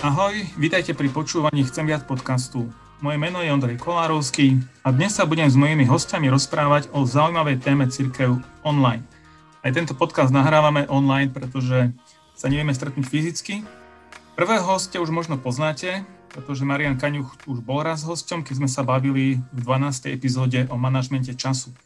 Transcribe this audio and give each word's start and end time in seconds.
Ahoj, 0.00 0.32
vítajte 0.56 0.96
pri 0.96 1.12
počúvaní 1.12 1.60
Chcem 1.68 1.84
viac 1.84 2.08
podcastu. 2.08 2.72
Moje 3.04 3.20
meno 3.20 3.44
je 3.44 3.52
Ondrej 3.52 3.76
Kolárovský 3.76 4.56
a 4.80 4.96
dnes 4.96 5.12
sa 5.12 5.28
budem 5.28 5.44
s 5.44 5.60
mojimi 5.60 5.84
hostiami 5.84 6.32
rozprávať 6.32 6.88
o 6.96 7.04
zaujímavej 7.04 7.60
téme 7.60 7.84
Cirkev 7.84 8.40
online. 8.64 9.04
Aj 9.60 9.68
tento 9.68 9.92
podcast 9.92 10.32
nahrávame 10.32 10.88
online, 10.88 11.28
pretože 11.28 11.92
sa 12.32 12.48
nevieme 12.48 12.72
stretnúť 12.72 13.12
fyzicky. 13.12 13.60
Prvého 14.40 14.64
hostia 14.64 15.04
už 15.04 15.12
možno 15.12 15.36
poznáte, 15.36 16.00
pretože 16.32 16.64
Marian 16.64 16.96
Kaňuch 16.96 17.36
už 17.44 17.60
bol 17.60 17.84
raz 17.84 18.00
hosťom, 18.00 18.40
keď 18.40 18.54
sme 18.56 18.72
sa 18.72 18.80
bavili 18.80 19.36
v 19.52 19.58
12. 19.60 20.16
epizóde 20.16 20.64
o 20.72 20.80
manažmente 20.80 21.36
času. 21.36 21.76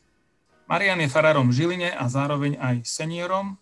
Marian 0.71 1.03
je 1.03 1.11
farárom 1.11 1.51
v 1.51 1.67
Žiline 1.67 1.91
a 1.91 2.07
zároveň 2.07 2.63
aj 2.63 2.87
seniorom, 2.87 3.59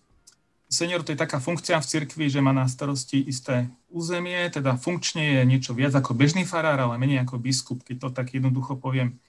Senior 0.73 1.05
to 1.05 1.13
je 1.13 1.21
taká 1.21 1.37
funkcia 1.37 1.77
v 1.77 1.85
cirkvi, 1.85 2.33
že 2.33 2.41
má 2.41 2.57
na 2.57 2.65
starosti 2.65 3.21
isté 3.21 3.69
územie, 3.93 4.49
teda 4.49 4.81
funkčne 4.81 5.37
je 5.37 5.41
niečo 5.45 5.77
viac 5.77 5.93
ako 5.93 6.17
bežný 6.17 6.49
farár, 6.49 6.81
ale 6.81 6.97
menej 6.97 7.29
ako 7.29 7.37
biskup, 7.37 7.85
keď 7.85 7.97
to 8.01 8.09
tak 8.09 8.33
jednoducho 8.33 8.81
poviem. 8.81 9.21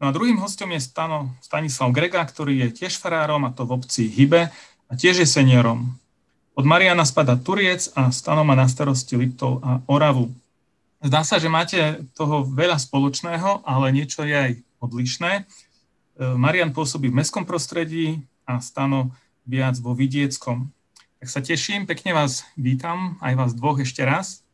No 0.00 0.08
a 0.08 0.14
druhým 0.16 0.40
hostom 0.40 0.72
je 0.72 0.80
Stano, 0.80 1.36
Stanislav 1.44 1.92
Grega, 1.92 2.24
ktorý 2.24 2.64
je 2.64 2.68
tiež 2.72 2.96
farárom, 2.96 3.44
a 3.44 3.52
to 3.52 3.68
v 3.68 3.76
obci 3.76 4.08
Hybe, 4.08 4.48
a 4.88 4.92
tiež 4.96 5.20
je 5.20 5.28
seniorom. 5.28 5.92
Od 6.56 6.64
Mariana 6.64 7.04
spada 7.04 7.36
Turiec 7.36 7.92
a 7.92 8.08
Stano 8.08 8.40
má 8.40 8.56
na 8.56 8.64
starosti 8.64 9.12
Liptov 9.12 9.60
a 9.60 9.84
Oravu. 9.92 10.32
Zdá 11.04 11.20
sa, 11.20 11.36
že 11.36 11.52
máte 11.52 12.00
toho 12.16 12.48
veľa 12.48 12.80
spoločného, 12.80 13.60
ale 13.62 13.92
niečo 13.92 14.24
je 14.24 14.34
aj 14.34 14.52
odlišné. 14.80 15.32
E, 15.38 15.42
Marian 16.34 16.72
pôsobí 16.72 17.12
v 17.12 17.18
mestskom 17.20 17.44
prostredí 17.44 18.24
a 18.48 18.58
Stano 18.58 19.12
viac 19.46 19.76
vo 19.78 19.92
vidieckom. 19.92 20.72
Tak 21.18 21.34
sa 21.34 21.42
teším, 21.42 21.82
pekne 21.82 22.14
vás 22.14 22.46
vítam, 22.54 23.18
aj 23.18 23.34
vás 23.34 23.50
dvoch 23.50 23.82
ešte 23.82 24.06
raz. 24.06 24.46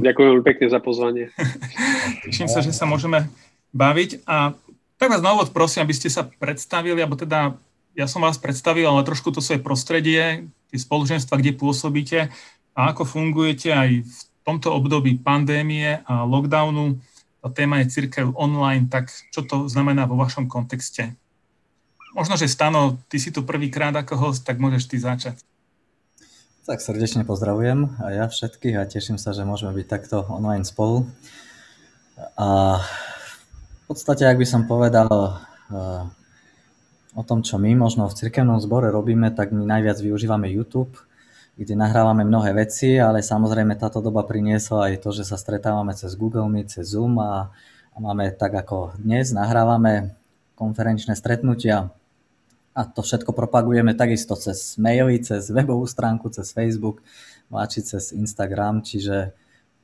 Ďakujem 0.00 0.28
veľmi 0.32 0.44
pekne 0.48 0.72
za 0.72 0.80
pozvanie. 0.80 1.28
Teším 2.24 2.48
sa, 2.48 2.64
že 2.64 2.72
sa 2.72 2.88
môžeme 2.88 3.28
baviť 3.76 4.24
a 4.24 4.56
tak 4.96 5.12
vás 5.12 5.20
na 5.20 5.36
úvod 5.36 5.52
prosím, 5.52 5.84
aby 5.84 5.92
ste 5.92 6.08
sa 6.08 6.24
predstavili, 6.24 7.04
alebo 7.04 7.20
teda 7.20 7.52
ja 7.92 8.08
som 8.08 8.24
vás 8.24 8.40
predstavil, 8.40 8.88
ale 8.88 9.04
trošku 9.04 9.28
to 9.28 9.44
svoje 9.44 9.60
prostredie, 9.60 10.48
tie 10.72 10.78
spoločenstva, 10.80 11.36
kde 11.36 11.52
pôsobíte 11.52 12.32
a 12.72 12.96
ako 12.96 13.04
fungujete 13.04 13.76
aj 13.76 14.08
v 14.08 14.18
tomto 14.40 14.72
období 14.72 15.20
pandémie 15.20 16.00
a 16.08 16.24
lockdownu. 16.24 16.96
Tá 17.44 17.52
téma 17.52 17.84
je 17.84 17.92
církev 17.92 18.32
online, 18.40 18.88
tak 18.88 19.12
čo 19.12 19.44
to 19.44 19.68
znamená 19.68 20.08
vo 20.08 20.16
vašom 20.16 20.48
kontexte? 20.48 21.12
Možno, 22.16 22.32
že 22.40 22.48
Stano, 22.48 22.96
ty 23.12 23.20
si 23.20 23.28
tu 23.28 23.44
prvýkrát 23.44 23.92
ako 23.92 24.16
host, 24.16 24.48
tak 24.48 24.56
môžeš 24.56 24.88
ty 24.88 24.96
začať. 24.96 25.36
Tak 26.64 26.80
srdečne 26.80 27.28
pozdravujem 27.28 27.92
a 28.00 28.08
ja 28.08 28.24
všetkých 28.24 28.80
a 28.80 28.88
teším 28.88 29.20
sa, 29.20 29.36
že 29.36 29.44
môžeme 29.44 29.76
byť 29.76 29.84
takto 29.84 30.24
online 30.32 30.64
spolu. 30.64 31.04
A 32.40 32.80
v 32.80 33.82
podstate, 33.84 34.24
ak 34.24 34.40
by 34.40 34.48
som 34.48 34.64
povedal 34.64 35.12
uh, 35.12 36.08
o 37.12 37.22
tom, 37.22 37.44
čo 37.44 37.60
my 37.60 37.76
možno 37.76 38.08
v 38.08 38.16
cirkevnom 38.16 38.64
zbore 38.64 38.88
robíme, 38.88 39.28
tak 39.36 39.52
my 39.52 39.68
najviac 39.68 40.00
využívame 40.00 40.48
YouTube, 40.48 40.96
kde 41.60 41.76
nahrávame 41.76 42.24
mnohé 42.24 42.56
veci, 42.56 42.96
ale 42.96 43.20
samozrejme 43.20 43.76
táto 43.76 44.00
doba 44.00 44.24
priniesla 44.24 44.88
aj 44.88 45.04
to, 45.04 45.12
že 45.12 45.28
sa 45.28 45.36
stretávame 45.36 45.92
cez 45.92 46.16
Google 46.16 46.48
Meet, 46.48 46.80
cez 46.80 46.96
Zoom 46.96 47.20
a, 47.20 47.52
a 47.92 47.96
máme 48.00 48.32
tak 48.32 48.56
ako 48.56 48.96
dnes, 48.96 49.36
nahrávame 49.36 50.16
konferenčné 50.56 51.12
stretnutia 51.12 51.92
a 52.76 52.84
to 52.84 53.00
všetko 53.00 53.32
propagujeme 53.32 53.96
takisto 53.96 54.36
cez 54.36 54.76
maily, 54.76 55.16
cez 55.24 55.48
webovú 55.48 55.88
stránku, 55.88 56.28
cez 56.28 56.52
Facebook, 56.52 57.00
mladší 57.48 57.80
cez 57.88 58.12
Instagram, 58.12 58.84
čiže 58.84 59.32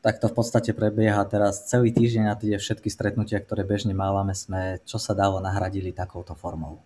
takto 0.05 0.29
v 0.29 0.35
podstate 0.37 0.77
prebieha 0.77 1.25
teraz 1.25 1.65
celý 1.73 1.89
týždeň 1.95 2.25
a 2.29 2.37
tie 2.37 2.61
všetky 2.61 2.93
stretnutia, 2.93 3.41
ktoré 3.41 3.65
bežne 3.65 3.97
mávame, 3.97 4.37
sme 4.37 4.83
čo 4.85 5.01
sa 5.01 5.17
dalo 5.17 5.41
nahradili 5.41 5.95
takouto 5.95 6.37
formou. 6.37 6.85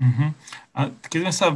Uh-huh. 0.00 0.32
A 0.72 0.88
keď 1.12 1.18
sme 1.28 1.34
sa 1.34 1.46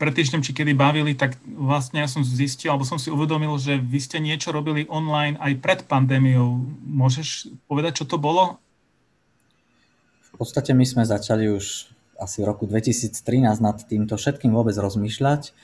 pred 0.00 0.14
týždňom 0.16 0.40
či 0.40 0.56
kedy 0.56 0.72
bavili, 0.72 1.12
tak 1.12 1.36
vlastne 1.44 2.00
ja 2.00 2.08
som 2.08 2.24
zistil, 2.24 2.72
alebo 2.72 2.88
som 2.88 2.96
si 2.96 3.12
uvedomil, 3.12 3.52
že 3.60 3.76
vy 3.76 4.00
ste 4.00 4.16
niečo 4.22 4.54
robili 4.56 4.88
online 4.88 5.36
aj 5.36 5.52
pred 5.60 5.80
pandémiou. 5.84 6.64
Môžeš 6.86 7.52
povedať, 7.68 8.00
čo 8.00 8.08
to 8.08 8.16
bolo? 8.16 8.56
V 10.32 10.40
podstate 10.40 10.72
my 10.72 10.86
sme 10.88 11.04
začali 11.04 11.52
už 11.52 11.92
asi 12.20 12.44
v 12.44 12.48
roku 12.52 12.68
2013 12.68 13.16
nad 13.64 13.80
týmto 13.80 14.20
všetkým 14.20 14.52
vôbec 14.52 14.76
rozmýšľať. 14.76 15.56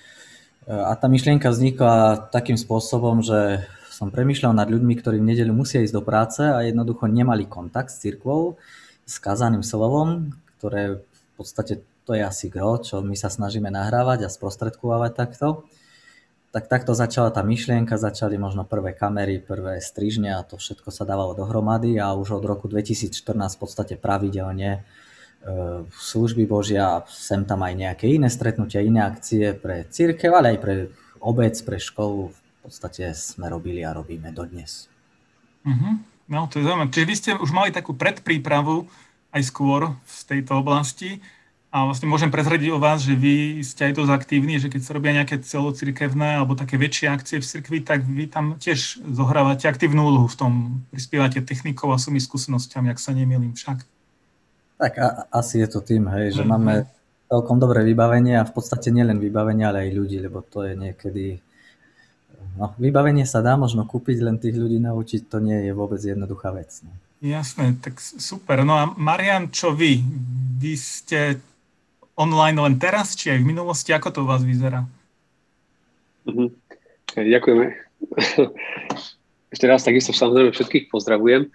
A 0.66 0.98
tá 0.98 1.06
myšlienka 1.06 1.46
vznikla 1.52 2.26
takým 2.32 2.58
spôsobom, 2.58 3.22
že 3.22 3.62
som 3.92 4.10
premýšľal 4.10 4.56
nad 4.56 4.66
ľuďmi, 4.66 4.98
ktorí 4.98 5.22
v 5.22 5.28
nedeľu 5.30 5.54
musia 5.54 5.84
ísť 5.84 5.94
do 5.94 6.02
práce 6.02 6.42
a 6.42 6.58
jednoducho 6.66 7.06
nemali 7.06 7.46
kontakt 7.46 7.94
s 7.94 8.02
cirkvou, 8.02 8.58
s 9.06 9.22
kázaným 9.22 9.62
slovom, 9.62 10.34
ktoré 10.58 10.98
v 10.98 11.32
podstate 11.38 11.86
to 12.02 12.12
je 12.18 12.22
asi 12.22 12.50
gro, 12.50 12.82
čo 12.82 12.98
my 12.98 13.14
sa 13.14 13.30
snažíme 13.30 13.70
nahrávať 13.70 14.26
a 14.26 14.32
sprostredkovávať 14.32 15.12
takto. 15.14 15.46
Tak 16.50 16.66
takto 16.72 16.96
začala 16.96 17.30
tá 17.30 17.44
myšlienka, 17.44 18.00
začali 18.00 18.40
možno 18.40 18.64
prvé 18.64 18.96
kamery, 18.96 19.38
prvé 19.38 19.78
strižne 19.78 20.34
a 20.34 20.46
to 20.46 20.56
všetko 20.56 20.88
sa 20.90 21.06
dávalo 21.06 21.36
dohromady 21.36 22.00
a 22.00 22.16
už 22.16 22.42
od 22.42 22.44
roku 22.46 22.66
2014 22.66 23.12
v 23.32 23.60
podstate 23.60 23.94
pravidelne 24.00 24.82
E, 24.82 25.05
služby 25.94 26.46
Božia, 26.46 27.06
sem 27.06 27.46
tam 27.46 27.62
aj 27.62 27.74
nejaké 27.78 28.06
iné 28.10 28.26
stretnutia, 28.26 28.82
iné 28.82 29.02
akcie 29.02 29.54
pre 29.54 29.86
církev, 29.86 30.34
ale 30.34 30.56
aj 30.56 30.58
pre 30.58 30.74
obec, 31.22 31.54
pre 31.62 31.78
školu. 31.78 32.34
V 32.34 32.58
podstate 32.66 33.14
sme 33.14 33.46
robili 33.46 33.86
a 33.86 33.94
robíme 33.94 34.34
dodnes. 34.34 34.90
Uh-huh. 35.62 36.02
No, 36.26 36.50
to 36.50 36.58
je 36.58 36.66
zaujímavé. 36.66 36.90
Čiže 36.90 37.06
vy 37.06 37.14
ste 37.14 37.30
už 37.38 37.50
mali 37.54 37.70
takú 37.70 37.94
predprípravu 37.94 38.90
aj 39.30 39.42
skôr 39.46 39.94
v 39.94 40.18
tejto 40.26 40.58
oblasti 40.58 41.22
a 41.70 41.86
vlastne 41.86 42.10
môžem 42.10 42.32
prezradiť 42.32 42.72
o 42.72 42.82
vás, 42.82 43.06
že 43.06 43.14
vy 43.14 43.60
ste 43.62 43.90
aj 43.90 44.00
dosť 44.00 44.12
aktívni, 44.14 44.58
že 44.58 44.72
keď 44.72 44.80
sa 44.82 44.94
robia 44.96 45.12
nejaké 45.12 45.38
celocirkevné 45.44 46.40
alebo 46.40 46.58
také 46.58 46.74
väčšie 46.80 47.06
akcie 47.06 47.38
v 47.38 47.46
cirkvi, 47.46 47.78
tak 47.84 48.02
vy 48.02 48.26
tam 48.26 48.56
tiež 48.58 49.02
zohrávate 49.12 49.70
aktívnu 49.70 50.02
úlohu 50.02 50.26
v 50.26 50.38
tom, 50.38 50.52
prispievate 50.88 51.44
technikou 51.44 51.92
a 51.92 52.00
svojimi 52.00 52.22
skúsenosťami, 52.22 52.90
ak 52.90 52.98
sa 52.98 53.12
nemýlim 53.12 53.54
však. 53.54 53.84
Tak 54.76 54.92
a, 55.00 55.08
asi 55.32 55.64
je 55.64 55.68
to 55.72 55.80
tým, 55.80 56.08
hej, 56.12 56.36
že 56.36 56.44
mm-hmm. 56.44 56.52
máme 56.52 56.74
celkom 57.26 57.58
dobré 57.58 57.82
vybavenie 57.82 58.38
a 58.38 58.46
v 58.46 58.54
podstate 58.54 58.94
nielen 58.94 59.18
vybavenie, 59.18 59.66
ale 59.66 59.88
aj 59.88 59.96
ľudí, 59.96 60.18
lebo 60.22 60.44
to 60.44 60.62
je 60.62 60.78
niekedy... 60.78 61.42
No, 62.56 62.72
vybavenie 62.80 63.28
sa 63.28 63.44
dá 63.44 63.58
možno 63.60 63.84
kúpiť, 63.84 64.24
len 64.24 64.40
tých 64.40 64.56
ľudí 64.56 64.80
naučiť, 64.80 65.28
to 65.28 65.44
nie 65.44 65.68
je 65.68 65.72
vôbec 65.76 66.00
jednoduchá 66.00 66.56
vec. 66.56 66.72
No. 66.86 66.92
Jasné, 67.20 67.76
tak 67.80 68.00
super. 68.00 68.64
No 68.64 68.76
a 68.76 68.84
Marian, 68.96 69.48
čo 69.52 69.72
vy? 69.76 70.00
Vy 70.56 70.72
ste 70.76 71.40
online 72.16 72.56
len 72.56 72.76
teraz, 72.80 73.12
či 73.12 73.32
aj 73.32 73.44
v 73.44 73.48
minulosti? 73.52 73.92
Ako 73.92 74.08
to 74.08 74.24
u 74.24 74.28
vás 74.28 74.40
vyzerá? 74.40 74.88
Mm-hmm. 76.24 76.48
Ďakujeme. 77.16 77.66
Ešte 79.54 79.66
raz 79.68 79.84
takisto 79.84 80.12
samozrejme 80.12 80.52
všetkých 80.52 80.92
pozdravujem. 80.92 81.48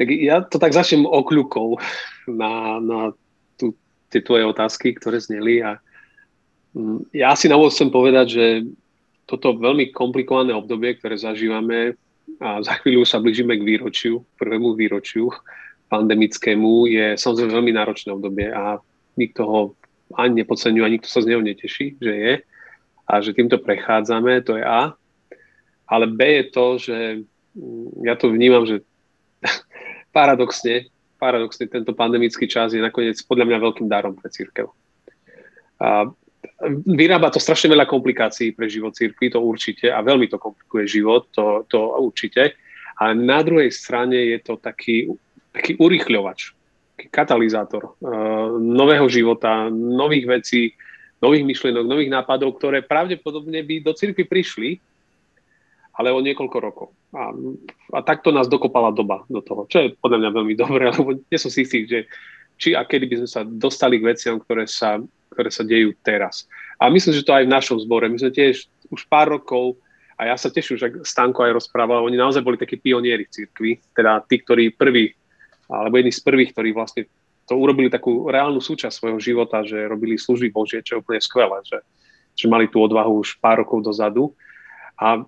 Tak 0.00 0.08
ja 0.08 0.40
to 0.40 0.56
tak 0.56 0.72
začnem 0.72 1.04
okľukou 1.04 1.76
na, 2.32 2.80
na 2.80 2.98
tú, 3.60 3.76
tie 4.08 4.24
tvoje 4.24 4.48
otázky, 4.48 4.96
ktoré 4.96 5.20
zneli 5.20 5.60
a 5.60 5.76
mm, 6.72 7.12
ja 7.12 7.36
si 7.36 7.52
na 7.52 7.60
chcem 7.68 7.92
povedať, 7.92 8.26
že 8.32 8.46
toto 9.28 9.60
veľmi 9.60 9.92
komplikované 9.92 10.56
obdobie, 10.56 10.96
ktoré 10.96 11.20
zažívame 11.20 12.00
a 12.40 12.64
za 12.64 12.80
chvíľu 12.80 13.04
sa 13.04 13.20
blížime 13.20 13.60
k 13.60 13.66
výročiu, 13.76 14.24
prvému 14.40 14.72
výročiu 14.72 15.28
pandemickému, 15.92 16.88
je 16.88 17.06
samozrejme 17.20 17.52
veľmi 17.52 17.72
náročné 17.76 18.08
obdobie 18.16 18.48
a 18.48 18.80
nikto 19.20 19.42
ho 19.44 19.60
ani 20.16 20.42
nepodceňuje, 20.42 20.80
ani 20.80 20.96
nikto 20.96 21.12
sa 21.12 21.20
z 21.20 21.28
neho 21.28 21.44
neteší, 21.44 22.00
že 22.00 22.12
je 22.16 22.32
a 23.04 23.12
že 23.20 23.36
týmto 23.36 23.60
prechádzame, 23.60 24.40
to 24.48 24.56
je 24.56 24.64
A. 24.64 24.96
Ale 25.90 26.06
B 26.08 26.22
je 26.24 26.44
to, 26.48 26.66
že 26.78 26.96
mm, 27.52 28.08
ja 28.08 28.14
to 28.16 28.32
vnímam, 28.32 28.64
že 28.64 28.80
paradoxne, 30.10 30.90
paradoxne 31.18 31.66
tento 31.66 31.94
pandemický 31.94 32.46
čas 32.46 32.74
je 32.74 32.82
nakoniec 32.82 33.18
podľa 33.24 33.46
mňa 33.46 33.58
veľkým 33.58 33.88
darom 33.88 34.14
pre 34.14 34.28
církev. 34.30 34.70
A 35.80 36.10
vyrába 36.84 37.32
to 37.32 37.40
strašne 37.40 37.72
veľa 37.72 37.88
komplikácií 37.88 38.52
pre 38.52 38.68
život 38.68 38.92
církvy, 38.92 39.32
to 39.32 39.40
určite, 39.40 39.88
a 39.88 40.00
veľmi 40.04 40.28
to 40.28 40.36
komplikuje 40.36 40.84
život, 40.88 41.28
to, 41.32 41.64
to 41.68 41.80
určite. 41.80 42.52
A 43.00 43.16
na 43.16 43.40
druhej 43.40 43.72
strane 43.72 44.36
je 44.36 44.38
to 44.44 44.60
taký, 44.60 45.08
taký 45.56 45.80
urychľovač, 45.80 46.52
taký 46.96 47.08
katalizátor 47.08 47.96
uh, 47.96 48.60
nového 48.60 49.08
života, 49.08 49.72
nových 49.72 50.26
vecí, 50.28 50.62
nových 51.20 51.44
myšlienok, 51.48 51.84
nových 51.84 52.12
nápadov, 52.12 52.60
ktoré 52.60 52.84
pravdepodobne 52.84 53.64
by 53.64 53.84
do 53.84 53.92
cirkvi 53.96 54.24
prišli, 54.28 54.70
ale 56.00 56.16
o 56.16 56.24
niekoľko 56.24 56.58
rokov. 56.64 56.88
A, 57.12 57.28
a 57.92 58.00
takto 58.00 58.32
nás 58.32 58.48
dokopala 58.48 58.88
doba 58.88 59.28
do 59.28 59.44
toho, 59.44 59.68
čo 59.68 59.84
je 59.84 59.92
podľa 60.00 60.24
mňa 60.24 60.30
veľmi 60.32 60.54
dobré, 60.56 60.88
lebo 60.96 61.20
nie 61.20 61.36
som 61.36 61.52
si 61.52 61.68
istý, 61.68 61.84
že 61.84 62.08
či 62.56 62.72
a 62.72 62.88
kedy 62.88 63.04
by 63.04 63.16
sme 63.24 63.28
sa 63.28 63.40
dostali 63.44 64.00
k 64.00 64.08
veciam, 64.08 64.40
ktoré 64.40 64.64
sa, 64.64 64.96
ktoré 65.36 65.52
sa 65.52 65.60
dejú 65.60 65.92
teraz. 66.00 66.48
A 66.80 66.88
myslím, 66.88 67.12
že 67.12 67.24
to 67.24 67.36
aj 67.36 67.44
v 67.44 67.52
našom 67.52 67.76
zbore. 67.84 68.08
My 68.08 68.16
sme 68.16 68.32
tiež 68.32 68.64
už 68.88 69.04
pár 69.12 69.28
rokov, 69.28 69.76
A 70.20 70.28
ja 70.28 70.36
sa 70.36 70.52
teším, 70.52 70.76
že 70.76 70.92
Stanko 71.00 71.48
aj 71.48 71.56
rozprával, 71.56 72.04
oni 72.04 72.20
naozaj 72.20 72.44
boli 72.44 72.60
takí 72.60 72.76
pionieri 72.76 73.24
v 73.24 73.32
cirkvi, 73.32 73.72
teda 73.96 74.20
tí, 74.28 74.44
ktorí 74.44 74.76
prví, 74.76 75.16
alebo 75.64 75.96
jedni 75.96 76.12
z 76.12 76.20
prvých, 76.20 76.52
ktorí 76.52 76.76
vlastne 76.76 77.08
to 77.48 77.56
urobili 77.56 77.88
takú 77.88 78.28
reálnu 78.28 78.60
súčasť 78.60 79.00
svojho 79.00 79.16
života, 79.16 79.64
že 79.64 79.88
robili 79.88 80.20
služby 80.20 80.52
Božie, 80.52 80.84
čo 80.84 80.94
je 80.94 81.00
úplne 81.00 81.24
skvelé, 81.24 81.64
že, 81.64 81.80
že 82.36 82.52
mali 82.52 82.68
tú 82.68 82.84
odvahu 82.84 83.24
už 83.24 83.40
pár 83.40 83.64
rokov 83.64 83.80
dozadu. 83.80 84.36
A 85.00 85.24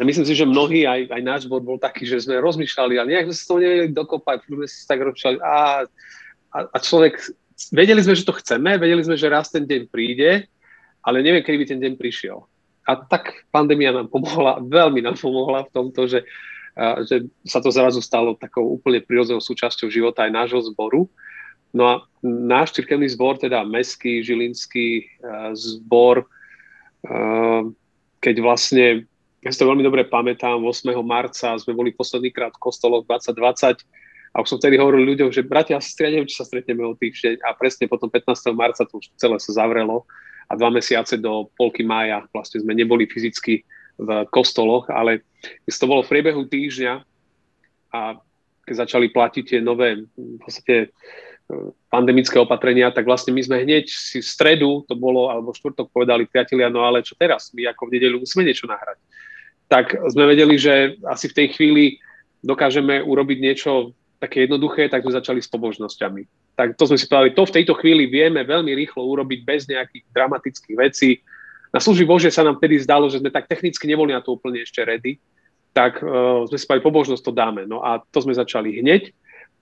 myslím 0.00 0.24
si, 0.24 0.32
že 0.32 0.48
mnohí, 0.48 0.88
aj, 0.88 1.12
aj 1.12 1.22
náš 1.22 1.42
bod 1.44 1.68
bol 1.68 1.76
taký, 1.76 2.08
že 2.08 2.24
sme 2.24 2.40
rozmýšľali, 2.40 2.96
ale 2.96 3.12
nejak 3.12 3.28
sme 3.28 3.36
sa 3.36 3.44
to 3.44 3.60
nevedeli 3.60 3.90
dokopať, 3.92 4.36
sme 4.48 4.64
si 4.64 4.88
tak 4.88 5.04
rozmýšľali 5.04 5.38
a, 5.44 5.56
a, 6.52 6.58
a 6.72 6.76
človek, 6.80 7.20
vedeli 7.76 8.00
sme, 8.00 8.16
že 8.16 8.24
to 8.24 8.32
chceme, 8.40 8.80
vedeli 8.80 9.04
sme, 9.04 9.20
že 9.20 9.28
raz 9.28 9.52
ten 9.52 9.68
deň 9.68 9.92
príde, 9.92 10.48
ale 11.04 11.20
neviem, 11.20 11.44
kedy 11.44 11.56
by 11.60 11.66
ten 11.68 11.80
deň 11.82 11.92
prišiel. 12.00 12.48
A 12.88 12.96
tak 12.96 13.44
pandémia 13.52 13.92
nám 13.92 14.08
pomohla, 14.08 14.64
veľmi 14.64 15.04
nám 15.04 15.20
pomohla 15.20 15.68
v 15.68 15.72
tomto, 15.76 16.08
že, 16.08 16.24
a, 16.72 17.04
že 17.04 17.28
sa 17.44 17.60
to 17.60 17.68
zrazu 17.68 18.00
stalo 18.00 18.32
takou 18.32 18.64
úplne 18.72 19.04
prirodzenou 19.04 19.44
súčasťou 19.44 19.92
života 19.92 20.24
aj 20.24 20.32
nášho 20.32 20.60
zboru. 20.72 21.04
No 21.72 21.88
a 21.88 21.94
náš 22.24 22.76
cirkevný 22.76 23.08
zbor, 23.08 23.40
teda 23.40 23.64
meský, 23.64 24.20
žilinský 24.20 25.08
zbor, 25.56 26.28
keď 28.20 28.36
vlastne 28.44 29.08
ja 29.42 29.50
si 29.50 29.58
to 29.58 29.66
veľmi 29.66 29.82
dobre 29.82 30.06
pamätám, 30.06 30.62
8. 30.62 30.94
marca 31.02 31.58
sme 31.58 31.74
boli 31.74 31.90
poslednýkrát 31.90 32.54
v 32.54 32.62
kostoloch 32.62 33.02
2020 33.10 33.82
a 34.32 34.36
už 34.38 34.48
som 34.48 34.58
vtedy 34.62 34.78
hovoril 34.78 35.02
ľuďom, 35.02 35.34
že 35.34 35.42
bratia, 35.42 35.82
ja 35.82 36.08
neviem, 36.08 36.30
či 36.30 36.38
sa 36.38 36.46
stretneme 36.46 36.86
o 36.86 36.94
týždeň 36.94 37.42
a 37.42 37.52
presne 37.58 37.90
potom 37.90 38.06
15. 38.06 38.54
marca 38.54 38.86
to 38.86 39.02
už 39.02 39.10
celé 39.18 39.36
sa 39.42 39.50
zavrelo 39.58 40.06
a 40.46 40.54
dva 40.54 40.70
mesiace 40.70 41.18
do 41.18 41.50
polky 41.58 41.82
mája 41.82 42.22
vlastne 42.30 42.62
sme 42.62 42.72
neboli 42.72 43.10
fyzicky 43.10 43.66
v 43.98 44.08
kostoloch, 44.30 44.86
ale 44.88 45.26
to 45.66 45.86
bolo 45.90 46.06
v 46.06 46.10
priebehu 46.14 46.46
týždňa 46.46 47.02
a 47.92 48.00
keď 48.62 48.74
začali 48.86 49.10
platiť 49.10 49.44
tie 49.44 49.60
nové 49.60 50.06
v 50.14 50.38
podstate 50.38 50.86
e, 50.86 50.88
pandemické 51.90 52.38
opatrenia, 52.38 52.94
tak 52.94 53.10
vlastne 53.10 53.34
my 53.34 53.42
sme 53.42 53.66
hneď 53.66 53.90
si 53.90 54.22
v 54.22 54.26
stredu, 54.26 54.86
to 54.86 54.94
bolo, 54.94 55.28
alebo 55.28 55.50
štvrtok 55.50 55.90
povedali 55.90 56.30
priatelia, 56.30 56.70
no 56.70 56.86
ale 56.86 57.02
čo 57.02 57.18
teraz? 57.18 57.50
My 57.52 57.68
ako 57.68 57.90
v 57.90 57.98
nedeľu 57.98 58.22
musíme 58.22 58.46
niečo 58.46 58.70
nahrať 58.70 59.02
tak 59.72 59.96
sme 60.12 60.28
vedeli, 60.28 60.60
že 60.60 61.00
asi 61.08 61.32
v 61.32 61.36
tej 61.40 61.46
chvíli 61.56 61.96
dokážeme 62.44 63.00
urobiť 63.00 63.38
niečo 63.40 63.96
také 64.20 64.44
jednoduché, 64.44 64.92
tak 64.92 65.00
sme 65.00 65.16
začali 65.16 65.40
s 65.40 65.48
pobožnosťami. 65.48 66.52
Tak 66.52 66.76
to 66.76 66.84
sme 66.84 67.00
si 67.00 67.08
povedali, 67.08 67.32
to 67.32 67.48
v 67.48 67.56
tejto 67.56 67.74
chvíli 67.80 68.04
vieme 68.04 68.44
veľmi 68.44 68.68
rýchlo 68.76 69.00
urobiť 69.00 69.40
bez 69.48 69.64
nejakých 69.64 70.04
dramatických 70.12 70.76
vecí. 70.76 71.24
Na 71.72 71.80
služby 71.80 72.04
Bože 72.04 72.28
sa 72.28 72.44
nám 72.44 72.60
vtedy 72.60 72.84
zdalo, 72.84 73.08
že 73.08 73.24
sme 73.24 73.32
tak 73.32 73.48
technicky 73.48 73.88
neboli 73.88 74.12
na 74.12 74.20
to 74.20 74.36
úplne 74.36 74.60
ešte 74.60 74.84
ready, 74.84 75.16
tak 75.72 76.04
uh, 76.04 76.44
sme 76.52 76.56
si 76.60 76.68
povedali, 76.68 76.88
pobožnosť 76.92 77.24
to 77.24 77.32
dáme. 77.32 77.64
No 77.64 77.80
a 77.80 78.04
to 78.12 78.20
sme 78.20 78.36
začali 78.36 78.76
hneď. 78.84 79.08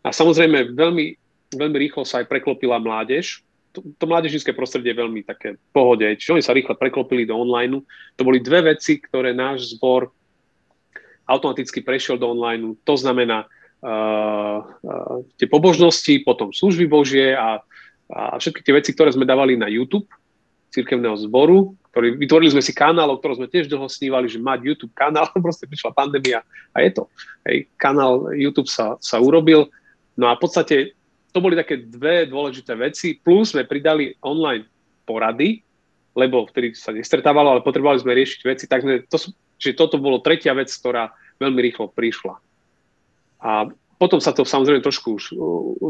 A 0.03 0.11
samozrejme 0.11 0.75
veľmi, 0.75 1.06
veľmi 1.55 1.77
rýchlo 1.87 2.03
sa 2.03 2.19
aj 2.19 2.27
preklopila 2.27 2.83
mládež, 2.83 3.47
to, 3.70 3.82
to 3.96 4.05
mládežnícke 4.06 4.50
prostredie 4.52 4.90
je 4.93 5.00
veľmi 5.00 5.22
také 5.22 5.55
pohode, 5.70 6.02
čiže 6.02 6.34
oni 6.34 6.44
sa 6.44 6.55
rýchle 6.55 6.75
preklopili 6.75 7.22
do 7.26 7.38
online. 7.38 7.82
To 8.19 8.22
boli 8.26 8.43
dve 8.43 8.75
veci, 8.75 8.99
ktoré 8.99 9.31
náš 9.31 9.78
zbor 9.78 10.11
automaticky 11.31 11.87
prešiel 11.87 12.19
do 12.19 12.34
online. 12.34 12.75
To 12.82 12.94
znamená 12.99 13.46
uh, 13.46 14.58
uh, 14.67 15.22
tie 15.38 15.46
pobožnosti, 15.46 16.26
potom 16.26 16.50
služby 16.50 16.90
Božie 16.90 17.38
a, 17.38 17.62
a 18.11 18.37
všetky 18.43 18.67
tie 18.67 18.75
veci, 18.75 18.90
ktoré 18.90 19.14
sme 19.14 19.22
dávali 19.22 19.55
na 19.55 19.70
YouTube 19.70 20.11
cirkevného 20.70 21.19
zboru, 21.26 21.75
ktorý, 21.90 22.14
vytvorili 22.19 22.50
sme 22.55 22.62
si 22.62 22.70
kanál, 22.70 23.11
o 23.11 23.19
ktorom 23.19 23.43
sme 23.43 23.50
tiež 23.50 23.67
dlho 23.67 23.90
snívali, 23.90 24.31
že 24.31 24.38
mať 24.38 24.62
YouTube 24.62 24.94
kanál, 24.94 25.31
proste 25.46 25.67
prišla 25.67 25.94
pandémia 25.94 26.43
a 26.75 26.82
je 26.82 26.90
to. 26.94 27.02
Hej, 27.46 27.70
kanál 27.78 28.31
YouTube 28.34 28.70
sa, 28.70 28.99
sa 29.02 29.19
urobil. 29.19 29.70
No 30.14 30.31
a 30.31 30.38
v 30.38 30.43
podstate 30.43 30.76
to 31.31 31.38
boli 31.38 31.55
také 31.55 31.79
dve 31.79 32.27
dôležité 32.27 32.75
veci, 32.75 33.19
plus 33.19 33.55
sme 33.55 33.67
pridali 33.67 34.15
online 34.23 34.67
porady, 35.06 35.62
lebo 36.19 36.47
vtedy 36.47 36.75
sa 36.75 36.91
nestretávalo, 36.91 37.55
ale 37.55 37.67
potrebovali 37.67 38.03
sme 38.03 38.19
riešiť 38.19 38.41
veci, 38.47 38.65
tak 38.67 38.82
to, 39.06 39.17
že 39.56 39.79
toto 39.79 39.97
bolo 40.03 40.19
tretia 40.23 40.55
vec, 40.55 40.69
ktorá 40.71 41.15
veľmi 41.38 41.61
rýchlo 41.71 41.91
prišla. 41.91 42.35
A 43.41 43.71
potom 44.00 44.17
sa 44.17 44.32
to 44.32 44.49
samozrejme 44.49 44.81
trošku 44.81 45.21
už 45.21 45.25
uh, 45.37 45.41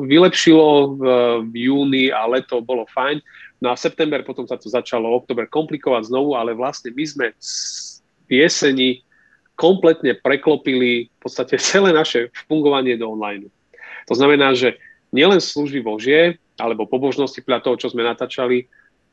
vylepšilo 0.02 0.98
v, 0.98 1.02
v 1.46 1.54
júni 1.70 2.10
a 2.10 2.26
leto 2.26 2.58
bolo 2.58 2.82
fajn. 2.90 3.22
No 3.62 3.70
a 3.70 3.78
september 3.78 4.26
potom 4.26 4.50
sa 4.50 4.58
to 4.58 4.66
začalo, 4.66 5.14
oktober 5.14 5.46
komplikovať 5.46 6.10
znovu, 6.10 6.34
ale 6.34 6.58
vlastne 6.58 6.90
my 6.90 7.04
sme 7.06 7.26
v 8.26 8.30
jeseni 8.30 9.06
kompletne 9.54 10.18
preklopili 10.18 11.06
v 11.06 11.18
podstate 11.22 11.54
celé 11.70 11.94
naše 11.94 12.34
fungovanie 12.50 12.98
do 12.98 13.14
online. 13.14 13.46
To 14.10 14.14
znamená, 14.18 14.58
že 14.58 14.74
nielen 15.10 15.42
služby 15.42 15.82
Božie, 15.82 16.38
alebo 16.58 16.86
pobožnosti 16.86 17.40
podľa 17.42 17.60
toho, 17.66 17.76
čo 17.80 17.88
sme 17.90 18.06
natáčali, 18.06 18.66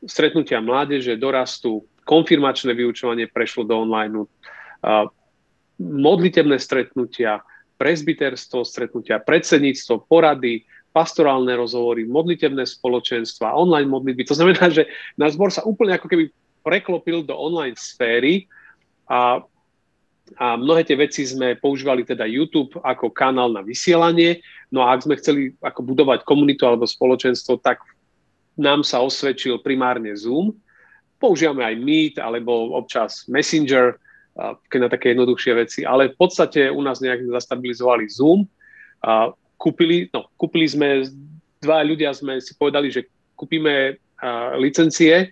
stretnutia 0.05 0.61
mládeže, 0.61 1.17
dorastu, 1.17 1.85
konfirmačné 2.05 2.71
vyučovanie 2.77 3.27
prešlo 3.27 3.65
do 3.65 3.83
online, 3.83 4.29
modlitebné 5.77 6.57
stretnutia, 6.61 7.41
prezbiterstvo, 7.77 8.65
stretnutia, 8.65 9.21
predsedníctvo, 9.21 10.09
porady, 10.09 10.65
pastorálne 10.95 11.53
rozhovory, 11.53 12.09
modlitebné 12.09 12.65
spoločenstva, 12.65 13.53
online 13.53 13.85
modlitby. 13.85 14.23
To 14.25 14.38
znamená, 14.38 14.73
že 14.73 14.89
náš 15.13 15.38
zbor 15.38 15.53
sa 15.53 15.61
úplne 15.61 15.93
ako 15.93 16.09
keby 16.09 16.33
preklopil 16.65 17.21
do 17.21 17.38
online 17.38 17.77
sféry 17.77 18.50
a 19.05 19.45
a 20.35 20.59
mnohé 20.59 20.83
tie 20.83 21.00
veci 21.00 21.24
sme 21.24 21.56
používali 21.56 22.03
teda 22.03 22.27
YouTube 22.27 22.75
ako 22.83 23.15
kanál 23.15 23.56
na 23.56 23.63
vysielanie. 23.63 24.44
No 24.68 24.83
a 24.83 24.91
ak 24.91 25.07
sme 25.07 25.15
chceli 25.15 25.56
ako 25.63 25.88
budovať 25.88 26.27
komunitu 26.27 26.68
alebo 26.68 26.83
spoločenstvo, 26.83 27.63
tak 27.63 27.79
nám 28.59 28.83
sa 28.83 29.00
osvedčil 29.00 29.63
primárne 29.63 30.12
Zoom. 30.19 30.51
Používame 31.15 31.63
aj 31.63 31.75
Meet 31.79 32.15
alebo 32.19 32.75
občas 32.75 33.24
Messenger, 33.31 33.95
keď 34.68 34.79
na 34.83 34.89
také 34.91 35.15
jednoduchšie 35.15 35.53
veci, 35.56 35.79
ale 35.88 36.12
v 36.12 36.18
podstate 36.19 36.68
u 36.68 36.83
nás 36.83 37.00
nejak 37.00 37.24
zastabilizovali 37.31 38.06
Zoom. 38.12 38.44
A 39.01 39.31
kúpili, 39.56 40.12
no, 40.12 40.27
kúpili 40.35 40.68
sme, 40.68 41.07
dva 41.63 41.81
ľudia 41.88 42.12
sme 42.12 42.44
si 42.44 42.51
povedali, 42.53 42.91
že 42.91 43.07
kúpime 43.33 43.97
licencie, 44.59 45.31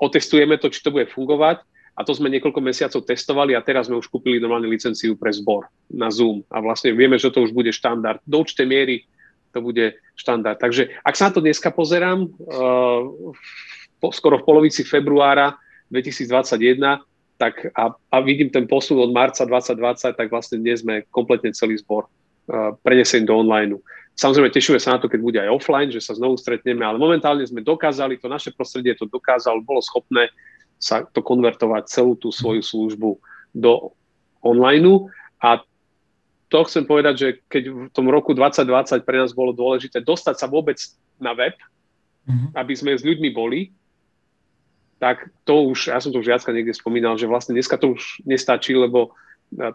otestujeme 0.00 0.56
to, 0.56 0.72
či 0.72 0.80
to 0.80 0.90
bude 0.94 1.12
fungovať 1.12 1.60
a 1.96 2.04
to 2.04 2.12
sme 2.12 2.28
niekoľko 2.28 2.60
mesiacov 2.60 3.08
testovali 3.08 3.56
a 3.56 3.64
teraz 3.64 3.88
sme 3.88 3.96
už 3.96 4.12
kúpili 4.12 4.36
normálne 4.36 4.68
licenciu 4.68 5.16
pre 5.16 5.32
zbor 5.32 5.64
na 5.88 6.12
Zoom 6.12 6.44
a 6.52 6.60
vlastne 6.60 6.92
vieme, 6.92 7.16
že 7.16 7.32
to 7.32 7.40
už 7.40 7.56
bude 7.56 7.72
štandard. 7.72 8.20
Do 8.28 8.44
určitej 8.44 8.68
miery 8.68 8.96
to 9.56 9.64
bude 9.64 9.96
štandard. 10.12 10.60
Takže 10.60 10.92
ak 11.00 11.16
sa 11.16 11.32
na 11.32 11.32
to 11.32 11.40
dneska 11.40 11.72
pozerám, 11.72 12.28
uh, 12.28 13.00
po, 13.96 14.12
skoro 14.12 14.36
v 14.36 14.44
polovici 14.44 14.84
februára 14.84 15.56
2021, 15.88 17.00
tak 17.40 17.72
a, 17.72 17.96
a 17.96 18.16
vidím 18.20 18.52
ten 18.52 18.68
posun 18.68 19.00
od 19.00 19.16
marca 19.16 19.48
2020, 19.48 20.20
tak 20.20 20.28
vlastne 20.28 20.60
dnes 20.60 20.84
sme 20.84 21.08
kompletne 21.08 21.56
celý 21.56 21.80
zbor 21.80 22.04
uh, 22.04 22.76
prenesený 22.84 23.24
do 23.24 23.40
online. 23.40 23.80
Samozrejme, 24.16 24.52
tešíme 24.52 24.80
sa 24.80 24.96
na 24.96 25.00
to, 25.00 25.08
keď 25.08 25.20
bude 25.20 25.40
aj 25.40 25.48
offline, 25.48 25.88
že 25.88 26.04
sa 26.04 26.16
znovu 26.16 26.36
stretneme, 26.36 26.84
ale 26.84 27.00
momentálne 27.00 27.44
sme 27.44 27.64
dokázali, 27.64 28.20
to 28.20 28.28
naše 28.28 28.52
prostredie 28.52 28.92
to 28.96 29.08
dokázalo, 29.08 29.64
bolo 29.64 29.80
schopné 29.80 30.28
sa 30.76 31.04
to 31.08 31.24
konvertovať 31.24 31.88
celú 31.88 32.14
tú 32.16 32.28
svoju 32.28 32.60
službu 32.60 33.16
do 33.56 33.96
online. 34.44 35.08
A 35.40 35.64
to 36.46 36.58
chcem 36.68 36.86
povedať, 36.86 37.14
že 37.16 37.28
keď 37.50 37.62
v 37.88 37.92
tom 37.92 38.06
roku 38.12 38.36
2020 38.36 39.02
pre 39.02 39.16
nás 39.18 39.34
bolo 39.34 39.56
dôležité 39.56 40.04
dostať 40.04 40.36
sa 40.38 40.46
vôbec 40.46 40.78
na 41.18 41.32
web, 41.34 41.56
mm-hmm. 42.28 42.54
aby 42.54 42.72
sme 42.76 42.94
s 42.94 43.02
ľuďmi 43.02 43.30
boli, 43.34 43.72
tak 44.96 45.28
to 45.44 45.72
už, 45.72 45.92
ja 45.92 46.00
som 46.00 46.12
to 46.12 46.22
už 46.22 46.28
viacka 46.28 46.54
niekde 46.54 46.72
spomínal, 46.72 47.20
že 47.20 47.28
vlastne 47.28 47.52
dneska 47.52 47.76
to 47.76 47.98
už 47.98 48.24
nestačí, 48.24 48.72
lebo 48.72 49.12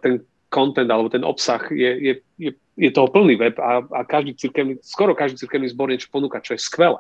ten 0.01 0.25
content 0.49 0.89
alebo 0.89 1.07
ten 1.07 1.21
obsah 1.21 1.61
je, 1.69 1.91
je, 2.01 2.13
je, 2.41 2.51
je 2.75 2.89
toho 2.91 3.07
plný 3.07 3.37
web 3.37 3.55
a, 3.61 3.85
a 3.85 4.01
každý 4.03 4.35
cirkevný, 4.35 4.81
skoro 4.81 5.13
každý 5.13 5.37
cirkevný 5.37 5.69
zbor 5.69 5.93
niečo 5.93 6.09
ponúka, 6.09 6.41
čo 6.41 6.57
je 6.57 6.65
skvelé 6.65 6.99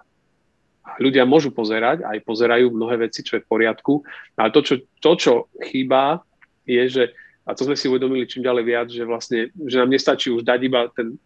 ľudia 0.97 1.23
môžu 1.29 1.53
pozerať, 1.53 2.01
aj 2.05 2.25
pozerajú 2.25 2.73
mnohé 2.73 3.09
veci, 3.09 3.21
čo 3.21 3.37
je 3.37 3.43
v 3.45 3.49
poriadku, 3.49 4.01
ale 4.33 4.49
to, 4.49 4.61
čo, 4.65 4.73
to, 4.97 5.11
čo 5.17 5.33
chýba, 5.61 6.25
je, 6.65 6.81
že, 6.89 7.03
a 7.45 7.53
to 7.53 7.65
sme 7.65 7.77
si 7.77 7.89
uvedomili 7.89 8.25
čím 8.25 8.45
ďalej 8.45 8.63
viac, 8.65 8.87
že 8.89 9.03
vlastne, 9.05 9.53
že 9.53 9.77
nám 9.77 9.93
nestačí 9.93 10.33
už 10.33 10.41
dať 10.45 10.59
iba 10.65 10.89
ten 10.93 11.17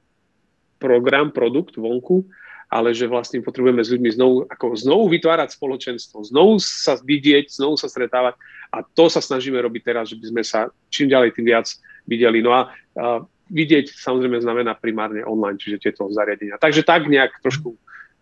program, 0.79 1.31
produkt 1.31 1.79
vonku, 1.79 2.27
ale 2.67 2.91
že 2.91 3.07
vlastne 3.07 3.39
potrebujeme 3.39 3.79
s 3.79 3.93
ľuďmi 3.93 4.09
znovu, 4.19 4.35
ako 4.49 4.75
znovu 4.75 5.03
vytvárať 5.13 5.55
spoločenstvo, 5.55 6.27
znovu 6.27 6.59
sa 6.59 6.99
vidieť, 6.99 7.47
znovu 7.47 7.79
sa 7.79 7.87
stretávať 7.87 8.35
a 8.73 8.83
to 8.83 9.07
sa 9.07 9.23
snažíme 9.23 9.55
robiť 9.55 9.81
teraz, 9.85 10.11
že 10.11 10.19
by 10.19 10.25
sme 10.35 10.43
sa 10.43 10.59
čím 10.91 11.07
ďalej 11.07 11.37
tým 11.37 11.45
viac 11.47 11.67
videli. 12.03 12.43
No 12.43 12.51
a, 12.51 12.73
a 12.99 13.23
vidieť 13.47 13.93
samozrejme 13.93 14.41
znamená 14.41 14.75
primárne 14.75 15.21
online, 15.23 15.61
čiže 15.61 15.87
tieto 15.87 16.09
zariadenia. 16.09 16.57
Takže 16.57 16.81
tak 16.81 17.05
nejak 17.05 17.39
trošku 17.45 17.77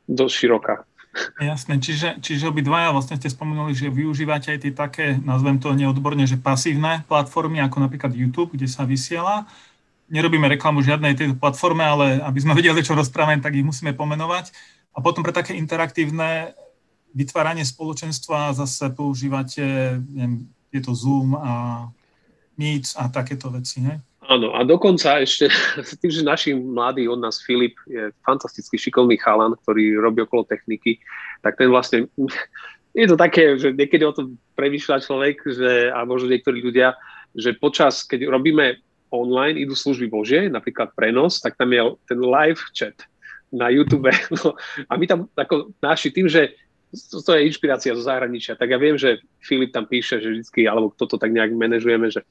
dosť 0.05 0.35
široká 0.35 0.83
Jasné, 1.37 1.77
čiže, 1.77 2.17
čiže 2.25 2.49
obidvaja 2.49 2.89
vlastne 2.89 3.21
ste 3.21 3.29
spomenuli, 3.29 3.77
že 3.77 3.93
využívate 3.93 4.57
aj 4.57 4.59
tie 4.65 4.73
také, 4.73 5.05
nazvem 5.21 5.61
to 5.61 5.69
neodborne, 5.77 6.25
že 6.25 6.41
pasívne 6.41 7.05
platformy, 7.05 7.61
ako 7.61 7.85
napríklad 7.85 8.17
YouTube, 8.17 8.57
kde 8.57 8.65
sa 8.65 8.81
vysiela. 8.81 9.45
Nerobíme 10.09 10.49
reklamu 10.49 10.81
žiadnej 10.81 11.13
tejto 11.13 11.37
platforme, 11.37 11.85
ale 11.85 12.17
aby 12.17 12.39
sme 12.41 12.57
vedeli, 12.57 12.81
čo 12.81 12.97
rozprávame, 12.97 13.45
tak 13.45 13.53
ich 13.53 13.65
musíme 13.65 13.93
pomenovať. 13.93 14.49
A 14.93 15.05
potom 15.05 15.21
pre 15.21 15.33
také 15.33 15.53
interaktívne 15.53 16.57
vytváranie 17.13 17.65
spoločenstva 17.65 18.57
zase 18.57 18.89
používate 18.89 20.01
neviem, 20.09 20.49
tieto 20.73 20.97
Zoom 20.97 21.37
a 21.37 21.53
Meet 22.57 22.97
a 22.97 23.09
takéto 23.09 23.49
veci, 23.53 23.81
ne? 23.81 24.01
Áno, 24.31 24.55
a 24.55 24.63
dokonca 24.63 25.19
ešte 25.19 25.51
tým, 26.01 26.11
že 26.11 26.23
naši 26.23 26.55
mladý 26.55 27.11
od 27.11 27.19
nás 27.19 27.43
Filip 27.43 27.75
je 27.87 28.11
fantasticky 28.23 28.79
šikovný 28.79 29.19
chalan, 29.19 29.55
ktorý 29.63 29.99
robí 29.99 30.23
okolo 30.23 30.47
techniky, 30.47 30.99
tak 31.43 31.59
ten 31.59 31.67
vlastne, 31.67 32.07
je 32.99 33.07
to 33.09 33.17
také, 33.19 33.59
že 33.59 33.75
niekedy 33.75 34.03
o 34.07 34.15
tom 34.15 34.39
premýšľa 34.55 35.03
človek, 35.03 35.37
že, 35.43 35.91
a 35.91 36.07
možno 36.07 36.31
niektorí 36.31 36.63
ľudia, 36.63 36.95
že 37.35 37.57
počas, 37.57 38.05
keď 38.05 38.29
robíme 38.29 38.79
online, 39.13 39.61
idú 39.61 39.77
služby 39.77 40.09
Božie, 40.09 40.49
napríklad 40.49 40.93
prenos, 40.97 41.37
tak 41.37 41.53
tam 41.59 41.69
je 41.69 41.81
ten 42.09 42.17
live 42.17 42.61
chat 42.73 42.97
na 43.53 43.69
YouTube. 43.69 44.09
No, 44.33 44.57
a 44.89 44.93
my 44.97 45.05
tam 45.05 45.19
ako 45.37 45.75
naši 45.83 46.09
tým, 46.09 46.25
že 46.25 46.57
to, 46.93 47.21
to 47.21 47.33
je 47.33 47.49
inšpirácia 47.49 47.97
zo 47.97 48.05
zahraničia, 48.05 48.57
tak 48.57 48.69
ja 48.69 48.77
viem, 48.77 48.97
že 48.97 49.21
Filip 49.41 49.73
tam 49.73 49.89
píše, 49.89 50.21
že 50.21 50.29
vždy, 50.41 50.69
alebo 50.69 50.93
kto 50.93 51.09
to 51.09 51.17
tak 51.17 51.33
nejak 51.33 51.53
manažujeme, 51.53 52.09
že 52.13 52.21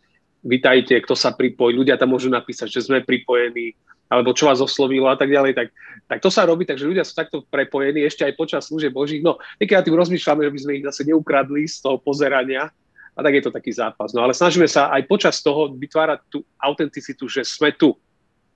vitajte, 0.43 0.99
kto 1.03 1.15
sa 1.15 1.33
pripojí, 1.33 1.75
ľudia 1.75 1.95
tam 1.97 2.13
môžu 2.15 2.29
napísať, 2.29 2.69
že 2.69 2.85
sme 2.91 3.07
pripojení, 3.07 3.79
alebo 4.11 4.35
čo 4.37 4.51
vás 4.51 4.61
oslovilo 4.61 5.09
a 5.09 5.17
tak 5.17 5.31
ďalej, 5.33 5.57
tak, 5.57 5.69
tak 6.11 6.19
to 6.21 6.29
sa 6.29 6.45
robí, 6.45 6.69
takže 6.69 6.85
ľudia 6.85 7.07
sú 7.07 7.17
takto 7.17 7.47
prepojení 7.49 8.05
ešte 8.05 8.27
aj 8.27 8.35
počas 8.37 8.69
služieb 8.69 8.93
Božích. 8.93 9.25
No, 9.25 9.41
niekedy 9.57 9.89
tým 9.89 9.97
rozmýšľame, 9.97 10.45
že 10.45 10.53
by 10.53 10.61
sme 10.61 10.73
ich 10.77 10.85
zase 10.85 11.03
neukradli 11.09 11.65
z 11.65 11.81
toho 11.81 11.97
pozerania, 11.97 12.69
a 13.13 13.21
tak 13.21 13.33
je 13.37 13.45
to 13.45 13.53
taký 13.53 13.73
zápas. 13.77 14.17
No 14.17 14.25
ale 14.25 14.33
snažíme 14.33 14.65
sa 14.65 14.89
aj 14.89 15.05
počas 15.05 15.45
toho 15.45 15.69
vytvárať 15.77 16.21
tú 16.33 16.41
autenticitu, 16.57 17.29
že 17.29 17.45
sme 17.45 17.69
tu 17.77 17.93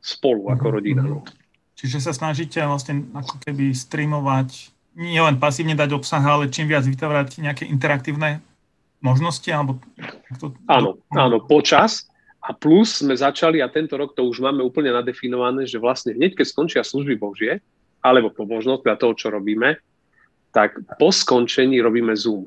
spolu 0.00 0.48
ako 0.48 0.80
rodina. 0.80 1.04
No. 1.04 1.28
Čiže 1.76 2.00
sa 2.00 2.16
snažíte 2.16 2.64
vlastne 2.64 3.04
ako 3.12 3.36
keby 3.44 3.76
streamovať, 3.76 4.72
nie 4.96 5.20
len 5.20 5.36
pasívne 5.36 5.76
dať 5.76 5.92
obsah, 5.92 6.24
ale 6.24 6.48
čím 6.48 6.72
viac 6.72 6.88
vytvárať 6.88 7.44
nejaké 7.44 7.68
interaktívne 7.68 8.40
možnosti? 9.06 9.46
Alebo 9.46 9.78
to... 10.42 10.50
Áno, 10.66 10.98
áno, 11.14 11.38
počas. 11.46 12.10
A 12.42 12.54
plus 12.54 13.02
sme 13.02 13.14
začali, 13.14 13.58
a 13.62 13.70
tento 13.70 13.94
rok 13.98 14.14
to 14.14 14.26
už 14.26 14.42
máme 14.42 14.62
úplne 14.62 14.94
nadefinované, 14.94 15.66
že 15.66 15.82
vlastne 15.82 16.14
hneď, 16.14 16.38
keď 16.38 16.46
skončia 16.46 16.82
služby 16.82 17.18
Božie, 17.18 17.58
alebo 18.02 18.30
po 18.30 18.46
možnosti 18.46 18.86
toho, 18.98 19.14
čo 19.18 19.34
robíme, 19.34 19.78
tak 20.54 20.78
po 20.98 21.10
skončení 21.10 21.82
robíme 21.82 22.14
Zoom. 22.14 22.46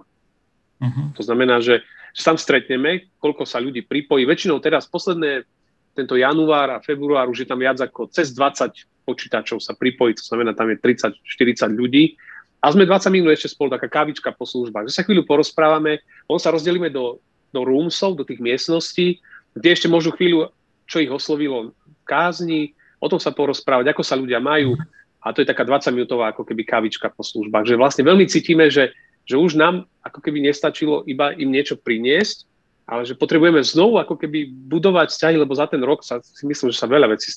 Uh-huh. 0.79 1.11
To 1.19 1.21
znamená, 1.21 1.59
že, 1.59 1.83
že 2.15 2.21
tam 2.23 2.39
stretneme, 2.39 3.11
koľko 3.19 3.43
sa 3.43 3.59
ľudí 3.59 3.83
pripojí. 3.83 4.23
Väčšinou 4.23 4.63
teraz 4.63 4.87
posledné, 4.87 5.43
tento 5.91 6.15
január 6.15 6.79
a 6.79 6.83
február 6.83 7.27
už 7.27 7.43
je 7.43 7.47
tam 7.51 7.59
viac 7.59 7.75
ako 7.83 8.07
cez 8.07 8.31
20 8.31 8.71
počítačov 9.03 9.59
sa 9.59 9.75
pripojí, 9.75 10.15
to 10.15 10.23
znamená, 10.23 10.55
tam 10.55 10.71
je 10.71 10.77
30-40 10.79 11.75
ľudí 11.75 12.15
a 12.59 12.65
sme 12.75 12.83
20 12.83 13.07
minút 13.15 13.31
ešte 13.31 13.55
spolu, 13.55 13.71
taká 13.71 13.87
kávička 13.87 14.35
po 14.35 14.43
službách, 14.43 14.91
že 14.91 14.95
sa 14.99 15.03
chvíľu 15.07 15.23
porozprávame, 15.23 16.03
on 16.27 16.39
sa 16.39 16.51
rozdelíme 16.51 16.91
do, 16.91 17.23
do 17.55 17.63
roomsov, 17.63 18.19
do 18.19 18.27
tých 18.27 18.43
miestností, 18.43 19.23
kde 19.55 19.69
ešte 19.71 19.87
môžu 19.87 20.11
chvíľu, 20.11 20.51
čo 20.83 20.99
ich 20.99 21.11
oslovilo 21.11 21.71
kázni, 22.03 22.75
o 22.99 23.07
tom 23.07 23.17
sa 23.17 23.31
porozprávať, 23.31 23.95
ako 23.95 24.03
sa 24.03 24.19
ľudia 24.19 24.43
majú. 24.43 24.75
A 25.23 25.31
to 25.31 25.43
je 25.43 25.47
taká 25.47 25.63
20-minútová 25.63 26.31
ako 26.31 26.43
keby 26.47 26.63
kávička 26.67 27.11
po 27.11 27.23
službách. 27.23 27.67
Že 27.67 27.79
vlastne 27.79 28.03
veľmi 28.03 28.27
cítime, 28.27 28.67
že, 28.67 28.91
že 29.23 29.35
už 29.39 29.55
nám 29.55 29.87
ako 30.03 30.19
keby 30.19 30.43
nestačilo 30.43 31.03
iba 31.07 31.31
im 31.35 31.51
niečo 31.51 31.79
priniesť, 31.79 32.47
ale 32.89 33.05
že 33.05 33.15
potrebujeme 33.15 33.61
znovu 33.61 34.01
ako 34.01 34.17
keby 34.17 34.49
budovať 34.67 35.13
vzťahy, 35.13 35.35
lebo 35.37 35.53
za 35.55 35.69
ten 35.69 35.79
rok 35.83 36.01
sa 36.01 36.19
si 36.23 36.43
myslím, 36.47 36.73
že 36.73 36.79
sa 36.79 36.89
veľa 36.89 37.13
vecí 37.13 37.31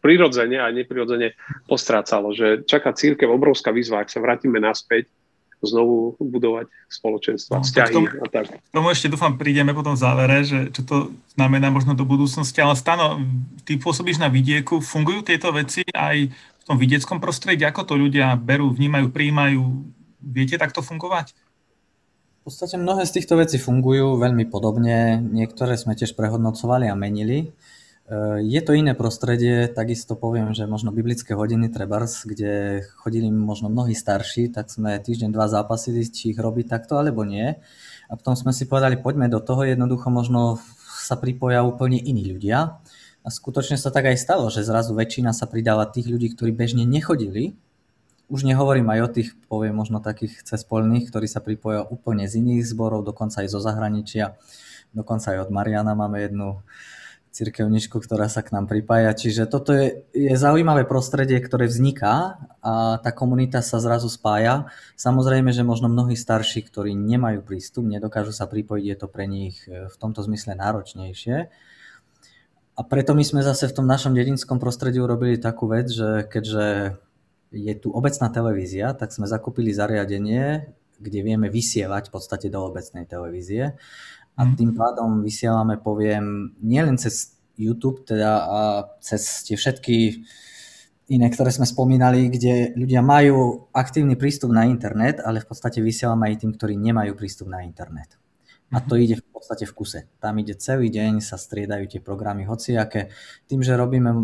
prirodzene 0.00 0.58
a 0.58 0.72
neprirodzene 0.72 1.36
postrácalo, 1.68 2.32
že 2.32 2.64
čaká 2.64 2.96
církev 2.96 3.28
obrovská 3.28 3.70
výzva, 3.70 4.02
ak 4.02 4.12
sa 4.12 4.18
vrátime 4.20 4.58
naspäť, 4.58 5.06
znovu 5.60 6.16
budovať 6.16 6.72
spoločenstva, 6.88 7.60
no, 7.60 7.64
vzťahy 7.64 7.92
tomu, 7.92 8.08
a 8.08 8.26
tak. 8.32 8.44
Tomu 8.72 8.88
ešte 8.96 9.12
dúfam 9.12 9.36
prídeme 9.36 9.76
potom 9.76 9.92
v 9.92 10.00
závere, 10.00 10.40
že 10.40 10.72
čo 10.72 10.82
to 10.88 10.96
znamená 11.36 11.68
možno 11.68 11.92
do 11.92 12.08
budúcnosti, 12.08 12.64
ale 12.64 12.80
Stano, 12.80 13.20
ty 13.68 13.76
pôsobíš 13.76 14.16
na 14.16 14.32
vidieku, 14.32 14.80
fungujú 14.80 15.20
tieto 15.20 15.52
veci 15.52 15.84
aj 15.92 16.32
v 16.32 16.62
tom 16.64 16.80
vidieckom 16.80 17.20
prostredí, 17.20 17.68
ako 17.68 17.84
to 17.84 17.94
ľudia 18.00 18.32
berú, 18.40 18.72
vnímajú, 18.72 19.12
príjmajú, 19.12 19.60
viete 20.24 20.56
takto 20.56 20.80
fungovať? 20.80 21.36
V 22.40 22.48
podstate 22.48 22.80
mnohé 22.80 23.04
z 23.04 23.20
týchto 23.20 23.36
vecí 23.36 23.60
fungujú 23.60 24.16
veľmi 24.16 24.48
podobne, 24.48 25.20
niektoré 25.20 25.76
sme 25.76 25.92
tiež 25.92 26.16
prehodnocovali 26.16 26.88
a 26.88 26.96
menili. 26.96 27.52
Je 28.42 28.58
to 28.66 28.74
iné 28.74 28.98
prostredie, 28.98 29.70
takisto 29.70 30.18
poviem, 30.18 30.50
že 30.50 30.66
možno 30.66 30.90
biblické 30.90 31.38
hodiny 31.38 31.70
Trebars, 31.70 32.26
kde 32.26 32.82
chodili 32.98 33.30
možno 33.30 33.70
mnohí 33.70 33.94
starší, 33.94 34.50
tak 34.50 34.66
sme 34.66 34.98
týždeň, 34.98 35.30
dva 35.30 35.46
zápasili, 35.46 36.02
či 36.02 36.34
ich 36.34 36.38
robiť 36.42 36.66
takto 36.66 36.98
alebo 36.98 37.22
nie. 37.22 37.54
A 38.10 38.12
potom 38.18 38.34
sme 38.34 38.50
si 38.50 38.66
povedali, 38.66 38.98
poďme 38.98 39.30
do 39.30 39.38
toho, 39.38 39.62
jednoducho 39.62 40.10
možno 40.10 40.58
sa 40.98 41.14
pripoja 41.14 41.62
úplne 41.62 42.02
iní 42.02 42.26
ľudia. 42.26 42.82
A 43.22 43.28
skutočne 43.30 43.78
sa 43.78 43.94
tak 43.94 44.10
aj 44.10 44.18
stalo, 44.18 44.50
že 44.50 44.66
zrazu 44.66 44.90
väčšina 44.90 45.30
sa 45.30 45.46
pridáva 45.46 45.86
tých 45.86 46.10
ľudí, 46.10 46.34
ktorí 46.34 46.50
bežne 46.50 46.82
nechodili. 46.82 47.54
Už 48.26 48.42
nehovorím 48.42 48.90
aj 48.90 49.00
o 49.06 49.12
tých, 49.14 49.38
poviem 49.46 49.78
možno 49.78 50.02
takých 50.02 50.42
cespolných, 50.42 51.14
ktorí 51.14 51.30
sa 51.30 51.38
pripoja 51.38 51.86
úplne 51.86 52.26
z 52.26 52.42
iných 52.42 52.66
zborov, 52.66 53.06
dokonca 53.06 53.46
aj 53.46 53.54
zo 53.54 53.62
zahraničia. 53.62 54.34
Dokonca 54.90 55.38
aj 55.38 55.46
od 55.46 55.50
Mariana 55.54 55.94
máme 55.94 56.18
jednu 56.26 56.66
cirkevničku, 57.30 57.94
ktorá 58.02 58.26
sa 58.26 58.42
k 58.42 58.50
nám 58.50 58.66
pripája. 58.66 59.14
Čiže 59.14 59.46
toto 59.46 59.70
je, 59.70 60.02
je 60.10 60.34
zaujímavé 60.34 60.82
prostredie, 60.82 61.38
ktoré 61.38 61.70
vzniká 61.70 62.42
a 62.58 62.98
tá 62.98 63.14
komunita 63.14 63.62
sa 63.62 63.78
zrazu 63.78 64.10
spája. 64.10 64.66
Samozrejme, 64.98 65.54
že 65.54 65.62
možno 65.62 65.86
mnohí 65.86 66.18
starší, 66.18 66.66
ktorí 66.66 66.90
nemajú 66.98 67.46
prístup, 67.46 67.86
nedokážu 67.86 68.34
sa 68.34 68.50
pripojiť, 68.50 68.84
je 68.84 68.96
to 68.98 69.06
pre 69.06 69.30
nich 69.30 69.62
e, 69.70 69.86
v 69.86 69.96
tomto 69.96 70.26
zmysle 70.26 70.58
náročnejšie. 70.58 71.36
A 72.74 72.80
preto 72.82 73.14
my 73.14 73.22
sme 73.22 73.46
zase 73.46 73.70
v 73.70 73.76
tom 73.78 73.86
našom 73.86 74.10
dedinskom 74.10 74.58
prostredí 74.58 74.98
urobili 74.98 75.38
takú 75.38 75.70
vec, 75.70 75.86
že 75.86 76.26
keďže 76.26 76.98
je 77.54 77.74
tu 77.78 77.94
obecná 77.94 78.26
televízia, 78.30 78.94
tak 78.94 79.14
sme 79.14 79.30
zakúpili 79.30 79.70
zariadenie, 79.70 80.70
kde 81.00 81.20
vieme 81.22 81.46
vysielať 81.46 82.10
v 82.10 82.12
podstate 82.14 82.46
do 82.50 82.62
obecnej 82.62 83.06
televízie 83.06 83.78
a 84.40 84.48
mhm. 84.48 84.56
tým 84.56 84.72
pádom 84.72 85.20
vysielame, 85.20 85.76
poviem, 85.76 86.56
nielen 86.64 86.96
cez 86.96 87.36
YouTube, 87.60 88.08
teda 88.08 88.40
a 88.40 88.60
cez 89.04 89.44
tie 89.44 89.60
všetky 89.60 90.24
iné, 91.12 91.28
ktoré 91.28 91.52
sme 91.52 91.68
spomínali, 91.68 92.32
kde 92.32 92.72
ľudia 92.72 93.04
majú 93.04 93.68
aktívny 93.76 94.16
prístup 94.16 94.48
na 94.48 94.64
internet, 94.64 95.20
ale 95.20 95.44
v 95.44 95.46
podstate 95.52 95.84
vysielame 95.84 96.32
aj 96.32 96.46
tým, 96.46 96.56
ktorí 96.56 96.80
nemajú 96.80 97.12
prístup 97.18 97.52
na 97.52 97.60
internet. 97.66 98.16
A 98.72 98.80
to 98.80 98.96
mhm. 98.96 99.02
ide 99.04 99.14
v 99.20 99.26
podstate 99.28 99.68
v 99.68 99.76
kuse. 99.76 100.00
Tam 100.22 100.40
ide 100.40 100.56
celý 100.56 100.88
deň, 100.88 101.20
sa 101.20 101.36
striedajú 101.36 101.84
tie 101.90 102.00
programy 102.00 102.48
hociaké. 102.48 103.12
Tým, 103.44 103.60
že 103.60 103.76
robíme 103.76 104.14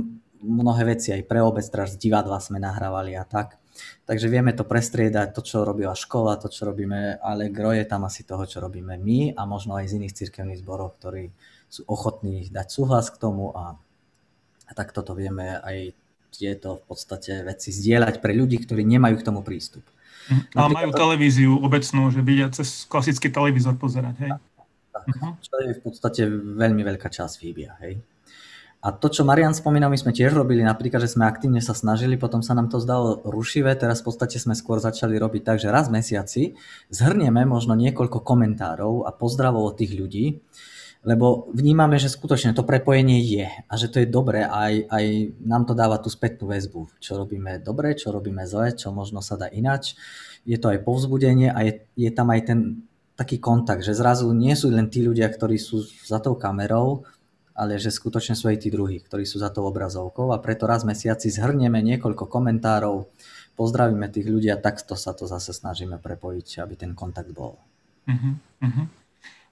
mnohé 0.41 0.97
veci 0.97 1.13
aj 1.13 1.27
pre 1.27 1.43
obec, 1.43 1.67
teraz 1.69 1.99
divadla 1.99 2.39
sme 2.41 2.63
nahrávali 2.63 3.19
a 3.19 3.27
tak, 3.27 3.59
Takže 4.07 4.27
vieme 4.31 4.55
to 4.55 4.63
prestriedať, 4.63 5.35
to, 5.35 5.43
čo 5.43 5.67
robila 5.67 5.93
škola, 5.93 6.39
to, 6.39 6.47
čo 6.47 6.69
robíme, 6.69 7.19
ale 7.19 7.51
gro 7.51 7.75
je 7.75 7.83
tam 7.83 8.07
asi 8.07 8.23
toho, 8.23 8.47
čo 8.47 8.63
robíme 8.63 8.95
my 8.97 9.35
a 9.35 9.43
možno 9.45 9.75
aj 9.75 9.91
z 9.91 9.97
iných 10.03 10.17
cirkevných 10.17 10.63
zborov, 10.63 10.97
ktorí 10.99 11.31
sú 11.67 11.83
ochotní 11.91 12.47
dať 12.49 12.67
súhlas 12.71 13.11
k 13.11 13.19
tomu 13.19 13.51
a, 13.53 13.75
a 14.67 14.73
tak 14.73 14.95
toto 14.95 15.19
vieme 15.19 15.59
aj 15.61 15.93
tieto 16.31 16.85
v 16.85 16.95
podstate 16.95 17.43
veci 17.43 17.73
zdieľať 17.73 18.21
pre 18.21 18.37
ľudí, 18.37 18.61
ktorí 18.63 18.85
nemajú 18.85 19.19
k 19.19 19.27
tomu 19.27 19.41
prístup. 19.41 19.83
Mhm. 20.27 20.43
Ale 20.59 20.69
majú 20.75 20.91
to... 20.91 20.99
televíziu 20.99 21.53
obecnú, 21.59 22.11
že 22.11 22.21
vidia 22.23 22.51
cez 22.51 22.85
klasický 22.91 23.31
televízor 23.31 23.79
pozerať, 23.79 24.15
hej? 24.23 24.33
Tak, 24.91 25.05
uh-huh. 25.13 25.33
čo 25.45 25.55
je 25.61 25.71
v 25.77 25.81
podstate 25.85 26.23
veľmi 26.57 26.83
veľká 26.83 27.13
časť 27.13 27.35
výbia, 27.45 27.77
hej? 27.85 28.01
A 28.87 28.95
to, 28.95 29.11
čo 29.11 29.27
Marian 29.27 29.51
spomínal, 29.51 29.91
my 29.91 29.99
sme 29.99 30.15
tiež 30.15 30.31
robili, 30.31 30.63
napríklad, 30.63 31.03
že 31.03 31.19
sme 31.19 31.27
aktívne 31.27 31.59
sa 31.59 31.75
snažili, 31.75 32.15
potom 32.15 32.39
sa 32.39 32.55
nám 32.55 32.71
to 32.71 32.79
zdalo 32.79 33.19
rušivé, 33.27 33.75
teraz 33.75 33.99
v 33.99 34.15
podstate 34.15 34.39
sme 34.39 34.55
skôr 34.55 34.79
začali 34.79 35.19
robiť 35.19 35.43
tak, 35.43 35.59
že 35.59 35.75
raz 35.75 35.91
v 35.91 35.99
mesiaci 35.99 36.55
zhrnieme 36.95 37.43
možno 37.51 37.75
niekoľko 37.75 38.23
komentárov 38.23 39.03
a 39.03 39.11
pozdravov 39.11 39.75
od 39.75 39.83
tých 39.83 39.91
ľudí, 39.91 40.39
lebo 41.03 41.51
vnímame, 41.51 41.99
že 41.99 42.15
skutočne 42.15 42.55
to 42.55 42.63
prepojenie 42.63 43.19
je 43.27 43.51
a 43.51 43.75
že 43.75 43.91
to 43.91 44.07
je 44.07 44.07
dobré 44.07 44.47
aj, 44.47 44.87
aj 44.87 45.05
nám 45.43 45.67
to 45.67 45.75
dáva 45.75 45.99
tú 45.99 46.07
spätnú 46.07 46.47
väzbu, 46.47 46.87
čo 47.03 47.19
robíme 47.19 47.59
dobre, 47.59 47.99
čo 47.99 48.15
robíme 48.15 48.47
zle, 48.47 48.71
čo 48.71 48.95
možno 48.95 49.19
sa 49.19 49.35
dá 49.35 49.51
inač. 49.51 49.99
Je 50.47 50.63
to 50.63 50.71
aj 50.71 50.87
povzbudenie 50.87 51.51
a 51.51 51.59
je, 51.67 51.91
je 51.99 52.11
tam 52.15 52.31
aj 52.31 52.41
ten 52.47 52.87
taký 53.17 53.41
kontakt, 53.41 53.81
že 53.83 53.97
zrazu 53.97 54.29
nie 54.31 54.53
sú 54.53 54.69
len 54.69 54.93
tí 54.93 55.01
ľudia, 55.01 55.27
ktorí 55.27 55.57
sú 55.57 55.81
za 55.83 56.21
tou 56.21 56.37
kamerou, 56.37 57.09
ale 57.57 57.81
že 57.81 57.89
skutočne 57.89 58.37
sú 58.37 58.53
aj 58.53 58.61
tí 58.61 58.69
druhí, 58.69 59.01
ktorí 59.01 59.25
sú 59.25 59.41
za 59.41 59.49
tou 59.49 59.65
obrazovkou 59.65 60.29
a 60.37 60.39
preto 60.45 60.69
raz 60.69 60.85
mesiaci 60.85 61.33
zhrnieme 61.33 61.81
niekoľko 61.81 62.29
komentárov, 62.29 63.09
pozdravíme 63.57 64.13
tých 64.13 64.29
ľudí 64.29 64.53
a 64.53 64.61
takto 64.61 64.93
sa 64.95 65.17
to 65.17 65.25
zase 65.25 65.57
snažíme 65.57 65.97
prepojiť, 65.97 66.61
aby 66.61 66.77
ten 66.77 66.93
kontakt 66.93 67.33
bol. 67.33 67.57
Uh-huh. 68.07 68.87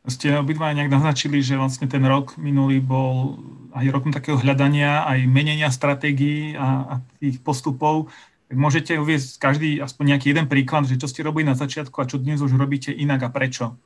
Ste 0.05 0.37
obidva 0.37 0.77
nejak 0.77 0.93
naznačili, 0.93 1.41
že 1.41 1.57
vlastne 1.57 1.89
ten 1.89 2.05
rok 2.05 2.37
minulý 2.37 2.85
bol 2.85 3.41
aj 3.73 3.89
rokom 3.89 4.13
takého 4.13 4.37
hľadania, 4.37 5.09
aj 5.09 5.25
menenia 5.25 5.73
stratégií 5.73 6.53
a, 6.61 6.69
a 6.85 6.95
tých 7.25 7.41
postupov. 7.41 8.13
Môžete 8.53 9.01
uvieť 9.01 9.41
každý 9.41 9.81
aspoň 9.81 10.15
nejaký 10.15 10.37
jeden 10.37 10.47
príklad, 10.47 10.85
že 10.85 11.01
čo 11.01 11.09
ste 11.09 11.25
robili 11.25 11.49
na 11.49 11.57
začiatku 11.57 11.97
a 11.97 12.07
čo 12.07 12.21
dnes 12.21 12.45
už 12.45 12.53
robíte 12.53 12.93
inak 12.93 13.25
a 13.25 13.33
prečo? 13.33 13.81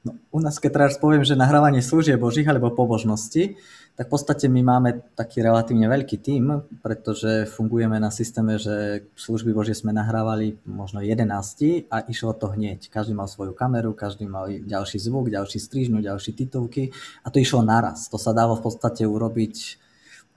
No, 0.00 0.16
u 0.32 0.40
nás, 0.40 0.56
keď 0.56 0.70
teraz 0.72 0.92
poviem, 0.96 1.28
že 1.28 1.36
nahrávanie 1.36 1.84
služieb 1.84 2.16
Božích 2.16 2.48
alebo 2.48 2.72
pobožnosti, 2.72 3.60
tak 4.00 4.08
v 4.08 4.12
podstate 4.16 4.48
my 4.48 4.64
máme 4.64 5.04
taký 5.12 5.44
relatívne 5.44 5.84
veľký 5.92 6.16
tím, 6.24 6.64
pretože 6.80 7.44
fungujeme 7.44 8.00
na 8.00 8.08
systéme, 8.08 8.56
že 8.56 9.04
služby 9.12 9.52
Božie 9.52 9.76
sme 9.76 9.92
nahrávali 9.92 10.56
možno 10.64 11.04
11 11.04 11.92
a 11.92 12.08
išlo 12.08 12.32
to 12.32 12.48
hneď. 12.48 12.88
Každý 12.88 13.12
mal 13.12 13.28
svoju 13.28 13.52
kameru, 13.52 13.92
každý 13.92 14.24
mal 14.24 14.48
ďalší 14.48 14.96
zvuk, 15.04 15.28
ďalší 15.28 15.60
strižňu, 15.60 16.00
ďalší 16.00 16.32
titulky 16.32 16.96
a 17.20 17.28
to 17.28 17.36
išlo 17.36 17.60
naraz. 17.60 18.08
To 18.08 18.16
sa 18.16 18.32
dalo 18.32 18.56
v 18.56 18.64
podstate 18.64 19.04
urobiť, 19.04 19.76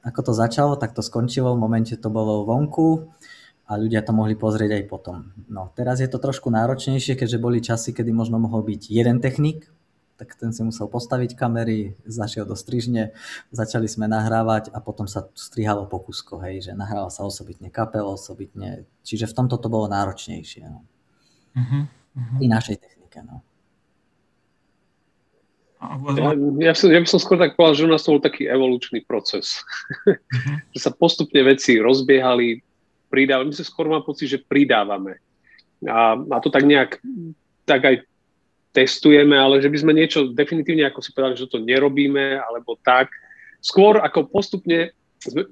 ako 0.03 0.19
to 0.27 0.33
začalo, 0.35 0.75
tak 0.75 0.91
to 0.91 0.99
skončilo, 0.99 1.55
v 1.55 1.63
momente 1.63 1.95
to 1.95 2.11
bolo 2.11 2.43
vonku 2.43 3.15
a 3.73 3.81
ľudia 3.81 4.05
to 4.05 4.13
mohli 4.13 4.37
pozrieť 4.37 4.77
aj 4.77 4.83
potom. 4.85 5.33
No, 5.49 5.73
teraz 5.73 5.97
je 5.97 6.05
to 6.05 6.21
trošku 6.21 6.53
náročnejšie, 6.53 7.17
keďže 7.17 7.41
boli 7.41 7.57
časy, 7.57 7.89
kedy 7.89 8.13
možno 8.13 8.37
mohol 8.37 8.61
byť 8.61 8.93
jeden 8.93 9.17
technik, 9.17 9.65
tak 10.13 10.37
ten 10.37 10.53
si 10.53 10.61
musel 10.61 10.85
postaviť 10.85 11.33
kamery, 11.33 11.97
zašiel 12.05 12.45
do 12.45 12.53
strižne, 12.53 13.17
začali 13.49 13.89
sme 13.89 14.05
nahrávať 14.05 14.69
a 14.69 14.77
potom 14.77 15.09
sa 15.09 15.25
strihalo 15.33 15.89
po 15.89 15.97
kusko, 15.97 16.37
hej, 16.45 16.69
že 16.69 16.77
nahrával 16.77 17.09
sa 17.09 17.25
osobitne 17.25 17.73
kapel, 17.73 18.05
osobitne, 18.05 18.85
čiže 19.01 19.25
v 19.25 19.35
tomto 19.35 19.57
to 19.57 19.67
bolo 19.73 19.89
náročnejšie. 19.89 20.63
No. 20.69 20.85
Uh-huh, 21.57 21.89
uh-huh. 21.89 22.39
I 22.39 22.45
našej 22.45 22.77
technike, 22.77 23.19
no. 23.25 23.41
Ja, 26.15 26.31
ja, 26.71 26.73
som, 26.77 26.87
ja 26.95 27.03
by 27.03 27.09
som 27.09 27.19
skôr 27.19 27.35
tak 27.35 27.59
povedal, 27.59 27.75
že 27.75 27.83
u 27.83 27.91
nás 27.91 28.07
to 28.07 28.15
bol 28.15 28.23
taký 28.23 28.47
evolučný 28.47 29.03
proces. 29.03 29.59
Uh-huh. 30.07 30.61
že 30.77 30.79
sa 30.79 30.91
postupne 30.93 31.41
veci 31.43 31.81
rozbiehali, 31.81 32.63
pridávame. 33.13 33.53
My 33.53 33.55
sa 33.55 33.61
skôr 33.61 33.85
mám 33.85 34.01
pocit, 34.01 34.25
že 34.25 34.41
pridávame. 34.41 35.21
A, 35.85 36.17
a 36.17 36.37
to 36.41 36.49
tak 36.49 36.65
nejak 36.65 36.97
tak 37.69 37.85
aj 37.85 37.95
testujeme, 38.73 39.37
ale 39.37 39.61
že 39.61 39.69
by 39.69 39.77
sme 39.77 39.93
niečo 39.93 40.33
definitívne, 40.33 40.89
ako 40.89 40.99
si 41.05 41.13
povedali, 41.13 41.37
že 41.37 41.45
to 41.45 41.61
nerobíme, 41.61 42.41
alebo 42.41 42.73
tak. 42.81 43.13
Skôr 43.61 44.01
ako 44.01 44.25
postupne, 44.33 44.91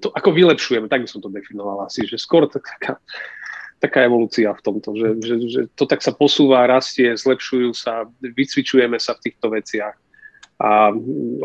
to 0.02 0.10
ako 0.12 0.34
vylepšujeme, 0.34 0.90
tak 0.90 1.06
by 1.06 1.08
som 1.08 1.22
to 1.22 1.30
definoval 1.30 1.86
asi, 1.86 2.04
že 2.10 2.18
skôr 2.18 2.50
taká, 2.50 2.98
taká 3.78 4.00
evolúcia 4.04 4.50
v 4.52 4.62
tomto, 4.66 4.98
že, 4.98 5.10
že, 5.22 5.36
že 5.48 5.62
to 5.78 5.86
tak 5.86 6.02
sa 6.02 6.12
posúva, 6.12 6.68
rastie, 6.68 7.14
zlepšujú 7.14 7.72
sa, 7.78 8.10
vycvičujeme 8.20 8.98
sa 8.98 9.16
v 9.16 9.24
týchto 9.30 9.48
veciach 9.54 9.96
a, 10.62 10.92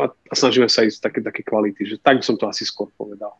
a, 0.01 0.05
a 0.11 0.33
snažíme 0.33 0.67
sa 0.67 0.83
ísť 0.83 0.99
také, 0.99 1.19
také 1.23 1.41
kvality, 1.45 1.87
že 1.87 1.95
tak 2.01 2.19
by 2.19 2.23
som 2.25 2.35
to 2.35 2.49
asi 2.49 2.65
skôr 2.65 2.89
povedal. 2.93 3.33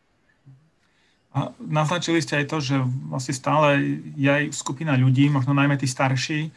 A 1.28 1.52
naznačili 1.60 2.24
ste 2.24 2.40
aj 2.40 2.46
to, 2.48 2.58
že 2.58 2.76
vlastne 3.12 3.36
stále 3.36 4.00
je 4.16 4.28
aj 4.28 4.44
skupina 4.56 4.96
ľudí, 4.96 5.28
možno 5.28 5.52
najmä 5.52 5.76
tí 5.76 5.84
starší, 5.84 6.48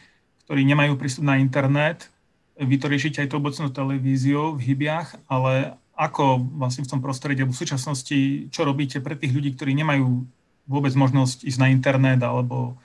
ktorí 0.47 0.63
nemajú 0.63 0.95
prístup 0.95 1.27
na 1.27 1.37
internet. 1.37 2.07
Vy 2.55 2.79
to 2.79 2.87
riešite 2.87 3.19
aj 3.19 3.29
tou 3.35 3.43
obecnou 3.43 3.67
televíziou 3.67 4.55
v 4.55 4.71
Hybiach, 4.71 5.19
ale 5.27 5.75
ako 5.95 6.39
vlastne 6.55 6.87
v 6.87 6.91
tom 6.97 7.01
prostredí, 7.03 7.43
v 7.43 7.53
súčasnosti, 7.53 8.49
čo 8.49 8.61
robíte 8.63 9.03
pre 9.03 9.19
tých 9.19 9.35
ľudí, 9.35 9.53
ktorí 9.53 9.75
nemajú 9.75 10.23
vôbec 10.65 10.95
možnosť 10.95 11.43
ísť 11.43 11.59
na 11.59 11.67
internet 11.69 12.23
alebo 12.23 12.79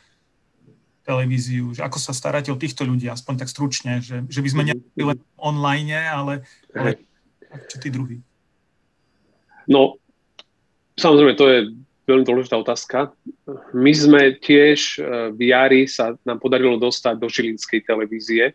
televíziu, 1.07 1.71
že 1.71 1.87
ako 1.87 2.03
sa 2.03 2.11
staráte 2.11 2.51
o 2.51 2.59
týchto 2.59 2.83
ľudí, 2.83 3.07
aspoň 3.07 3.47
tak 3.47 3.49
stručne, 3.49 4.03
že, 4.03 4.27
že 4.27 4.43
by 4.43 4.49
sme 4.51 4.63
mhm. 4.67 4.69
neboli 4.75 5.03
len 5.15 5.19
online, 5.39 6.03
ale, 6.03 6.35
ale 6.75 6.99
čo 7.71 7.79
tí 7.79 7.95
druhí? 7.95 8.19
No, 9.71 9.99
samozrejme, 10.97 11.37
to 11.37 11.47
je 11.49 11.59
veľmi 12.07 12.25
dôležitá 12.25 12.57
otázka. 12.57 13.11
My 13.75 13.93
sme 13.93 14.39
tiež 14.39 15.03
e, 15.03 15.35
v 15.35 15.41
jari 15.51 15.91
sa 15.91 16.15
nám 16.23 16.39
podarilo 16.39 16.79
dostať 16.79 17.15
do 17.19 17.27
Žilinskej 17.27 17.83
televízie, 17.83 18.55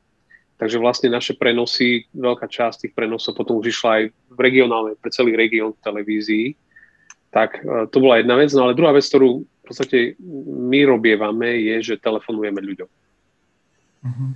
takže 0.55 0.79
vlastne 0.79 1.11
naše 1.11 1.35
prenosy, 1.35 2.07
veľká 2.15 2.47
časť 2.47 2.87
tých 2.87 2.93
prenosov 2.95 3.35
potom 3.35 3.59
už 3.59 3.75
išla 3.75 3.89
aj 3.91 4.03
v 4.11 4.39
regionálnej, 4.39 4.95
pre 4.97 5.11
celý 5.11 5.35
región 5.35 5.75
v 5.75 5.83
televízii. 5.83 6.47
Tak 7.31 7.59
e, 7.59 7.91
to 7.91 7.97
bola 7.99 8.23
jedna 8.23 8.39
vec. 8.39 8.49
No 8.55 8.71
ale 8.71 8.77
druhá 8.79 8.95
vec, 8.95 9.03
ktorú 9.03 9.43
v 9.43 9.63
podstate 9.67 10.15
my 10.47 10.87
robievame, 10.87 11.59
je, 11.59 11.93
že 11.93 12.03
telefonujeme 12.03 12.59
ľuďom. 12.63 12.89
Mm-hmm. 14.01 14.29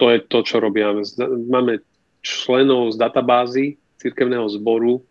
To 0.00 0.04
je 0.08 0.18
to, 0.32 0.38
čo 0.46 0.56
robíme. 0.62 1.04
Máme 1.50 1.84
členov 2.24 2.94
z 2.94 2.96
databázy 2.96 3.76
cirkevného 4.00 4.48
zboru 4.56 5.04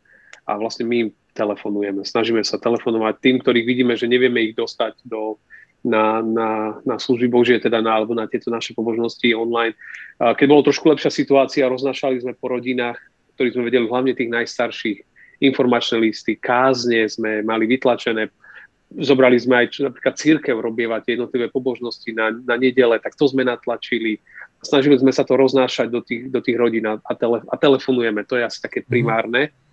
a 0.50 0.58
vlastne 0.58 0.90
my 0.90 0.96
im 1.06 1.10
telefonujeme. 1.40 2.04
Snažíme 2.04 2.44
sa 2.44 2.60
telefonovať 2.60 3.16
tým, 3.24 3.36
ktorých 3.40 3.64
vidíme, 3.64 3.94
že 3.96 4.12
nevieme 4.12 4.52
ich 4.52 4.60
dostať 4.60 5.00
do, 5.08 5.40
na, 5.88 6.20
na, 6.20 6.76
na 6.84 6.96
služby 7.00 7.32
Božie, 7.32 7.58
teda 7.64 7.80
na, 7.80 7.96
alebo 7.96 8.12
na 8.12 8.28
tieto 8.28 8.52
naše 8.52 8.76
pobožnosti 8.76 9.32
online. 9.32 9.76
Keď 10.20 10.46
bolo 10.52 10.68
trošku 10.68 10.92
lepšia 10.92 11.08
situácia, 11.08 11.72
roznašali 11.72 12.20
sme 12.20 12.36
po 12.36 12.52
rodinách, 12.52 13.00
ktorých 13.40 13.56
sme 13.56 13.68
vedeli, 13.72 13.86
hlavne 13.88 14.12
tých 14.12 14.28
najstarších, 14.28 15.00
informačné 15.40 16.04
listy, 16.04 16.36
kázne 16.36 17.08
sme 17.08 17.40
mali 17.48 17.64
vytlačené, 17.64 18.28
zobrali 19.00 19.40
sme 19.40 19.64
aj 19.64 19.68
čo, 19.72 19.80
napríklad 19.88 20.20
církev 20.20 20.60
robievať 20.60 21.16
jednotlivé 21.16 21.48
pobožnosti 21.48 22.12
na, 22.12 22.36
na 22.36 22.60
nedele, 22.60 23.00
tak 23.00 23.16
to 23.16 23.24
sme 23.32 23.48
natlačili. 23.48 24.20
Snažili 24.60 25.00
sme 25.00 25.16
sa 25.16 25.24
to 25.24 25.40
roznášať 25.40 25.88
do 25.88 26.04
tých, 26.04 26.28
do 26.28 26.44
tých 26.44 26.60
rodín 26.60 26.84
a, 26.92 27.00
tele, 27.16 27.40
a 27.48 27.56
telefonujeme, 27.56 28.28
to 28.28 28.36
je 28.36 28.44
asi 28.44 28.60
také 28.60 28.84
primárne. 28.84 29.48
Mm. 29.48 29.69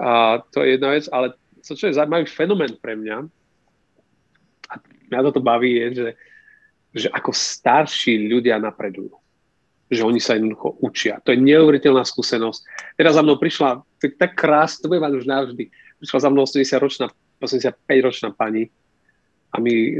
A 0.00 0.40
to 0.48 0.64
je 0.64 0.80
jedna 0.80 0.96
vec, 0.96 1.04
ale 1.12 1.36
to, 1.60 1.76
čo 1.76 1.92
je 1.92 1.96
zaujímavý 2.00 2.24
fenomén 2.24 2.72
pre 2.80 2.96
mňa, 2.96 3.16
a 4.70 4.74
mňa 5.12 5.20
toto 5.28 5.44
baví, 5.44 5.76
je, 5.76 5.86
že, 5.92 6.08
že 7.04 7.08
ako 7.12 7.30
starší 7.36 8.32
ľudia 8.32 8.56
napredujú. 8.56 9.12
Že 9.90 10.06
oni 10.06 10.20
sa 10.22 10.38
jednoducho 10.38 10.80
učia. 10.80 11.20
To 11.26 11.34
je 11.34 11.42
neuveriteľná 11.42 12.06
skúsenosť. 12.06 12.60
Teraz 12.96 13.18
za 13.18 13.22
mnou 13.26 13.36
prišla, 13.36 13.82
tak, 14.00 14.16
tak 14.16 14.32
krásne, 14.38 14.86
to 14.86 14.90
bude 14.90 15.02
mať 15.02 15.12
už 15.20 15.26
navždy, 15.26 15.64
prišla 16.00 16.18
za 16.24 16.30
mnou 16.32 16.48
80-ročná, 16.48 17.06
85-ročná 17.42 18.32
pani 18.32 18.72
a 19.50 19.58
mi 19.58 19.92
e, 19.92 19.94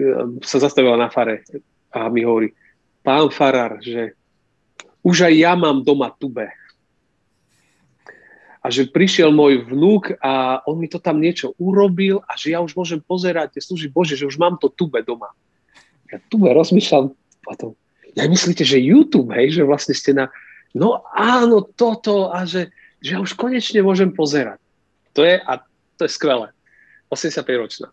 sa 0.47 0.63
zastavila 0.63 0.95
na 0.95 1.11
fare 1.11 1.43
a 1.91 2.07
mi 2.07 2.23
hovorí, 2.23 2.55
pán 3.03 3.29
farár, 3.35 3.83
že 3.83 4.15
už 5.03 5.27
aj 5.27 5.35
ja 5.35 5.53
mám 5.59 5.83
doma 5.83 6.15
tube 6.15 6.47
a 8.61 8.67
že 8.69 8.93
prišiel 8.93 9.33
môj 9.33 9.65
vnúk 9.65 10.21
a 10.21 10.61
on 10.69 10.77
mi 10.77 10.89
to 10.89 11.01
tam 11.01 11.17
niečo 11.17 11.57
urobil 11.57 12.21
a 12.29 12.37
že 12.37 12.53
ja 12.53 12.61
už 12.61 12.77
môžem 12.77 13.01
pozerať 13.01 13.57
tie 13.57 13.89
Bože, 13.89 14.21
že 14.21 14.29
už 14.29 14.37
mám 14.37 14.61
to 14.61 14.69
tube 14.69 15.01
doma. 15.01 15.33
Ja 16.13 16.21
tube 16.29 16.53
rozmýšľam 16.53 17.17
potom, 17.41 17.73
ja 18.13 18.29
myslíte, 18.29 18.67
že 18.67 18.83
YouTube, 18.83 19.33
hej, 19.33 19.57
že 19.57 19.63
vlastne 19.65 19.97
ste 19.97 20.13
na, 20.13 20.29
no 20.77 21.01
áno, 21.17 21.65
toto 21.65 22.29
a 22.29 22.45
že, 22.45 22.69
že 23.01 23.17
ja 23.17 23.19
už 23.23 23.33
konečne 23.33 23.81
môžem 23.81 24.13
pozerať. 24.13 24.61
To 25.17 25.25
je, 25.25 25.41
a 25.41 25.65
to 25.97 26.05
je 26.05 26.13
skvelé. 26.13 26.53
85 27.09 27.43
ročná. 27.59 27.89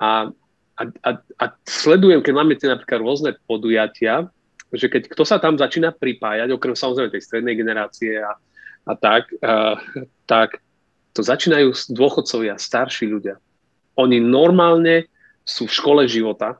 A, 0.00 0.32
a, 0.74 0.82
a, 1.04 1.10
a 1.20 1.44
sledujem, 1.68 2.24
keď 2.24 2.32
máme 2.34 2.56
tie 2.58 2.66
napríklad 2.72 3.04
rôzne 3.04 3.30
podujatia, 3.46 4.26
že 4.72 4.88
keď 4.88 5.12
kto 5.12 5.22
sa 5.28 5.36
tam 5.36 5.60
začína 5.60 5.92
pripájať, 5.92 6.48
okrem 6.48 6.72
samozrejme 6.72 7.12
tej 7.12 7.22
strednej 7.22 7.54
generácie 7.54 8.18
a, 8.18 8.34
a 8.86 8.92
tak, 8.98 9.30
a, 9.42 9.78
tak 10.26 10.58
to 11.12 11.20
začínajú 11.20 11.92
dôchodcovia, 11.92 12.56
starší 12.56 13.06
ľudia. 13.06 13.36
Oni 14.00 14.18
normálne 14.18 15.06
sú 15.44 15.68
v 15.68 15.76
škole 15.76 16.02
života, 16.08 16.56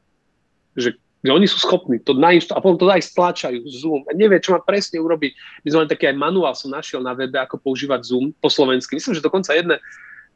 že, 0.76 0.94
že 1.24 1.30
oni 1.32 1.48
sú 1.48 1.56
schopní 1.56 1.98
to 1.98 2.12
nájsť 2.12 2.52
a 2.52 2.60
potom 2.60 2.76
to 2.76 2.86
aj 2.92 3.02
stlačajú 3.08 3.64
Zoom. 3.72 4.04
A 4.06 4.12
nevie, 4.12 4.42
čo 4.44 4.52
má 4.52 4.60
presne 4.60 5.00
urobiť. 5.00 5.32
My 5.64 5.68
sme 5.72 5.80
len 5.86 5.90
taký 5.90 6.12
aj 6.12 6.16
manuál 6.20 6.52
som 6.52 6.68
našiel 6.68 7.00
na 7.00 7.16
webe, 7.16 7.40
ako 7.40 7.58
používať 7.58 8.04
Zoom 8.04 8.36
po 8.36 8.52
slovensky. 8.52 9.00
Myslím, 9.00 9.16
že 9.16 9.24
dokonca 9.24 9.56
jedné, 9.56 9.80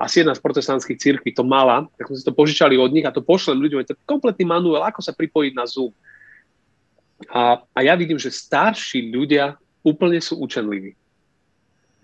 asi 0.01 0.25
jedna 0.25 0.37
z 0.37 0.41
protestantských 0.41 1.01
církví 1.01 1.33
to 1.37 1.45
mala, 1.45 1.89
tak 1.97 2.09
sme 2.09 2.17
si 2.17 2.25
to 2.25 2.33
požičali 2.33 2.77
od 2.77 2.93
nich 2.93 3.05
a 3.05 3.13
to 3.13 3.25
pošlem 3.25 3.61
ľuďom. 3.61 3.81
Je 3.85 3.93
to 3.93 4.01
kompletný 4.09 4.49
manuál, 4.49 4.85
ako 4.89 5.05
sa 5.05 5.13
pripojiť 5.13 5.53
na 5.53 5.65
Zoom. 5.69 5.93
A, 7.33 7.61
a 7.73 7.79
ja 7.81 7.97
vidím, 7.97 8.21
že 8.21 8.33
starší 8.33 9.13
ľudia 9.13 9.57
úplne 9.85 10.21
sú 10.21 10.41
učenliví 10.41 10.97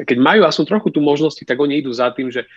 keď 0.01 0.19
majú 0.19 0.43
aspoň 0.49 0.65
trochu 0.69 0.89
tú 0.95 1.01
možnosti, 1.05 1.43
tak 1.45 1.61
oni 1.61 1.85
idú 1.85 1.93
za 1.93 2.09
tým, 2.15 2.33
že 2.33 2.49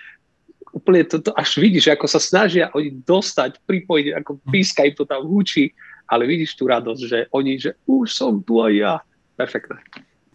úplne 0.75 1.07
to, 1.07 1.23
to 1.23 1.31
až 1.35 1.55
vidíš, 1.55 1.95
ako 1.95 2.05
sa 2.07 2.19
snažia 2.19 2.67
oni 2.75 2.99
dostať, 3.03 3.63
pripojiť, 3.63 4.05
ako 4.19 4.31
píska 4.51 4.83
im 4.83 4.95
to 4.95 5.07
tam 5.07 5.23
húči, 5.23 5.71
ale 6.05 6.27
vidíš 6.27 6.59
tú 6.59 6.67
radosť, 6.67 7.01
že 7.07 7.19
oni, 7.31 7.57
že 7.57 7.79
už 7.87 8.11
som 8.11 8.43
tu 8.43 8.59
aj 8.59 8.73
ja. 8.75 8.93
Perfektné. 9.35 9.83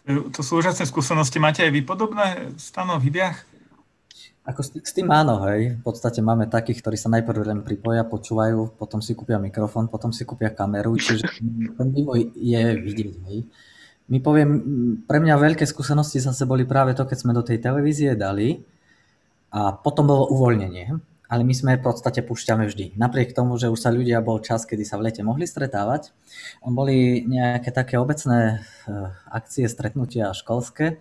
To 0.05 0.41
sú 0.45 0.61
úžasné 0.61 0.85
skúsenosti. 0.85 1.41
Máte 1.41 1.65
aj 1.65 1.73
vy 1.73 1.81
podobné 1.81 2.53
stano 2.57 3.01
v 3.01 3.09
Hybiach? 3.09 3.37
Ako 4.41 4.61
s 4.65 4.93
tým 4.93 5.05
áno, 5.13 5.45
hej. 5.45 5.77
V 5.77 5.81
podstate 5.85 6.17
máme 6.21 6.49
takých, 6.49 6.81
ktorí 6.81 6.97
sa 6.97 7.13
najprv 7.13 7.41
len 7.45 7.59
pripoja, 7.61 8.01
počúvajú, 8.01 8.73
potom 8.73 8.97
si 8.97 9.13
kúpia 9.13 9.37
mikrofón, 9.37 9.85
potom 9.85 10.09
si 10.09 10.25
kúpia 10.25 10.49
kameru, 10.49 10.97
čiže 10.97 11.29
ten 11.77 11.87
vývoj 11.93 12.33
je 12.33 12.61
vidieť, 12.81 13.15
hej. 13.29 13.39
My 14.09 14.17
poviem, 14.19 14.49
pre 15.05 15.21
mňa 15.21 15.35
veľké 15.37 15.63
skúsenosti 15.67 16.19
zase 16.19 16.43
boli 16.49 16.65
práve 16.65 16.97
to, 16.97 17.05
keď 17.05 17.17
sme 17.19 17.37
do 17.37 17.45
tej 17.45 17.61
televízie 17.61 18.17
dali 18.17 18.63
a 19.51 19.75
potom 19.75 20.07
bolo 20.07 20.31
uvoľnenie. 20.31 20.97
Ale 21.31 21.47
my 21.47 21.55
sme 21.55 21.79
v 21.79 21.85
podstate 21.87 22.19
púšťame 22.27 22.67
vždy. 22.67 22.99
Napriek 22.99 23.31
tomu, 23.31 23.55
že 23.55 23.71
už 23.71 23.79
sa 23.79 23.87
ľudia 23.87 24.19
bol 24.19 24.43
čas, 24.43 24.67
kedy 24.67 24.83
sa 24.83 24.99
v 24.99 25.07
lete 25.07 25.23
mohli 25.23 25.47
stretávať, 25.47 26.11
boli 26.59 27.23
nejaké 27.23 27.71
také 27.71 27.95
obecné 27.95 28.59
eh, 28.59 28.91
akcie, 29.31 29.71
stretnutia 29.71 30.35
školské, 30.35 30.99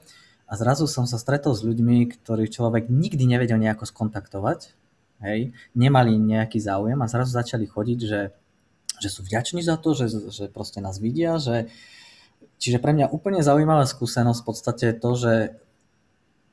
a 0.51 0.59
zrazu 0.59 0.91
som 0.91 1.07
sa 1.07 1.15
stretol 1.15 1.55
s 1.55 1.63
ľuďmi, 1.63 2.11
ktorých 2.11 2.51
človek 2.51 2.91
nikdy 2.91 3.23
nevedel 3.23 3.55
nejako 3.63 3.87
skontaktovať, 3.87 4.75
hej, 5.23 5.55
nemali 5.79 6.19
nejaký 6.19 6.59
záujem 6.59 6.99
a 6.99 7.07
zrazu 7.07 7.39
začali 7.39 7.71
chodiť, 7.71 7.99
že, 8.03 8.35
že 8.99 9.09
sú 9.09 9.23
vďační 9.23 9.63
za 9.63 9.79
to, 9.79 9.95
že, 9.95 10.11
že 10.11 10.51
proste 10.51 10.83
nás 10.83 10.99
vidia, 10.99 11.39
že 11.39 11.71
čiže 12.61 12.79
pre 12.79 12.93
mňa 12.93 13.11
úplne 13.11 13.41
zaujímavá 13.41 13.89
skúsenosť 13.89 14.41
v 14.45 14.47
podstate 14.47 14.87
to, 14.95 15.11
že 15.17 15.33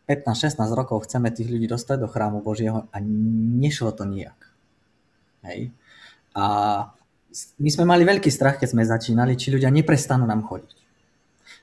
15-16 0.08 0.56
rokov 0.72 1.04
chceme 1.04 1.28
tých 1.36 1.52
ľudí 1.52 1.68
dostať 1.68 1.98
do 2.00 2.08
chrámu 2.08 2.40
Božieho 2.40 2.88
a 2.90 2.98
nešlo 3.04 3.92
to 3.92 4.08
nijak. 4.08 4.40
Hej. 5.44 5.76
A 6.32 6.46
my 7.60 7.70
sme 7.70 7.84
mali 7.84 8.08
veľký 8.08 8.32
strach, 8.32 8.56
keď 8.56 8.72
sme 8.72 8.88
začínali, 8.88 9.36
či 9.36 9.52
ľudia 9.52 9.68
neprestanú 9.68 10.24
nám 10.24 10.48
chodiť. 10.48 10.78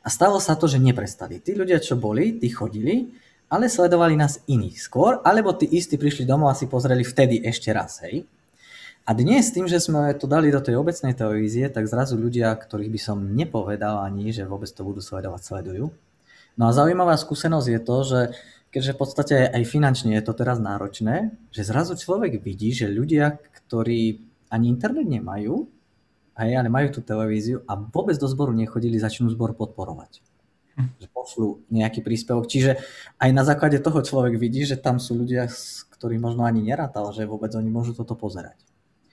A 0.05 0.13
stalo 0.13 0.37
sa 0.37 0.53
to, 0.61 0.69
že 0.69 0.77
neprestali. 0.77 1.41
Tí 1.41 1.57
ľudia, 1.57 1.81
čo 1.81 1.97
boli, 1.97 2.37
tí 2.37 2.53
chodili, 2.53 3.09
ale 3.49 3.73
sledovali 3.73 4.13
nás 4.13 4.45
iní 4.45 4.77
skôr, 4.77 5.25
alebo 5.25 5.57
tí 5.57 5.65
istí 5.65 5.97
prišli 5.97 6.29
domov 6.29 6.53
a 6.53 6.59
si 6.59 6.69
pozreli 6.69 7.01
vtedy 7.01 7.41
ešte 7.41 7.73
raz, 7.73 8.05
hej. 8.05 8.29
A 9.05 9.13
dnes 9.13 9.53
tým, 9.53 9.69
že 9.69 9.85
sme 9.85 10.17
to 10.17 10.25
dali 10.25 10.49
do 10.49 10.65
tej 10.65 10.81
obecnej 10.81 11.13
televízie, 11.13 11.69
tak 11.69 11.85
zrazu 11.85 12.17
ľudia, 12.17 12.57
ktorých 12.57 12.89
by 12.89 13.01
som 13.01 13.37
nepovedal 13.37 14.01
ani, 14.01 14.33
že 14.33 14.49
vôbec 14.49 14.73
to 14.73 14.81
budú 14.81 15.05
sledovať, 15.05 15.45
sledujú. 15.45 15.93
No 16.57 16.65
a 16.65 16.73
zaujímavá 16.73 17.13
skúsenosť 17.21 17.69
je 17.69 17.81
to, 17.85 17.97
že 18.01 18.21
keďže 18.73 18.95
v 18.97 18.99
podstate 18.99 19.37
aj 19.53 19.63
finančne 19.69 20.17
je 20.17 20.25
to 20.25 20.33
teraz 20.33 20.57
náročné, 20.57 21.37
že 21.53 21.69
zrazu 21.69 22.01
človek 22.01 22.41
vidí, 22.41 22.73
že 22.73 22.89
ľudia, 22.89 23.45
ktorí 23.53 24.25
ani 24.49 24.73
internet 24.73 25.05
nemajú, 25.05 25.69
hej, 26.41 26.51
ale 26.57 26.73
majú 26.73 26.97
tú 26.97 27.01
televíziu 27.05 27.61
a 27.69 27.77
vôbec 27.77 28.17
do 28.17 28.25
zboru 28.25 28.57
nechodili, 28.57 28.97
začnú 28.97 29.29
zbor 29.29 29.53
podporovať. 29.53 30.25
Hm. 30.81 30.89
Že 30.97 31.07
pošlu 31.13 31.49
nejaký 31.69 32.01
príspevok. 32.01 32.49
Čiže 32.49 32.81
aj 33.21 33.31
na 33.37 33.45
základe 33.45 33.85
toho 33.85 34.01
človek 34.01 34.41
vidí, 34.41 34.65
že 34.65 34.81
tam 34.81 34.97
sú 34.97 35.13
ľudia, 35.13 35.53
ktorí 35.93 36.17
možno 36.17 36.49
ani 36.49 36.65
nerátal, 36.65 37.13
že 37.13 37.29
vôbec 37.29 37.53
oni 37.53 37.69
môžu 37.69 37.93
toto 37.93 38.17
pozerať. 38.17 38.57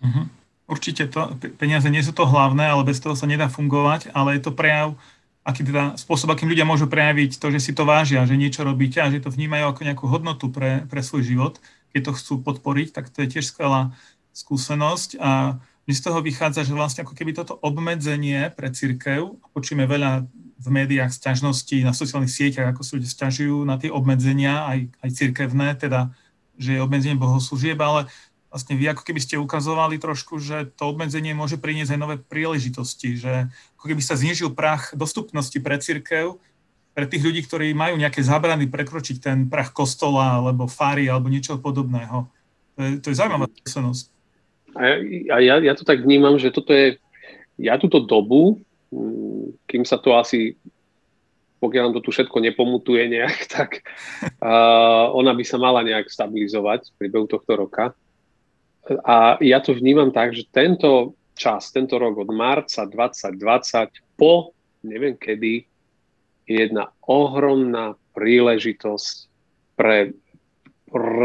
Uh-huh. 0.02 0.26
Určite 0.66 1.08
to, 1.08 1.38
peniaze 1.60 1.86
nie 1.92 2.02
sú 2.02 2.12
to 2.16 2.26
hlavné, 2.26 2.68
ale 2.74 2.88
bez 2.88 2.98
toho 2.98 3.14
sa 3.14 3.30
nedá 3.30 3.52
fungovať, 3.52 4.10
ale 4.16 4.40
je 4.40 4.42
to 4.44 4.52
prejav, 4.56 4.98
aký 5.42 5.66
teda 5.66 5.98
spôsob, 5.98 6.32
akým 6.32 6.50
ľudia 6.50 6.66
môžu 6.66 6.86
prejaviť 6.86 7.42
to, 7.42 7.50
že 7.50 7.60
si 7.60 7.72
to 7.74 7.86
vážia, 7.86 8.26
že 8.30 8.38
niečo 8.38 8.62
robíte 8.62 9.02
a 9.02 9.10
že 9.10 9.22
to 9.22 9.34
vnímajú 9.34 9.74
ako 9.74 9.82
nejakú 9.84 10.06
hodnotu 10.06 10.54
pre, 10.54 10.86
pre 10.86 11.02
svoj 11.02 11.26
život. 11.26 11.54
Keď 11.92 12.02
to 12.08 12.12
chcú 12.16 12.34
podporiť, 12.46 12.94
tak 12.94 13.10
to 13.10 13.26
je 13.26 13.38
tiež 13.38 13.52
skvelá 13.52 13.92
skúsenosť 14.32 15.20
a 15.20 15.60
mi 15.90 15.94
z 15.98 16.02
toho 16.08 16.22
vychádza, 16.22 16.64
že 16.64 16.78
vlastne 16.78 17.04
ako 17.04 17.18
keby 17.18 17.34
toto 17.36 17.58
obmedzenie 17.60 18.54
pre 18.54 18.70
církev, 18.70 19.34
počujeme 19.52 19.90
veľa 19.90 20.30
v 20.62 20.68
médiách 20.70 21.10
sťažností, 21.10 21.82
na 21.82 21.92
sociálnych 21.92 22.30
sieťach, 22.30 22.70
ako 22.72 22.86
sa 22.86 22.96
ľudia 22.96 23.10
sťažujú 23.10 23.66
na 23.66 23.82
tie 23.82 23.90
obmedzenia, 23.90 24.70
aj, 24.70 24.80
aj 25.02 25.10
církevné, 25.10 25.74
teda, 25.74 26.14
že 26.54 26.78
je 26.78 26.86
obmedzenie 26.86 27.18
bohoslúžieb, 27.18 27.82
ale 27.82 28.06
vlastne 28.52 28.76
vy 28.76 28.92
ako 28.92 29.08
keby 29.08 29.24
ste 29.24 29.40
ukazovali 29.40 29.96
trošku, 29.96 30.44
že 30.44 30.76
to 30.76 30.92
obmedzenie 30.92 31.32
môže 31.32 31.56
priniesť 31.56 31.96
aj 31.96 32.02
nové 32.04 32.16
príležitosti, 32.20 33.16
že 33.16 33.48
ako 33.80 33.86
keby 33.96 34.04
sa 34.04 34.20
znižil 34.20 34.52
prach 34.52 34.92
dostupnosti 34.92 35.56
pre 35.64 35.80
církev, 35.80 36.36
pre 36.92 37.08
tých 37.08 37.24
ľudí, 37.24 37.42
ktorí 37.48 37.72
majú 37.72 37.96
nejaké 37.96 38.20
zábrany 38.20 38.68
prekročiť 38.68 39.18
ten 39.24 39.48
prach 39.48 39.72
kostola 39.72 40.44
alebo 40.44 40.68
fary 40.68 41.08
alebo 41.08 41.32
niečo 41.32 41.56
podobného. 41.56 42.28
To 42.76 42.80
je, 42.84 42.92
to 43.00 43.08
je 43.16 43.20
zaujímavá 43.24 43.48
skúsenosť. 43.48 44.06
A 44.76 45.00
ja, 45.32 45.36
ja, 45.40 45.56
ja 45.64 45.74
to 45.76 45.88
tak 45.88 46.04
vnímam, 46.04 46.36
že 46.36 46.52
toto 46.52 46.76
je, 46.76 47.00
ja 47.56 47.80
túto 47.80 48.04
dobu, 48.04 48.60
mm, 48.92 49.64
kým 49.68 49.84
sa 49.88 49.96
to 49.96 50.16
asi, 50.20 50.60
pokiaľ 51.64 51.92
nám 51.92 51.96
to 52.00 52.04
tu 52.04 52.12
všetko 52.12 52.44
nepomutuje 52.44 53.08
nejak, 53.08 53.48
tak 53.56 53.88
uh, 54.44 55.08
ona 55.16 55.32
by 55.32 55.44
sa 55.48 55.56
mala 55.56 55.88
nejak 55.88 56.12
stabilizovať 56.12 56.92
v 56.92 56.96
priebehu 57.00 57.28
tohto 57.32 57.56
roka. 57.56 57.96
A 59.06 59.38
ja 59.41 59.62
to 59.62 59.78
vnímam 59.78 60.10
tak, 60.10 60.34
že 60.34 60.50
tento 60.50 61.13
čas, 61.38 61.70
tento 61.70 62.02
rok 62.02 62.26
od 62.26 62.30
marca 62.34 62.86
2020 62.89 64.17
po 64.17 64.54
neviem 64.84 65.17
kedy 65.17 65.65
je 66.50 66.56
jedna 66.67 66.89
ohromná 67.06 67.96
príležitosť 68.17 69.15
pre 69.78 70.13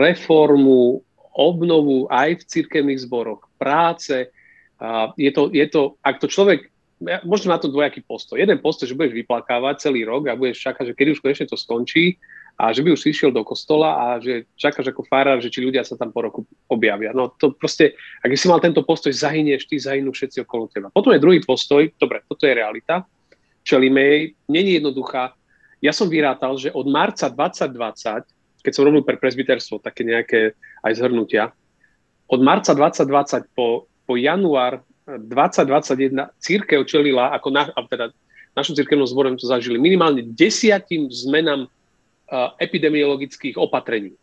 reformu 0.00 1.02
obnovu 1.36 2.06
aj 2.08 2.40
v 2.40 2.46
cirkevných 2.46 3.02
zboroch, 3.02 3.44
práce. 3.60 4.30
Je 5.18 5.30
to, 5.34 5.50
je 5.52 5.66
to, 5.68 5.98
ak 6.00 6.16
to 6.22 6.30
človek, 6.30 6.70
možno 7.26 7.52
na 7.52 7.58
to 7.60 7.68
dvojaký 7.68 8.00
postoj. 8.06 8.40
Jeden 8.40 8.62
postoj, 8.62 8.88
že 8.88 8.96
budeš 8.96 9.12
vyplakávať 9.12 9.90
celý 9.90 10.06
rok 10.08 10.30
a 10.30 10.38
budeš 10.38 10.64
čakať, 10.64 10.92
že 10.92 10.96
kedy 10.96 11.08
už 11.12 11.20
konečne 11.20 11.50
to 11.50 11.58
skončí 11.58 12.16
a 12.56 12.72
že 12.72 12.80
by 12.80 12.96
už 12.96 13.12
išiel 13.12 13.30
do 13.32 13.44
kostola 13.44 13.94
a 13.94 14.06
že 14.16 14.48
čakáš 14.56 14.88
ako 14.88 15.04
farár, 15.04 15.44
že 15.44 15.52
či 15.52 15.60
ľudia 15.60 15.84
sa 15.84 15.92
tam 15.96 16.08
po 16.08 16.24
roku 16.24 16.40
objavia. 16.72 17.12
No 17.12 17.28
to 17.36 17.52
proste, 17.52 17.92
ak 18.24 18.32
si 18.32 18.48
mal 18.48 18.64
tento 18.64 18.80
postoj, 18.80 19.12
zahynieš, 19.12 19.68
ty 19.68 19.76
zahynú 19.76 20.12
všetci 20.16 20.40
okolo 20.48 20.72
teba. 20.72 20.88
Potom 20.88 21.12
je 21.12 21.20
druhý 21.20 21.44
postoj, 21.44 21.84
dobre, 22.00 22.24
toto 22.24 22.48
je 22.48 22.56
realita, 22.56 23.04
čelíme 23.60 24.00
jej, 24.00 24.22
není 24.48 24.80
jednoduchá. 24.80 25.36
Ja 25.84 25.92
som 25.92 26.08
vyrátal, 26.08 26.56
že 26.56 26.72
od 26.72 26.88
marca 26.88 27.28
2020 27.28 28.36
keď 28.66 28.74
som 28.74 28.90
robil 28.90 29.06
pre 29.06 29.14
presbyterstvo 29.14 29.78
také 29.78 30.02
nejaké 30.02 30.58
aj 30.82 30.98
zhrnutia, 30.98 31.54
od 32.26 32.42
marca 32.42 32.74
2020 32.74 33.54
po, 33.54 33.86
po 34.02 34.18
január 34.18 34.82
2021 35.06 36.34
církev 36.42 36.82
čelila, 36.82 37.30
ako 37.30 37.54
na, 37.54 37.70
teda 37.86 38.10
našom 38.58 38.74
církevnom 38.74 39.06
zborom 39.06 39.38
to 39.38 39.46
zažili, 39.46 39.78
minimálne 39.78 40.26
desiatim 40.34 41.06
zmenám 41.06 41.70
epidemiologických 42.58 43.54
opatrení, 43.58 44.14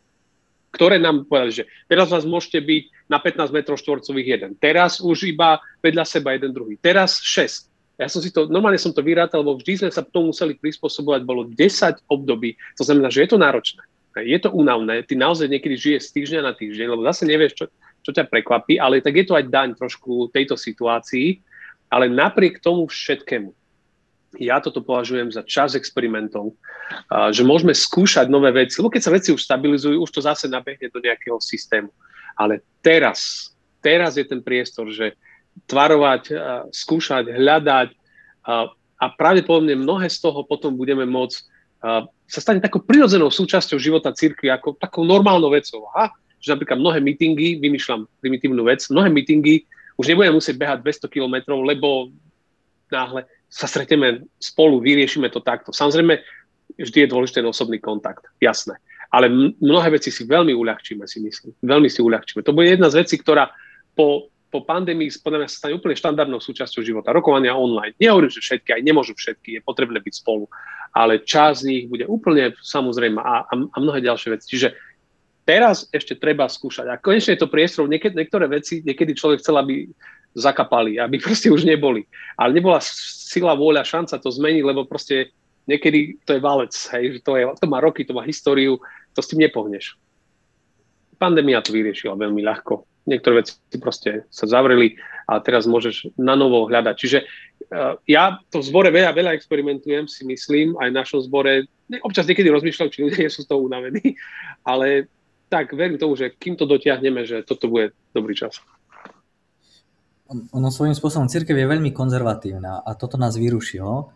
ktoré 0.74 0.98
nám 1.00 1.24
povedali, 1.30 1.64
že 1.64 1.66
teraz 1.86 2.10
vás 2.10 2.26
môžete 2.28 2.60
byť 2.60 2.84
na 3.08 3.22
15 3.22 3.56
metrov 3.56 3.78
štvorcových 3.80 4.28
jeden, 4.28 4.52
teraz 4.60 5.00
už 5.00 5.30
iba 5.30 5.62
vedľa 5.80 6.04
seba 6.04 6.36
jeden 6.36 6.52
druhý, 6.52 6.76
teraz 6.82 7.22
6. 7.22 7.72
Ja 8.02 8.10
som 8.10 8.26
si 8.26 8.34
to, 8.34 8.50
normálne 8.50 8.82
som 8.82 8.90
to 8.90 9.06
vyrátal, 9.06 9.46
lebo 9.46 9.62
vždy 9.62 9.86
sme 9.86 9.92
sa 9.94 10.02
k 10.02 10.10
tomu 10.10 10.34
museli 10.34 10.58
prispôsobovať, 10.58 11.22
bolo 11.24 11.46
10 11.46 12.10
období, 12.10 12.58
to 12.74 12.84
znamená, 12.84 13.14
že 13.14 13.24
je 13.24 13.30
to 13.30 13.38
náročné. 13.38 13.86
Je 14.14 14.38
to 14.38 14.54
únavné, 14.54 15.02
ty 15.06 15.18
naozaj 15.18 15.50
niekedy 15.50 15.74
žiješ 15.74 16.10
z 16.10 16.14
týždňa 16.22 16.42
na 16.46 16.54
týždeň, 16.54 16.86
lebo 16.90 17.02
zase 17.06 17.26
nevieš, 17.26 17.54
čo, 17.58 17.66
čo 18.06 18.12
ťa 18.14 18.30
prekvapí, 18.30 18.78
ale 18.78 19.02
tak 19.02 19.18
je 19.18 19.26
to 19.26 19.34
aj 19.34 19.50
daň 19.50 19.74
trošku 19.74 20.30
tejto 20.30 20.54
situácii, 20.54 21.42
ale 21.90 22.10
napriek 22.10 22.62
tomu 22.62 22.86
všetkému, 22.90 23.54
ja 24.42 24.58
toto 24.58 24.82
považujem 24.82 25.30
za 25.30 25.46
čas 25.46 25.78
experimentov, 25.78 26.58
že 27.30 27.46
môžeme 27.46 27.74
skúšať 27.74 28.30
nové 28.30 28.50
veci, 28.50 28.82
lebo 28.82 28.90
keď 28.90 29.02
sa 29.06 29.14
veci 29.14 29.30
už 29.30 29.46
stabilizujú, 29.46 30.02
už 30.02 30.12
to 30.12 30.22
zase 30.26 30.50
nabehne 30.50 30.90
do 30.90 30.98
nejakého 30.98 31.38
systému. 31.38 31.94
Ale 32.34 32.66
teraz, 32.82 33.52
teraz 33.78 34.18
je 34.18 34.26
ten 34.26 34.42
priestor, 34.42 34.90
že 34.90 35.14
tvarovať, 35.70 36.34
skúšať, 36.74 37.30
hľadať 37.30 37.90
a 38.98 39.06
pravdepodobne 39.14 39.78
mnohé 39.78 40.10
z 40.10 40.18
toho 40.18 40.42
potom 40.42 40.74
budeme 40.74 41.06
môcť 41.06 41.38
sa 42.26 42.40
stane 42.40 42.64
takou 42.64 42.82
prirodzenou 42.82 43.30
súčasťou 43.30 43.78
života 43.78 44.16
cirkvi, 44.16 44.50
ako 44.50 44.80
takou 44.80 45.06
normálnou 45.06 45.52
vecou. 45.54 45.86
Aha, 45.94 46.10
že 46.42 46.56
napríklad 46.56 46.80
mnohé 46.80 47.04
meetingy, 47.04 47.60
vymýšľam 47.62 48.10
primitívnu 48.24 48.64
vec, 48.66 48.82
mnohé 48.90 49.14
meetingy 49.14 49.68
už 50.00 50.10
nebudeme 50.10 50.42
musieť 50.42 50.58
behať 50.58 50.80
200 51.06 51.14
km, 51.14 51.36
lebo 51.62 52.10
náhle 52.90 53.30
sa 53.54 53.70
stretneme 53.70 54.26
spolu, 54.42 54.82
vyriešime 54.82 55.30
to 55.30 55.38
takto. 55.46 55.70
Samozrejme, 55.70 56.18
vždy 56.82 57.06
je 57.06 57.12
dôležitý 57.14 57.46
osobný 57.46 57.78
kontakt, 57.78 58.26
jasné. 58.42 58.82
Ale 59.14 59.30
mnohé 59.62 59.94
veci 59.94 60.10
si 60.10 60.26
veľmi 60.26 60.58
uľahčíme, 60.58 61.06
si 61.06 61.22
myslím. 61.22 61.54
Veľmi 61.62 61.86
si 61.86 62.02
uľahčíme. 62.02 62.42
To 62.42 62.50
bude 62.50 62.66
jedna 62.66 62.90
z 62.90 63.06
vecí, 63.06 63.22
ktorá 63.22 63.54
po 63.94 64.34
po 64.54 64.62
pandémii 64.62 65.10
podľa 65.26 65.40
mňa 65.42 65.50
sa 65.50 65.66
stane 65.66 65.74
úplne 65.74 65.98
štandardnou 65.98 66.38
súčasťou 66.38 66.86
života. 66.86 67.10
Rokovania 67.10 67.58
online. 67.58 67.98
Nehovorím, 67.98 68.30
že 68.30 68.38
všetky, 68.38 68.70
aj 68.78 68.86
nemôžu 68.86 69.18
všetky, 69.18 69.58
je 69.58 69.62
potrebné 69.66 69.98
byť 69.98 70.14
spolu. 70.14 70.46
Ale 70.94 71.26
časť 71.26 71.58
z 71.58 71.66
nich 71.66 71.84
bude 71.90 72.06
úplne 72.06 72.54
samozrejme 72.62 73.18
a, 73.18 73.50
a, 73.50 73.54
a 73.58 73.78
mnohé 73.82 74.06
ďalšie 74.06 74.30
veci. 74.30 74.54
Čiže 74.54 74.78
teraz 75.42 75.90
ešte 75.90 76.22
treba 76.22 76.46
skúšať. 76.46 76.86
A 76.86 77.02
konečne 77.02 77.34
je 77.34 77.42
to 77.42 77.50
priestor, 77.50 77.90
niekedy, 77.90 78.14
niektoré 78.14 78.46
veci, 78.46 78.86
niekedy 78.86 79.18
človek 79.18 79.42
chcel, 79.42 79.58
aby 79.58 79.90
zakapali, 80.34 80.98
aby 80.98 81.22
proste 81.26 81.50
už 81.50 81.66
neboli. 81.66 82.06
Ale 82.38 82.54
nebola 82.54 82.82
sila, 82.82 83.58
vôľa, 83.58 83.88
šanca 83.88 84.20
to 84.20 84.30
zmeniť, 84.30 84.64
lebo 84.66 84.86
proste 84.86 85.34
niekedy 85.70 86.20
to 86.28 86.36
je 86.36 86.42
valec, 86.44 86.74
hej, 86.74 87.18
že 87.18 87.20
to, 87.24 87.40
je, 87.40 87.44
to 87.56 87.68
má 87.72 87.80
roky, 87.80 88.04
to 88.04 88.14
má 88.14 88.22
históriu, 88.28 88.78
to 89.16 89.24
s 89.24 89.30
tým 89.32 89.48
nepohneš. 89.48 89.96
pandémia 91.16 91.64
to 91.64 91.72
vyriešila 91.72 92.20
veľmi 92.20 92.44
ľahko. 92.44 92.84
Niektoré 93.08 93.44
veci 93.44 93.56
proste 93.80 94.28
sa 94.32 94.48
zavreli 94.48 94.96
a 95.28 95.40
teraz 95.40 95.68
môžeš 95.68 96.16
na 96.20 96.36
novo 96.36 96.68
hľadať. 96.68 96.96
Čiže 97.00 97.20
uh, 97.24 97.96
ja 98.08 98.40
to 98.52 98.60
v 98.60 98.68
zbore 98.68 98.90
veľa, 98.92 99.16
veľa 99.16 99.32
experimentujem, 99.36 100.08
si 100.08 100.28
myslím, 100.28 100.76
aj 100.80 100.92
v 100.92 100.98
našom 101.00 101.20
zbore. 101.24 101.68
Občas 102.04 102.28
niekedy 102.28 102.52
rozmýšľam, 102.52 102.92
či 102.92 103.04
ľudia 103.08 103.28
nie 103.28 103.32
sú 103.32 103.44
z 103.44 103.50
toho 103.52 103.64
unavení, 103.64 104.20
ale 104.68 105.08
tak 105.48 105.72
verím 105.76 106.02
tomu, 106.02 106.18
že 106.18 106.34
kým 106.34 106.58
to 106.58 106.66
dotiahneme, 106.66 107.24
že 107.24 107.46
toto 107.46 107.70
bude 107.70 107.94
dobrý 108.12 108.36
čas. 108.36 108.60
Ono 110.34 110.70
svojím 110.74 110.98
spôsobom 110.98 111.30
církev 111.30 111.54
je 111.54 111.70
veľmi 111.70 111.94
konzervatívna 111.94 112.82
a 112.82 112.98
toto 112.98 113.22
nás 113.22 113.38
vyrušilo. 113.38 114.10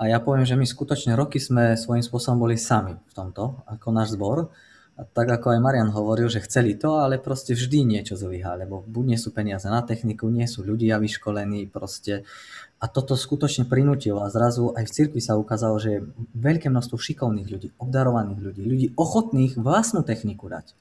A 0.00 0.08
ja 0.08 0.16
poviem, 0.16 0.48
že 0.48 0.56
my 0.56 0.64
skutočne 0.64 1.12
roky 1.12 1.36
sme 1.36 1.76
svojím 1.76 2.00
spôsobom 2.00 2.48
boli 2.48 2.56
sami 2.56 2.96
v 2.96 3.12
tomto, 3.12 3.60
ako 3.68 3.86
náš 3.92 4.16
zbor. 4.16 4.48
A 5.00 5.04
tak 5.08 5.32
ako 5.32 5.56
aj 5.56 5.64
Marian 5.64 5.88
hovoril, 5.92 6.28
že 6.28 6.44
chceli 6.44 6.76
to, 6.76 7.00
ale 7.00 7.16
proste 7.16 7.56
vždy 7.56 7.88
niečo 7.88 8.20
zlyhá, 8.20 8.52
lebo 8.56 8.84
buď 8.84 9.04
nie 9.16 9.18
sú 9.20 9.32
peniaze 9.32 9.64
na 9.68 9.80
techniku, 9.80 10.28
nie 10.28 10.44
sú 10.44 10.60
ľudia 10.60 11.00
vyškolení 11.00 11.68
proste. 11.72 12.28
A 12.80 12.88
toto 12.88 13.16
skutočne 13.16 13.64
prinútilo 13.64 14.20
a 14.20 14.32
zrazu 14.32 14.72
aj 14.76 14.88
v 14.88 14.94
cirkvi 14.96 15.20
sa 15.24 15.40
ukázalo, 15.40 15.76
že 15.80 16.00
je 16.00 16.04
veľké 16.36 16.68
množstvo 16.68 16.96
šikovných 16.96 17.48
ľudí, 17.48 17.68
obdarovaných 17.80 18.40
ľudí, 18.40 18.62
ľudí 18.64 18.86
ochotných 18.96 19.56
vlastnú 19.56 20.04
techniku 20.04 20.48
dať. 20.48 20.76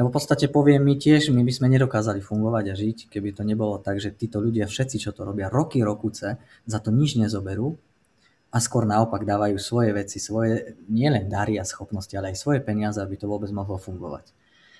Lebo 0.00 0.08
v 0.08 0.16
podstate 0.16 0.48
poviem, 0.48 0.80
my 0.80 0.96
tiež, 0.96 1.28
my 1.28 1.44
by 1.44 1.52
sme 1.52 1.68
nedokázali 1.76 2.24
fungovať 2.24 2.64
a 2.72 2.74
žiť, 2.74 3.12
keby 3.12 3.36
to 3.36 3.44
nebolo 3.44 3.76
tak, 3.76 4.00
že 4.00 4.16
títo 4.16 4.40
ľudia, 4.40 4.64
všetci, 4.64 4.96
čo 4.96 5.12
to 5.12 5.28
robia 5.28 5.52
roky, 5.52 5.84
rokuce, 5.84 6.40
za 6.64 6.78
to 6.80 6.88
nič 6.88 7.20
nezoberú 7.20 7.76
a 8.48 8.56
skôr 8.64 8.88
naopak 8.88 9.28
dávajú 9.28 9.60
svoje 9.60 9.92
veci, 9.92 10.16
svoje 10.16 10.80
nielen 10.88 11.28
dary 11.28 11.60
a 11.60 11.68
schopnosti, 11.68 12.16
ale 12.16 12.32
aj 12.32 12.40
svoje 12.40 12.64
peniaze, 12.64 12.96
aby 12.96 13.20
to 13.20 13.28
vôbec 13.28 13.52
mohlo 13.52 13.76
fungovať. 13.76 14.32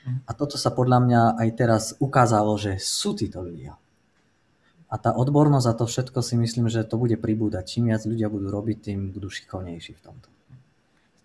Mhm. 0.08 0.18
A 0.24 0.30
toto 0.32 0.56
sa 0.56 0.72
podľa 0.72 1.04
mňa 1.04 1.22
aj 1.36 1.48
teraz 1.52 1.82
ukázalo, 2.00 2.56
že 2.56 2.80
sú 2.80 3.12
títo 3.12 3.44
ľudia. 3.44 3.76
A 4.88 4.96
tá 4.96 5.12
odbornosť 5.12 5.66
a 5.68 5.76
to 5.76 5.84
všetko 5.84 6.24
si 6.24 6.40
myslím, 6.40 6.72
že 6.72 6.80
to 6.88 6.96
bude 6.96 7.20
pribúdať. 7.20 7.76
Čím 7.76 7.92
viac 7.92 8.08
ľudia 8.08 8.32
budú 8.32 8.48
robiť, 8.48 8.88
tým 8.88 9.12
budú 9.12 9.28
šikovnejší 9.28 10.00
v 10.00 10.02
tomto. 10.02 10.39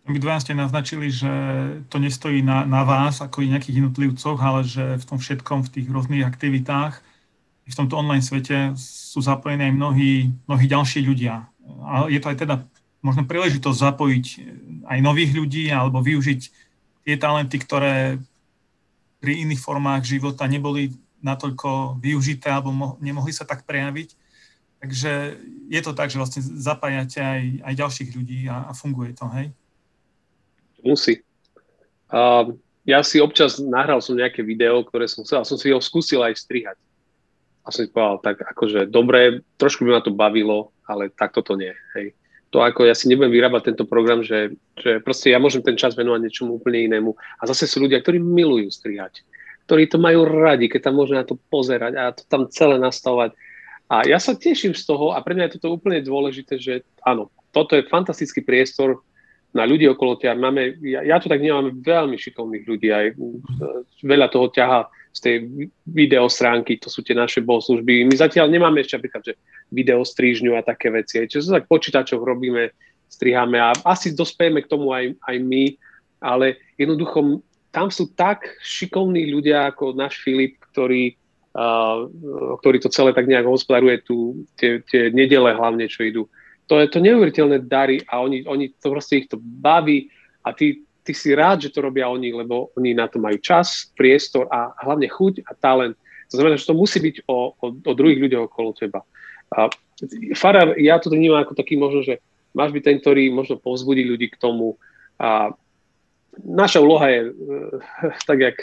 Vy 0.05 0.21
dva 0.21 0.37
ste 0.37 0.53
naznačili, 0.53 1.09
že 1.09 1.29
to 1.89 1.97
nestojí 1.97 2.45
na, 2.45 2.61
na 2.61 2.85
vás 2.85 3.25
ako 3.25 3.41
i 3.41 3.49
nejakých 3.49 3.81
jednotlivcoch, 3.81 4.37
ale 4.37 4.61
že 4.61 5.01
v 5.01 5.05
tom 5.05 5.17
všetkom, 5.17 5.65
v 5.65 5.71
tých 5.73 5.87
rôznych 5.89 6.21
aktivitách, 6.21 7.01
v 7.65 7.73
tomto 7.73 7.97
online 7.97 8.21
svete 8.21 8.77
sú 8.77 9.17
zapojení 9.25 9.65
aj 9.65 9.73
mnohí, 9.73 10.29
mnohí 10.45 10.65
ďalší 10.69 11.01
ľudia 11.01 11.49
a 11.85 12.05
je 12.09 12.19
to 12.21 12.29
aj 12.29 12.37
teda 12.37 12.55
možno 13.01 13.25
príležitosť 13.25 13.77
zapojiť 13.77 14.25
aj 14.85 14.99
nových 15.01 15.31
ľudí 15.33 15.69
alebo 15.69 16.01
využiť 16.01 16.41
tie 17.05 17.15
talenty, 17.17 17.57
ktoré 17.61 18.17
pri 19.21 19.33
iných 19.45 19.61
formách 19.61 20.05
života 20.05 20.45
neboli 20.45 20.93
natoľko 21.21 21.97
využité 22.01 22.53
alebo 22.53 22.69
mo- 22.69 22.97
nemohli 23.01 23.33
sa 23.33 23.45
tak 23.45 23.65
prejaviť. 23.65 24.13
Takže 24.81 25.11
je 25.69 25.81
to 25.81 25.91
tak, 25.97 26.13
že 26.13 26.21
vlastne 26.21 26.41
zapájate 26.45 27.17
aj, 27.17 27.41
aj 27.65 27.73
ďalších 27.73 28.09
ľudí 28.13 28.45
a, 28.45 28.69
a 28.69 28.71
funguje 28.77 29.17
to, 29.17 29.25
hej? 29.33 29.49
Musí. 30.85 31.25
Uh, 32.13 32.53
ja 32.85 33.01
si 33.01 33.17
občas 33.17 33.57
nahral 33.57 33.97
som 33.99 34.13
nejaké 34.13 34.45
video, 34.45 34.85
ktoré 34.85 35.09
som 35.09 35.25
chcel 35.25 35.41
a 35.41 35.49
som 35.49 35.57
si 35.57 35.73
ho 35.73 35.81
skúsil 35.81 36.21
aj 36.21 36.37
strihať. 36.37 36.77
A 37.65 37.73
som 37.73 37.81
si 37.81 37.89
povedal, 37.89 38.21
tak 38.21 38.45
akože 38.45 38.85
dobre, 38.85 39.41
trošku 39.57 39.81
by 39.89 39.97
ma 39.97 40.01
to 40.05 40.13
bavilo, 40.13 40.69
ale 40.85 41.09
takto 41.09 41.41
to 41.41 41.57
nie. 41.57 41.73
Hej. 41.97 42.13
To 42.53 42.61
ako 42.61 42.85
ja 42.85 42.93
si 42.93 43.09
nebudem 43.09 43.33
vyrábať 43.33 43.73
tento 43.73 43.89
program, 43.89 44.21
že, 44.21 44.53
že 44.77 45.01
proste 45.01 45.33
ja 45.33 45.41
môžem 45.41 45.65
ten 45.65 45.73
čas 45.73 45.97
venovať 45.97 46.29
niečomu 46.29 46.61
úplne 46.61 46.85
inému. 46.85 47.17
A 47.41 47.49
zase 47.49 47.65
sú 47.65 47.81
ľudia, 47.81 47.99
ktorí 48.05 48.21
milujú 48.21 48.69
strihať, 48.69 49.25
ktorí 49.65 49.89
to 49.89 49.97
majú 49.97 50.29
radi, 50.29 50.69
keď 50.69 50.87
tam 50.87 51.01
môžu 51.01 51.17
na 51.17 51.25
to 51.25 51.41
pozerať 51.49 51.97
a 51.97 52.13
to 52.13 52.21
tam 52.29 52.45
celé 52.53 52.77
nastavovať. 52.77 53.33
A 53.89 54.05
ja 54.05 54.21
sa 54.21 54.37
teším 54.37 54.77
z 54.77 54.85
toho 54.85 55.17
a 55.17 55.19
pre 55.25 55.33
mňa 55.33 55.49
je 55.49 55.53
toto 55.57 55.73
úplne 55.73 56.05
dôležité, 56.05 56.61
že 56.61 56.85
áno, 57.01 57.33
toto 57.49 57.73
je 57.73 57.89
fantastický 57.89 58.45
priestor 58.45 59.01
na 59.55 59.63
ľudí 59.63 59.87
okolo 59.87 60.19
ťa. 60.19 60.35
Máme, 60.35 60.75
ja, 60.83 60.99
ja 61.01 61.15
to 61.15 61.31
tak 61.31 61.39
nemám 61.39 61.71
veľmi 61.79 62.19
šikovných 62.19 62.67
ľudí, 62.67 62.91
aj 62.91 63.15
veľa 64.03 64.27
toho 64.27 64.51
ťaha 64.51 64.91
z 65.15 65.19
tej 65.23 65.35
videostránky, 65.87 66.75
to 66.75 66.91
sú 66.91 66.99
tie 66.99 67.15
naše 67.15 67.39
bohoslužby. 67.39 68.03
My 68.03 68.19
zatiaľ 68.19 68.51
nemáme 68.51 68.83
ešte 68.83 68.99
napríklad, 68.99 69.23
že 69.23 69.33
videostrížňu 69.71 70.59
a 70.59 70.67
také 70.67 70.91
veci. 70.91 71.23
Čiže 71.23 71.55
tak 71.55 71.71
počítačoch 71.71 72.19
robíme, 72.19 72.75
striháme 73.07 73.55
a 73.55 73.71
asi 73.87 74.11
dospejeme 74.11 74.59
k 74.67 74.71
tomu 74.75 74.91
aj, 74.91 75.15
aj 75.23 75.35
my, 75.39 75.79
ale 76.19 76.59
jednoducho 76.75 77.39
tam 77.71 77.87
sú 77.87 78.11
tak 78.11 78.59
šikovní 78.59 79.31
ľudia 79.31 79.71
ako 79.71 79.95
náš 79.95 80.19
Filip, 80.19 80.59
ktorý, 80.75 81.15
uh, 81.55 82.11
ktorý 82.59 82.77
to 82.83 82.91
celé 82.91 83.15
tak 83.15 83.31
nejak 83.31 83.47
hospodaruje, 83.47 84.03
tu, 84.03 84.43
tie, 84.59 84.83
tie 84.83 85.15
nedele 85.15 85.55
hlavne, 85.55 85.87
čo 85.87 86.03
idú. 86.03 86.27
To 86.65 86.81
je 86.81 86.87
to 86.89 86.97
neuveriteľné 86.97 87.69
dary 87.69 88.01
a 88.09 88.25
oni, 88.25 88.41
oni 88.49 88.73
to 88.81 88.89
proste 88.89 89.25
ich 89.25 89.27
to 89.29 89.37
baví 89.37 90.09
a 90.41 90.53
ty, 90.53 90.81
ty 91.05 91.13
si 91.13 91.37
rád, 91.37 91.61
že 91.61 91.69
to 91.69 91.85
robia 91.85 92.09
oni, 92.09 92.33
lebo 92.33 92.73
oni 92.73 92.97
na 92.97 93.05
to 93.05 93.21
majú 93.21 93.37
čas, 93.37 93.93
priestor 93.93 94.49
a 94.49 94.73
hlavne 94.81 95.05
chuť 95.05 95.45
a 95.45 95.53
talent. 95.53 95.93
To 96.33 96.41
znamená, 96.41 96.57
že 96.57 96.65
to 96.65 96.73
musí 96.73 96.97
byť 96.97 97.29
o, 97.29 97.53
o, 97.53 97.65
o 97.69 97.91
druhých 97.93 98.17
ľuďoch 98.17 98.49
okolo 98.49 98.73
teba. 98.73 99.05
A 99.53 99.69
farár, 100.33 100.73
ja 100.81 100.97
to 100.97 101.13
vnímam 101.13 101.45
ako 101.45 101.53
taký 101.53 101.77
možno, 101.77 102.01
že 102.01 102.17
máš 102.57 102.73
byť 102.73 102.83
ten, 102.83 102.97
ktorý 102.97 103.29
možno 103.29 103.61
povzbudí 103.61 104.01
ľudí 104.09 104.33
k 104.33 104.41
tomu. 104.41 104.81
A 105.21 105.53
naša 106.41 106.81
úloha 106.81 107.05
je, 107.13 107.21
tak 108.29 108.37
jak 108.41 108.57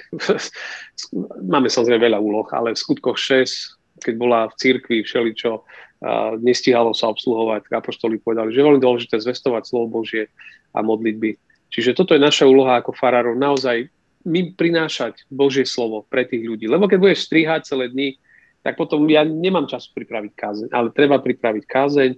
máme 1.54 1.70
samozrejme 1.70 2.10
veľa 2.10 2.18
úloh, 2.18 2.46
ale 2.50 2.74
v 2.74 2.82
skutkoch 2.82 3.16
6, 3.16 4.02
keď 4.02 4.14
bola 4.18 4.50
v 4.50 4.58
cirkvi 4.58 5.06
všeličo, 5.06 5.62
a 6.02 6.34
nestíhalo 6.34 6.90
sa 6.92 7.14
obsluhovať, 7.14 7.70
apoštoli 7.70 8.18
povedali, 8.18 8.50
že 8.50 8.58
je 8.58 8.66
veľmi 8.66 8.82
dôležité 8.82 9.22
zvestovať 9.22 9.70
slovo 9.70 10.02
Božie 10.02 10.28
a 10.74 10.82
modlitby 10.82 11.38
Čiže 11.72 11.96
toto 11.96 12.12
je 12.12 12.20
naša 12.20 12.44
úloha 12.44 12.84
ako 12.84 12.92
farárov, 12.92 13.32
naozaj 13.32 13.88
my 14.28 14.52
prinášať 14.54 15.24
Božie 15.32 15.64
slovo 15.64 16.04
pre 16.04 16.28
tých 16.28 16.44
ľudí. 16.44 16.68
Lebo 16.68 16.84
keď 16.84 16.98
budeš 17.00 17.26
strihať 17.26 17.72
celé 17.72 17.88
dni, 17.88 18.20
tak 18.60 18.76
potom 18.76 19.02
ja 19.08 19.24
nemám 19.24 19.66
času 19.66 19.90
pripraviť 19.96 20.32
kázeň, 20.36 20.68
ale 20.70 20.94
treba 20.94 21.18
pripraviť 21.18 21.64
kázeň 21.66 22.10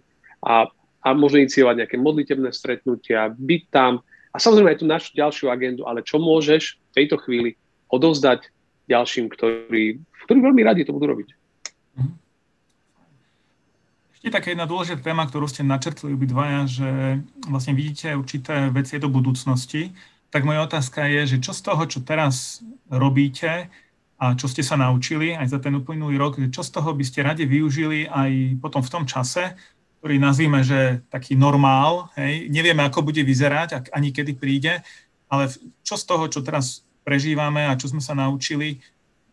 a, 0.45 0.69
a 1.01 1.09
možno 1.15 1.41
iniciovať 1.41 1.87
nejaké 1.87 1.97
modlitebné 1.97 2.51
stretnutia, 2.53 3.33
byť 3.33 3.63
tam 3.73 4.03
a 4.35 4.37
samozrejme 4.37 4.75
aj 4.75 4.81
tú 4.83 4.87
našu 4.91 5.11
ďalšiu 5.17 5.47
agendu, 5.49 5.87
ale 5.87 6.05
čo 6.05 6.21
môžeš 6.21 6.77
v 6.77 6.93
tejto 6.93 7.17
chvíli 7.23 7.57
odovzdať 7.89 8.51
ďalším, 8.91 9.33
ktorí, 9.33 10.03
ktorí 10.29 10.39
veľmi 10.45 10.63
radi 10.67 10.85
to 10.85 10.93
budú 10.93 11.15
robiť. 11.15 11.29
Je 14.25 14.33
taká 14.33 14.57
jedna 14.57 14.65
dôležitá 14.65 15.05
téma, 15.05 15.29
ktorú 15.29 15.45
ste 15.45 15.61
načrtli 15.61 16.17
obidvaja, 16.17 16.65
že 16.65 17.21
vlastne 17.45 17.77
vidíte 17.77 18.17
určité 18.17 18.73
veci 18.73 18.97
do 18.97 19.13
budúcnosti. 19.13 19.93
Tak 20.33 20.49
moja 20.49 20.65
otázka 20.65 21.05
je, 21.13 21.37
že 21.37 21.45
čo 21.45 21.53
z 21.53 21.61
toho, 21.61 21.85
čo 21.85 22.01
teraz 22.01 22.65
robíte 22.89 23.69
a 24.17 24.33
čo 24.33 24.49
ste 24.49 24.65
sa 24.65 24.81
naučili 24.81 25.37
aj 25.37 25.53
za 25.53 25.61
ten 25.61 25.77
uplynulý 25.77 26.17
rok, 26.17 26.41
čo 26.41 26.65
z 26.65 26.73
toho 26.73 26.97
by 26.97 27.05
ste 27.05 27.21
radi 27.21 27.45
využili 27.45 28.09
aj 28.09 28.65
potom 28.65 28.81
v 28.81 28.93
tom 28.97 29.05
čase, 29.05 29.53
ktorý 30.01 30.17
nazvíme, 30.17 30.65
že 30.65 31.05
taký 31.13 31.37
normál, 31.37 32.09
hej, 32.17 32.49
nevieme, 32.49 32.81
ako 32.81 33.05
bude 33.05 33.21
vyzerať, 33.21 33.93
ani 33.93 34.09
kedy 34.09 34.41
príde, 34.41 34.81
ale 35.29 35.53
čo 35.85 36.01
z 36.01 36.05
toho, 36.09 36.33
čo 36.33 36.41
teraz 36.41 36.81
prežívame 37.05 37.69
a 37.69 37.77
čo 37.77 37.93
sme 37.93 38.01
sa 38.01 38.17
naučili, 38.17 38.81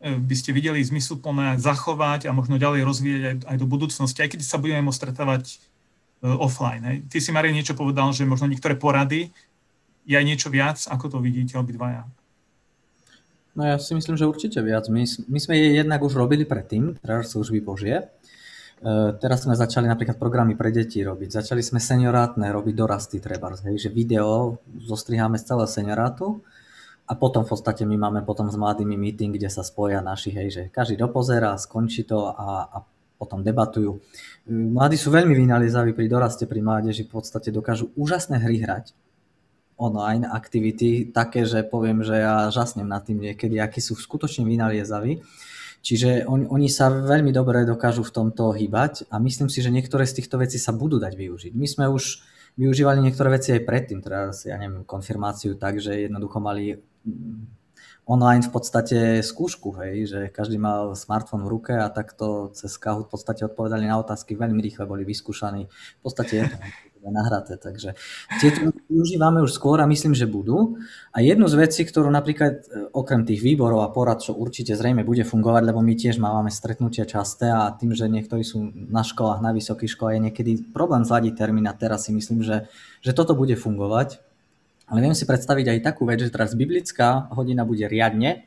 by 0.01 0.35
ste 0.35 0.49
videli 0.49 0.81
zmysluplné 0.81 1.61
zachovať 1.61 2.25
a 2.25 2.33
možno 2.33 2.57
ďalej 2.57 2.81
rozvíjať 2.81 3.21
aj, 3.21 3.35
aj 3.53 3.57
do 3.61 3.67
budúcnosti, 3.69 4.19
aj 4.25 4.29
keď 4.33 4.39
sa 4.41 4.57
budeme 4.57 4.89
môcť 4.89 4.97
stretávať 4.97 5.43
uh, 6.25 6.41
offline. 6.41 6.81
Hej. 6.81 6.97
Ty 7.05 7.17
si, 7.21 7.29
Marie, 7.29 7.53
niečo 7.53 7.77
povedal, 7.77 8.09
že 8.09 8.25
možno 8.25 8.49
niektoré 8.49 8.73
porady 8.73 9.29
je 10.09 10.17
aj 10.17 10.25
niečo 10.25 10.49
viac, 10.49 10.81
ako 10.89 11.05
to 11.05 11.17
vidíte 11.21 11.53
obidvaja. 11.53 12.09
No 13.53 13.61
ja 13.67 13.77
si 13.77 13.93
myslím, 13.93 14.17
že 14.17 14.25
určite 14.25 14.57
viac. 14.65 14.89
My, 14.89 15.05
my 15.05 15.39
sme 15.39 15.53
je 15.59 15.77
jednak 15.77 16.01
už 16.01 16.17
robili 16.17 16.49
predtým, 16.49 16.97
teda 16.97 17.21
služby 17.21 17.61
Božie. 17.61 18.09
Uh, 18.81 19.13
teraz 19.21 19.45
sme 19.45 19.53
začali 19.53 19.85
napríklad 19.85 20.17
programy 20.17 20.57
pre 20.57 20.73
deti 20.73 21.05
robiť. 21.05 21.45
Začali 21.45 21.61
sme 21.61 21.77
seniorátne 21.77 22.49
robiť 22.49 22.73
dorasty 22.73 23.21
treba, 23.21 23.53
hej, 23.53 23.77
že 23.77 23.93
video 23.93 24.57
zostriháme 24.81 25.37
z 25.37 25.45
celého 25.45 25.69
seniorátu 25.69 26.41
a 27.11 27.13
potom 27.19 27.43
v 27.43 27.51
podstate 27.51 27.83
my 27.83 27.99
máme 27.99 28.23
potom 28.23 28.47
s 28.47 28.55
mladými 28.55 28.95
meeting, 28.95 29.35
kde 29.35 29.51
sa 29.51 29.67
spoja 29.67 29.99
naši, 29.99 30.31
hej, 30.31 30.47
že 30.47 30.63
každý 30.71 30.95
dopozerá, 30.95 31.59
skončí 31.59 32.07
to 32.07 32.31
a, 32.31 32.71
a 32.71 32.77
potom 33.19 33.43
debatujú. 33.43 33.99
Mladí 34.47 34.95
sú 34.95 35.11
veľmi 35.11 35.35
vynalizaví 35.35 35.91
pri 35.91 36.07
doraste, 36.07 36.47
pri 36.47 36.63
mládeži, 36.63 37.03
v 37.05 37.19
podstate 37.19 37.51
dokážu 37.51 37.91
úžasné 37.99 38.39
hry 38.39 38.63
hrať. 38.63 38.95
Online 39.75 40.23
aktivity, 40.23 41.11
také, 41.11 41.43
že 41.43 41.67
poviem, 41.67 41.99
že 41.99 42.15
ja 42.15 42.47
žasnem 42.47 42.87
nad 42.87 43.03
tým 43.03 43.19
niekedy, 43.19 43.59
akí 43.59 43.83
sú 43.83 43.99
skutočne 43.99 44.47
vynaliezaví. 44.47 45.19
Čiže 45.81 46.29
on, 46.29 46.47
oni 46.47 46.69
sa 46.69 46.93
veľmi 46.93 47.33
dobre 47.33 47.65
dokážu 47.65 48.07
v 48.07 48.13
tomto 48.13 48.53
hýbať 48.55 49.09
a 49.11 49.19
myslím 49.19 49.49
si, 49.49 49.59
že 49.59 49.73
niektoré 49.73 50.05
z 50.05 50.21
týchto 50.21 50.39
vecí 50.39 50.61
sa 50.61 50.71
budú 50.71 51.01
dať 51.01 51.13
využiť. 51.17 51.51
My 51.57 51.67
sme 51.67 51.85
už 51.89 52.23
využívali 52.55 53.01
niektoré 53.01 53.41
veci 53.41 53.51
aj 53.51 53.65
predtým, 53.65 53.99
teda 54.05 54.29
ja 54.45 54.55
neviem, 54.61 54.85
konfirmáciu 54.85 55.57
tak, 55.57 55.81
že 55.81 56.05
jednoducho 56.05 56.37
mali 56.37 56.77
online 58.11 58.43
v 58.43 58.51
podstate 58.51 58.97
skúšku, 59.21 59.77
hej, 59.79 60.09
že 60.09 60.19
každý 60.33 60.57
mal 60.57 60.97
smartfón 60.97 61.45
v 61.45 61.51
ruke 61.53 61.73
a 61.77 61.87
takto 61.87 62.49
cez 62.51 62.73
Kahoot 62.75 63.07
v 63.07 63.13
podstate 63.13 63.45
odpovedali 63.45 63.85
na 63.85 64.01
otázky, 64.01 64.33
veľmi 64.33 64.59
rýchle 64.59 64.89
boli 64.89 65.05
vyskúšaní. 65.05 65.69
V 65.69 66.01
podstate 66.01 66.33
je 66.41 66.45
to 66.49 67.09
nahraté, 67.17 67.61
takže 67.61 67.93
tieto 68.41 68.73
využívame 68.89 69.41
už 69.45 69.53
skôr 69.53 69.79
a 69.81 69.89
myslím, 69.89 70.17
že 70.17 70.25
budú. 70.25 70.81
A 71.13 71.21
jednu 71.21 71.45
z 71.45 71.55
vecí, 71.61 71.81
ktorú 71.85 72.09
napríklad 72.09 72.67
e, 72.67 72.89
okrem 72.93 73.25
tých 73.25 73.41
výborov 73.41 73.85
a 73.85 73.93
porad, 73.93 74.21
čo 74.21 74.33
určite 74.33 74.73
zrejme 74.73 75.05
bude 75.05 75.25
fungovať, 75.25 75.63
lebo 75.71 75.81
my 75.81 75.93
tiež 75.93 76.17
máme 76.17 76.49
stretnutia 76.49 77.05
časté 77.05 77.53
a 77.53 77.69
tým, 77.73 77.93
že 77.93 78.09
niektorí 78.09 78.41
sú 78.41 78.65
na 78.73 79.05
školách, 79.05 79.45
na 79.45 79.53
vysokých 79.53 79.93
školách, 79.97 80.15
je 80.17 80.25
niekedy 80.29 80.51
problém 80.73 81.05
zladiť 81.05 81.33
termín 81.37 81.65
a 81.69 81.73
teraz 81.73 82.09
si 82.09 82.13
myslím, 82.13 82.45
že, 82.45 82.69
že 83.01 83.13
toto 83.13 83.33
bude 83.37 83.53
fungovať 83.57 84.30
ale 84.91 84.99
viem 84.99 85.15
si 85.15 85.23
predstaviť 85.23 85.71
aj 85.71 85.79
takú 85.87 86.03
vec, 86.03 86.19
že 86.19 86.27
teraz 86.27 86.51
biblická 86.51 87.31
hodina 87.31 87.63
bude 87.63 87.87
riadne, 87.87 88.43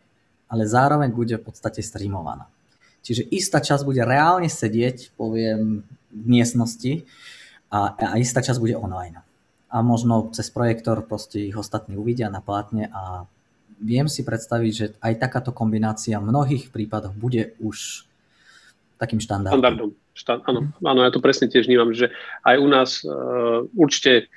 ale 0.52 0.68
zároveň 0.68 1.09
bude 1.09 1.40
v 1.40 1.44
podstate 1.48 1.80
streamovaná. 1.80 2.52
Čiže 3.00 3.24
istá 3.33 3.64
časť 3.64 3.80
bude 3.88 4.04
reálne 4.04 4.52
sedieť, 4.52 5.16
poviem, 5.16 5.80
v 6.12 6.24
miestnosti 6.28 7.09
a, 7.72 7.96
a 7.96 8.14
istá 8.20 8.44
časť 8.44 8.61
bude 8.61 8.76
online. 8.76 9.24
A 9.72 9.80
možno 9.80 10.30
cez 10.37 10.52
projektor 10.52 11.00
proste 11.02 11.48
ich 11.48 11.57
ostatní 11.57 11.96
uvidia 11.96 12.28
na 12.28 12.44
plátne 12.44 12.92
a 12.92 13.24
viem 13.80 14.07
si 14.07 14.22
predstaviť, 14.22 14.72
že 14.72 14.87
aj 15.00 15.18
takáto 15.18 15.50
kombinácia 15.50 16.20
v 16.20 16.28
mnohých 16.28 16.70
prípadoch 16.70 17.16
bude 17.16 17.57
už 17.59 18.04
takým 19.00 19.18
štandardom. 19.18 19.59
Štandardom. 19.59 19.90
Štand, 20.14 20.40
áno, 20.46 20.61
áno, 20.87 21.00
ja 21.02 21.11
to 21.11 21.18
presne 21.18 21.50
tiež 21.50 21.66
vnímam, 21.66 21.90
že 21.90 22.14
aj 22.46 22.57
u 22.62 22.68
nás 22.70 23.02
uh, 23.02 23.66
určite 23.74 24.30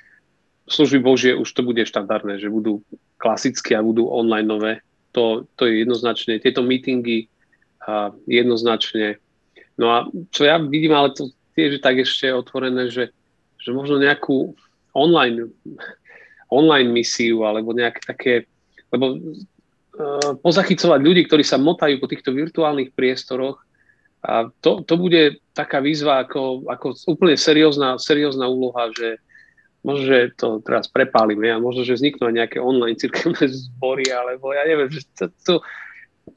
služby 0.68 0.98
Božie 1.00 1.32
už 1.34 1.48
to 1.52 1.64
bude 1.64 1.80
štandardné, 1.84 2.38
že 2.38 2.52
budú 2.52 2.84
klasické 3.18 3.74
a 3.74 3.84
budú 3.84 4.06
online 4.08 4.48
nové. 4.48 4.72
To, 5.16 5.48
to 5.56 5.66
je 5.66 5.82
jednoznačne. 5.82 6.38
Tieto 6.38 6.62
meetingy 6.62 7.26
a 7.82 8.12
jednoznačne. 8.28 9.16
No 9.80 9.86
a 9.90 9.96
čo 10.30 10.44
ja 10.44 10.60
vidím, 10.60 10.92
ale 10.92 11.16
to 11.16 11.32
tiež 11.56 11.78
je 11.78 11.80
tak 11.82 11.98
ešte 11.98 12.30
otvorené, 12.30 12.92
že, 12.92 13.10
že 13.58 13.70
možno 13.72 13.98
nejakú 13.98 14.54
online, 14.92 15.50
online 16.52 16.90
misiu 16.92 17.42
alebo 17.42 17.74
nejaké 17.74 18.00
také, 18.04 18.34
lebo 18.94 19.18
uh, 19.18 20.38
pozachycovať 20.38 21.00
ľudí, 21.02 21.26
ktorí 21.26 21.42
sa 21.42 21.58
motajú 21.58 21.98
po 21.98 22.06
týchto 22.06 22.30
virtuálnych 22.30 22.94
priestoroch, 22.94 23.58
a 24.18 24.50
to, 24.58 24.82
to 24.82 24.98
bude 24.98 25.38
taká 25.54 25.78
výzva 25.78 26.26
ako, 26.26 26.66
ako 26.66 26.86
úplne 27.06 27.38
seriózna, 27.38 28.02
seriózna 28.02 28.50
úloha, 28.50 28.90
že, 28.90 29.22
možno, 29.82 30.04
že 30.04 30.18
to 30.34 30.58
teraz 30.62 30.90
prepálime 30.90 31.48
a 31.54 31.62
možno, 31.62 31.86
že 31.86 31.96
vzniknú 31.98 32.28
aj 32.28 32.34
nejaké 32.34 32.58
online 32.58 32.98
cirkevné 32.98 33.46
zbory, 33.46 34.10
alebo 34.10 34.50
ja 34.52 34.66
neviem, 34.66 34.90
že 34.90 35.06
to, 35.14 35.30
to, 35.44 35.54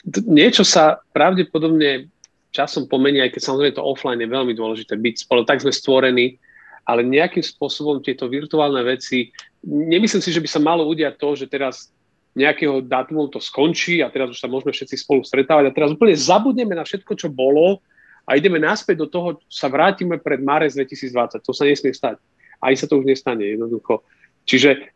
to, 0.10 0.20
niečo 0.30 0.62
sa 0.62 1.02
pravdepodobne 1.12 2.08
časom 2.52 2.86
pomení, 2.86 3.24
aj 3.24 3.32
keď 3.34 3.42
samozrejme 3.42 3.78
to 3.80 3.88
offline 3.88 4.20
je 4.20 4.30
veľmi 4.30 4.54
dôležité 4.54 5.00
byť 5.00 5.16
spolu, 5.26 5.48
tak 5.48 5.64
sme 5.64 5.72
stvorení, 5.72 6.36
ale 6.84 7.08
nejakým 7.08 7.42
spôsobom 7.42 8.04
tieto 8.04 8.28
virtuálne 8.28 8.84
veci, 8.84 9.32
nemyslím 9.64 10.22
si, 10.22 10.34
že 10.34 10.44
by 10.44 10.50
sa 10.50 10.60
malo 10.60 10.84
udiať 10.90 11.16
to, 11.16 11.30
že 11.38 11.46
teraz 11.48 11.90
nejakého 12.32 12.80
dátumu 12.84 13.28
to 13.28 13.44
skončí 13.44 14.00
a 14.00 14.08
teraz 14.08 14.32
už 14.32 14.40
sa 14.40 14.48
môžeme 14.48 14.72
všetci 14.72 14.96
spolu 15.04 15.24
stretávať 15.24 15.68
a 15.68 15.76
teraz 15.76 15.92
úplne 15.92 16.16
zabudneme 16.16 16.72
na 16.72 16.88
všetko, 16.88 17.12
čo 17.20 17.28
bolo 17.28 17.84
a 18.24 18.40
ideme 18.40 18.56
naspäť 18.56 19.04
do 19.04 19.08
toho, 19.12 19.28
sa 19.52 19.68
vrátime 19.68 20.16
pred 20.16 20.40
marec 20.40 20.72
2020. 20.72 21.44
To 21.44 21.52
sa 21.52 21.68
nesmie 21.68 21.92
stať 21.92 22.24
aj 22.62 22.74
sa 22.78 22.86
to 22.86 23.02
už 23.02 23.06
nestane 23.10 23.44
jednoducho. 23.44 24.06
Čiže 24.46 24.94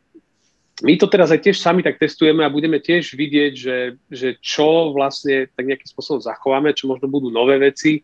my 0.83 0.99
to 0.99 1.07
teraz 1.07 1.31
aj 1.31 1.39
tiež 1.39 1.57
sami 1.57 1.79
tak 1.81 1.95
testujeme 1.95 2.43
a 2.43 2.51
budeme 2.51 2.83
tiež 2.83 3.15
vidieť, 3.15 3.53
že, 3.55 3.77
že 4.11 4.35
čo 4.43 4.91
vlastne 4.91 5.47
tak 5.55 5.71
nejakým 5.71 5.87
spôsobom 5.87 6.19
zachováme, 6.19 6.75
čo 6.75 6.91
možno 6.91 7.07
budú 7.07 7.31
nové 7.31 7.55
veci, 7.55 8.03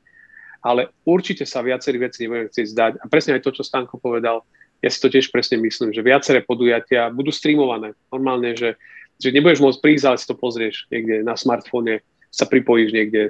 ale 0.63 0.93
určite 1.03 1.43
sa 1.43 1.59
viacerí 1.59 1.99
veci 1.99 2.23
nebudeme 2.23 2.47
chcieť 2.47 2.67
zdať. 2.71 2.91
A 3.01 3.05
presne 3.11 3.35
aj 3.35 3.43
to, 3.43 3.51
čo 3.51 3.67
Stanko 3.67 3.99
povedal, 3.99 4.45
ja 4.79 4.89
si 4.89 5.03
to 5.03 5.11
tiež 5.11 5.29
presne 5.35 5.59
myslím, 5.59 5.91
že 5.91 6.05
viaceré 6.05 6.41
podujatia 6.41 7.11
budú 7.11 7.29
streamované. 7.29 7.91
Normálne, 8.07 8.55
že, 8.55 8.79
že 9.19 9.35
nebudeš 9.35 9.59
môcť 9.59 9.81
prísť, 9.83 10.05
ale 10.07 10.17
si 10.17 10.29
to 10.29 10.39
pozrieš 10.39 10.87
niekde 10.89 11.27
na 11.27 11.35
smartfóne, 11.35 11.99
sa 12.31 12.47
pripojíš 12.47 12.89
niekde. 12.95 13.27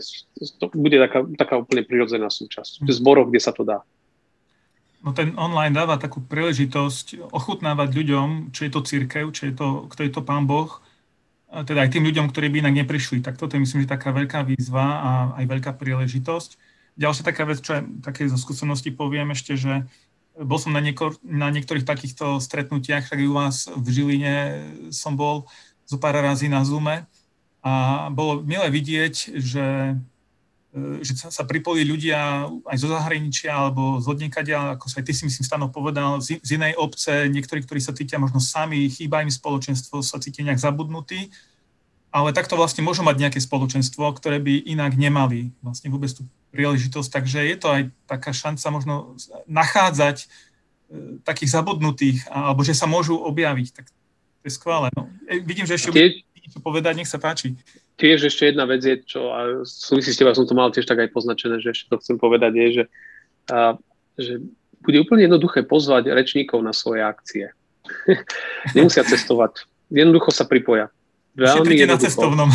To 0.62 0.70
bude 0.78 0.94
taká, 1.02 1.26
taká 1.34 1.56
úplne 1.58 1.82
prirodzená 1.82 2.30
súčasť. 2.30 2.86
V 2.86 2.92
zboroch, 2.94 3.34
kde 3.34 3.42
sa 3.42 3.50
to 3.50 3.66
dá. 3.66 3.82
No 5.02 5.18
ten 5.18 5.34
online 5.34 5.74
dáva 5.74 5.98
takú 5.98 6.22
príležitosť 6.22 7.34
ochutnávať 7.34 7.90
ľuďom, 7.90 8.54
čo 8.54 8.70
je 8.70 8.72
to 8.72 8.86
církev, 8.86 9.34
čo 9.34 9.50
je 9.50 9.54
to, 9.58 9.68
kto 9.90 10.02
je 10.06 10.12
to 10.14 10.22
pán 10.22 10.46
Boh, 10.46 10.70
teda 11.52 11.84
aj 11.84 11.92
tým 11.92 12.06
ľuďom, 12.06 12.30
ktorí 12.32 12.48
by 12.48 12.58
inak 12.64 12.86
neprišli. 12.86 13.20
Tak 13.20 13.36
toto 13.36 13.58
je 13.58 13.66
myslím, 13.66 13.84
že 13.84 13.92
taká 13.92 14.14
veľká 14.14 14.46
výzva 14.46 14.86
a 15.02 15.12
aj 15.42 15.46
veľká 15.50 15.72
príležitosť. 15.76 16.56
Ďalšia 16.96 17.24
taká 17.26 17.44
vec, 17.50 17.60
čo 17.60 17.82
aj 17.82 17.84
také 18.06 18.30
zo 18.30 18.38
skúsenosti 18.38 18.94
poviem 18.94 19.34
ešte, 19.34 19.58
že 19.58 19.90
bol 20.38 20.62
som 20.62 20.72
na, 20.72 20.80
nieko, 20.80 21.18
na 21.26 21.52
niektorých 21.52 21.84
takýchto 21.84 22.40
stretnutiach, 22.40 23.12
tak 23.12 23.20
u 23.20 23.36
vás 23.36 23.68
v 23.68 23.88
Žiline 23.92 24.36
som 24.96 25.20
bol 25.20 25.50
zo 25.84 26.00
pár 26.00 26.16
razy 26.16 26.48
na 26.48 26.64
Zoome 26.64 27.04
a 27.60 28.08
bolo 28.16 28.40
milé 28.42 28.72
vidieť, 28.72 29.36
že 29.36 30.00
že 31.04 31.28
sa, 31.28 31.44
pripojili 31.44 31.84
ľudia 31.84 32.48
aj 32.48 32.78
zo 32.80 32.88
zahraničia 32.88 33.52
alebo 33.52 34.00
z 34.00 34.08
odniekadia, 34.08 34.80
ako 34.80 34.88
sa 34.88 35.04
aj 35.04 35.06
ty 35.06 35.12
si 35.12 35.28
myslím 35.28 35.44
Stano 35.44 35.68
povedal, 35.68 36.24
z, 36.24 36.40
z 36.40 36.56
inej 36.56 36.80
obce, 36.80 37.28
niektorí, 37.28 37.60
ktorí 37.68 37.84
sa 37.84 37.92
cítia 37.92 38.16
možno 38.16 38.40
sami, 38.40 38.88
chýba 38.88 39.20
im 39.20 39.28
spoločenstvo, 39.28 40.00
sa 40.00 40.24
cítia 40.24 40.48
nejak 40.48 40.64
zabudnutí, 40.64 41.28
ale 42.12 42.32
takto 42.32 42.56
vlastne 42.56 42.88
môžu 42.88 43.04
mať 43.04 43.20
nejaké 43.20 43.40
spoločenstvo, 43.44 44.16
ktoré 44.16 44.40
by 44.40 44.64
inak 44.64 44.96
nemali 44.96 45.52
vlastne 45.60 45.92
vôbec 45.92 46.12
tú 46.16 46.24
príležitosť, 46.56 47.10
takže 47.12 47.40
je 47.52 47.58
to 47.60 47.68
aj 47.68 47.82
taká 48.08 48.32
šanca 48.32 48.68
možno 48.72 48.96
nachádzať 49.52 50.24
e, 50.24 50.26
takých 51.28 51.52
zabudnutých, 51.52 52.28
alebo 52.32 52.64
že 52.64 52.76
sa 52.76 52.88
môžu 52.88 53.20
objaviť, 53.20 53.68
tak 53.76 53.92
to 54.40 54.44
je 54.48 54.56
skvelé. 54.56 54.88
No. 54.96 55.12
E, 55.28 55.44
vidím, 55.44 55.68
že 55.68 55.76
ešte 55.76 55.92
niečo 55.92 56.60
povedať, 56.64 57.00
nech 57.00 57.12
sa 57.12 57.20
páči 57.20 57.60
tiež 58.02 58.34
ešte 58.34 58.50
jedna 58.50 58.66
vec 58.66 58.82
je, 58.82 58.98
čo 59.06 59.30
a 59.30 59.62
súvisí 59.62 60.10
s 60.10 60.18
teba, 60.18 60.34
som 60.34 60.50
to 60.50 60.58
mal 60.58 60.74
tiež 60.74 60.90
tak 60.90 60.98
aj 60.98 61.14
poznačené, 61.14 61.62
že 61.62 61.70
ešte 61.70 61.94
to 61.94 62.02
chcem 62.02 62.18
povedať, 62.18 62.52
je, 62.58 62.68
že, 62.74 62.84
a, 63.54 63.78
že 64.18 64.42
bude 64.82 64.98
úplne 64.98 65.30
jednoduché 65.30 65.62
pozvať 65.62 66.10
rečníkov 66.10 66.66
na 66.66 66.74
svoje 66.74 67.06
akcie. 67.06 67.54
Nemusia 68.76 69.06
cestovať. 69.06 69.70
Jednoducho 69.94 70.34
sa 70.34 70.50
pripoja. 70.50 70.90
Veľmi 71.38 71.86
na 71.86 72.02
cestovnom. 72.02 72.50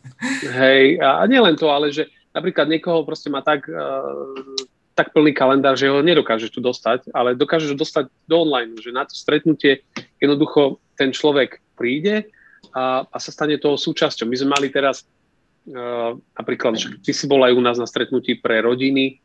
Hej, 0.58 0.98
a 0.98 1.22
nie 1.30 1.38
len 1.38 1.54
to, 1.54 1.70
ale 1.70 1.94
že 1.94 2.10
napríklad 2.34 2.66
niekoho 2.66 3.06
proste 3.06 3.30
má 3.30 3.38
tak, 3.38 3.70
uh, 3.70 4.34
tak 4.98 5.14
plný 5.14 5.30
kalendár, 5.30 5.78
že 5.78 5.86
ho 5.86 6.02
nedokážeš 6.02 6.50
tu 6.50 6.58
dostať, 6.58 7.14
ale 7.14 7.38
dokážeš 7.38 7.72
ho 7.72 7.78
dostať 7.78 8.10
do 8.26 8.42
online, 8.42 8.74
že 8.82 8.90
na 8.90 9.06
to 9.06 9.14
stretnutie 9.14 9.86
jednoducho 10.18 10.82
ten 10.98 11.14
človek 11.14 11.62
príde, 11.78 12.26
a, 12.74 13.06
a 13.08 13.16
sa 13.18 13.30
stane 13.32 13.56
toho 13.56 13.78
súčasťou. 13.78 14.28
My 14.28 14.36
sme 14.36 14.48
mali 14.54 14.68
teraz 14.68 15.04
uh, 15.70 16.16
napríklad, 16.36 16.76
že 16.76 16.88
ty 17.00 17.12
si 17.14 17.24
bol 17.24 17.42
aj 17.44 17.52
u 17.54 17.62
nás 17.62 17.76
na 17.80 17.86
stretnutí 17.88 18.38
pre 18.38 18.60
rodiny 18.60 19.20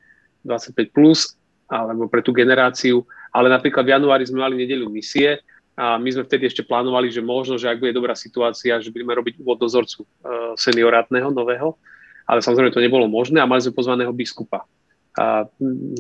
25+, 0.46 0.92
plus, 0.92 1.36
alebo 1.72 2.12
pre 2.12 2.20
tú 2.20 2.36
generáciu, 2.36 3.08
ale 3.32 3.50
napríklad 3.50 3.88
v 3.88 3.94
januári 3.96 4.24
sme 4.28 4.44
mali 4.44 4.60
nedeľu 4.60 4.92
misie 4.92 5.40
a 5.74 5.98
my 5.98 6.06
sme 6.14 6.28
vtedy 6.28 6.46
ešte 6.46 6.62
plánovali, 6.62 7.10
že 7.10 7.24
možno, 7.24 7.58
že 7.58 7.66
ak 7.66 7.82
bude 7.82 7.96
dobrá 7.96 8.14
situácia, 8.14 8.78
že 8.78 8.94
budeme 8.94 9.18
robiť 9.18 9.42
úvod 9.42 9.58
dozorcu 9.58 10.06
uh, 10.06 10.54
seniorátneho, 10.54 11.34
nového, 11.34 11.74
ale 12.30 12.46
samozrejme 12.46 12.76
to 12.76 12.84
nebolo 12.84 13.10
možné 13.10 13.42
a 13.42 13.50
mali 13.50 13.64
sme 13.66 13.74
pozvaného 13.74 14.14
biskupa 14.14 14.64
a 15.14 15.46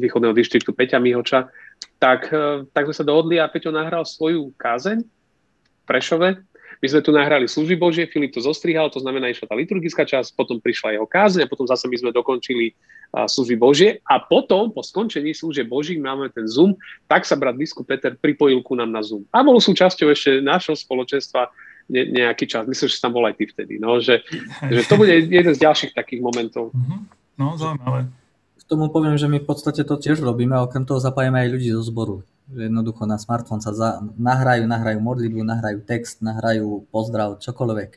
východného 0.01 0.33
dištriktu 0.33 0.73
Peťa 0.73 0.97
Mihoča, 0.97 1.49
tak, 1.97 2.29
uh, 2.29 2.65
tak 2.69 2.85
sme 2.89 2.95
sa 2.95 3.05
dohodli 3.05 3.41
a 3.41 3.49
Peťo 3.49 3.73
nahral 3.73 4.05
svoju 4.05 4.53
kázeň 4.61 5.01
v 5.01 5.83
Prešove 5.89 6.52
my 6.83 6.87
sme 6.91 6.99
tu 6.99 7.15
nahrali 7.15 7.47
služby 7.47 7.79
Božie, 7.79 8.11
Filip 8.11 8.35
to 8.35 8.43
zostrihal, 8.43 8.91
to 8.91 8.99
znamená, 8.99 9.31
išla 9.31 9.47
tá 9.47 9.55
liturgická 9.55 10.03
časť, 10.03 10.35
potom 10.35 10.59
prišla 10.59 10.99
jeho 10.99 11.07
kázeň 11.07 11.47
a 11.47 11.51
potom 11.51 11.63
zase 11.63 11.87
my 11.87 11.95
sme 11.95 12.11
dokončili 12.11 12.75
služby 13.15 13.55
Božie 13.55 14.03
a 14.03 14.19
potom 14.19 14.67
po 14.67 14.83
skončení 14.83 15.31
služieb 15.31 15.71
Boží 15.71 15.95
máme 15.95 16.27
ten 16.35 16.43
Zoom, 16.43 16.75
tak 17.07 17.23
sa 17.23 17.39
brat 17.39 17.55
biskup 17.55 17.87
Peter 17.87 18.11
pripojil 18.19 18.59
ku 18.59 18.75
nám 18.75 18.91
na 18.91 18.99
Zoom. 18.99 19.23
A 19.31 19.47
bol 19.47 19.63
súčasťou 19.63 20.11
ešte 20.11 20.43
nášho 20.43 20.75
spoločenstva 20.75 21.47
ne, 21.87 22.03
nejaký 22.09 22.51
čas. 22.51 22.67
Myslím, 22.67 22.91
že 22.91 22.99
tam 22.99 23.15
bol 23.15 23.23
aj 23.23 23.39
ty 23.39 23.47
vtedy. 23.47 23.79
No, 23.79 24.03
že, 24.03 24.19
že 24.67 24.83
to 24.83 24.99
bude 24.99 25.13
jeden 25.13 25.53
z 25.55 25.63
ďalších 25.63 25.95
takých 25.95 26.19
momentov. 26.19 26.75
Mhm. 26.75 26.95
No, 27.39 27.55
zaujímavé. 27.55 28.11
K 28.59 28.63
tomu 28.67 28.91
poviem, 28.91 29.15
že 29.15 29.31
my 29.31 29.39
v 29.39 29.47
podstate 29.47 29.87
to 29.87 29.95
tiež 29.95 30.19
robíme, 30.19 30.59
okrem 30.59 30.83
toho 30.83 30.99
zapájame 30.99 31.47
aj 31.47 31.49
ľudí 31.53 31.69
zo 31.71 31.85
zboru 31.85 32.27
že 32.51 32.67
jednoducho 32.67 33.07
na 33.07 33.15
smartfón 33.15 33.63
sa 33.63 33.71
za, 33.71 34.03
nahrajú, 34.19 34.67
nahrajú 34.67 34.99
modlitbu, 34.99 35.45
nahrajú 35.47 35.79
text, 35.87 36.19
nahrajú 36.19 36.89
pozdrav, 36.91 37.39
čokoľvek 37.39 37.91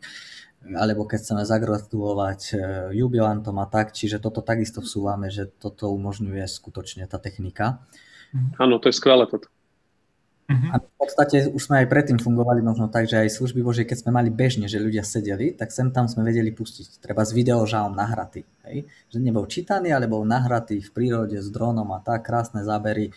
alebo 0.66 1.06
keď 1.06 1.18
chceme 1.22 1.42
zagratulovať 1.46 2.40
e, 2.50 2.54
jubilantom 2.98 3.54
a 3.62 3.70
tak, 3.70 3.94
čiže 3.94 4.18
toto 4.18 4.42
takisto 4.42 4.82
vsúvame, 4.82 5.30
že 5.30 5.46
toto 5.46 5.94
umožňuje 5.94 6.42
skutočne 6.42 7.06
tá 7.06 7.22
technika. 7.22 7.86
Mhm. 8.34 8.58
Áno, 8.58 8.82
to 8.82 8.90
je 8.90 8.98
skvelé 8.98 9.30
toto. 9.30 9.46
Uh-huh. 10.46 10.70
A 10.70 10.76
v 10.78 10.86
podstate 10.94 11.50
už 11.50 11.58
sme 11.58 11.82
aj 11.82 11.90
predtým 11.90 12.22
fungovali 12.22 12.62
možno 12.62 12.86
tak, 12.86 13.10
že 13.10 13.18
aj 13.18 13.34
služby 13.34 13.66
Božie, 13.66 13.82
keď 13.82 14.06
sme 14.06 14.14
mali 14.14 14.30
bežne, 14.30 14.70
že 14.70 14.78
ľudia 14.78 15.02
sedeli, 15.02 15.50
tak 15.50 15.74
sem 15.74 15.90
tam 15.90 16.06
sme 16.06 16.22
vedeli 16.22 16.54
pustiť. 16.54 17.02
Treba 17.02 17.26
z 17.26 17.34
videožálom 17.34 17.90
nahratý. 17.90 18.46
Hej? 18.62 18.86
Že 19.10 19.26
nebol 19.26 19.50
čítaný, 19.50 19.90
ale 19.90 20.06
bol 20.06 20.22
nahratý 20.22 20.78
v 20.78 20.90
prírode 20.94 21.34
s 21.42 21.50
dronom 21.50 21.90
a 21.90 21.98
tak, 21.98 22.30
krásne 22.30 22.62
zábery. 22.62 23.10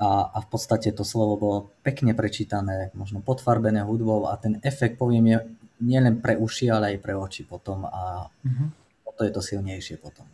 A, 0.00 0.32
a 0.32 0.38
v 0.40 0.48
podstate 0.48 0.96
to 0.96 1.04
slovo 1.04 1.36
bolo 1.36 1.58
pekne 1.84 2.16
prečítané, 2.16 2.88
možno 2.96 3.20
podfarbené 3.20 3.84
hudbou 3.84 4.32
a 4.32 4.40
ten 4.40 4.56
efekt, 4.64 4.96
poviem, 4.96 5.24
je 5.28 5.38
nielen 5.84 6.24
pre 6.24 6.40
uši, 6.40 6.72
ale 6.72 6.96
aj 6.96 6.98
pre 7.04 7.12
oči 7.16 7.44
potom 7.44 7.84
a 7.84 8.28
uh-huh. 8.28 8.68
to 9.16 9.22
je 9.28 9.32
to 9.32 9.40
silnejšie 9.44 9.96
potom. 10.00 10.24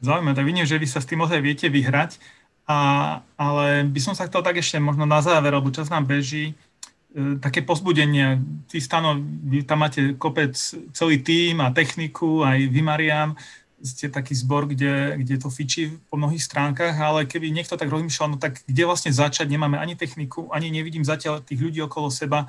Zaujímavé, 0.00 0.38
tak 0.38 0.46
vidím, 0.46 0.66
že 0.66 0.80
vy 0.80 0.86
sa 0.88 1.02
s 1.02 1.08
tým 1.10 1.20
ozaj 1.20 1.40
viete 1.44 1.68
vyhrať. 1.68 2.16
A, 2.70 3.20
ale 3.34 3.82
by 3.84 4.00
som 4.00 4.14
sa 4.14 4.30
chcel 4.30 4.46
tak 4.46 4.62
ešte 4.62 4.78
možno 4.78 5.04
na 5.04 5.18
záver, 5.20 5.50
lebo 5.50 5.74
čas 5.74 5.90
nám 5.90 6.06
beží, 6.06 6.54
e, 6.54 7.36
také 7.42 7.66
pozbudenie. 7.66 8.38
Ty, 8.70 8.78
Stano, 8.78 9.18
vy 9.20 9.66
tam 9.66 9.82
máte 9.82 10.14
kopec, 10.14 10.54
celý 10.94 11.18
tým 11.18 11.58
a 11.60 11.74
techniku, 11.74 12.46
aj 12.46 12.62
vy, 12.70 12.80
Marian, 12.80 13.34
ste 13.80 14.12
taký 14.12 14.36
zbor, 14.36 14.68
kde, 14.68 15.16
kde 15.24 15.40
to 15.40 15.48
fičí 15.48 15.96
po 16.12 16.20
mnohých 16.20 16.44
stránkach, 16.44 16.92
ale 17.00 17.24
keby 17.24 17.48
niekto 17.48 17.80
tak 17.80 17.88
rozmýšľal, 17.88 18.36
no 18.36 18.38
tak 18.38 18.60
kde 18.68 18.82
vlastne 18.84 19.12
začať, 19.12 19.48
nemáme 19.48 19.80
ani 19.80 19.96
techniku, 19.96 20.52
ani 20.52 20.68
nevidím 20.68 21.04
zatiaľ 21.04 21.40
tých 21.40 21.60
ľudí 21.60 21.80
okolo 21.80 22.12
seba, 22.12 22.48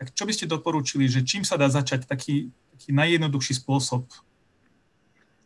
tak 0.00 0.16
čo 0.16 0.24
by 0.24 0.32
ste 0.32 0.48
doporučili, 0.48 1.04
že 1.04 1.20
čím 1.20 1.44
sa 1.44 1.60
dá 1.60 1.68
začať 1.68 2.08
taký, 2.08 2.48
taký 2.76 2.90
najjednoduchší 2.96 3.60
spôsob? 3.60 4.08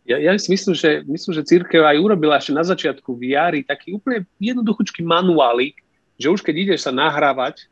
Ja, 0.07 0.21
ja 0.21 0.37
si 0.37 0.53
myslím, 0.53 0.77
že, 0.77 1.03
myslím, 1.09 1.33
že 1.33 1.49
církev 1.49 1.83
aj 1.83 1.97
urobila 1.97 2.37
ešte 2.37 2.53
na 2.53 2.63
začiatku 2.63 3.17
v 3.17 3.35
taký 3.65 3.97
úplne 3.97 4.29
jednoduchúčky 4.37 5.01
manuálik, 5.01 5.81
že 6.21 6.31
už 6.31 6.45
keď 6.45 6.55
ideš 6.55 6.87
sa 6.87 6.93
nahrávať, 6.95 7.67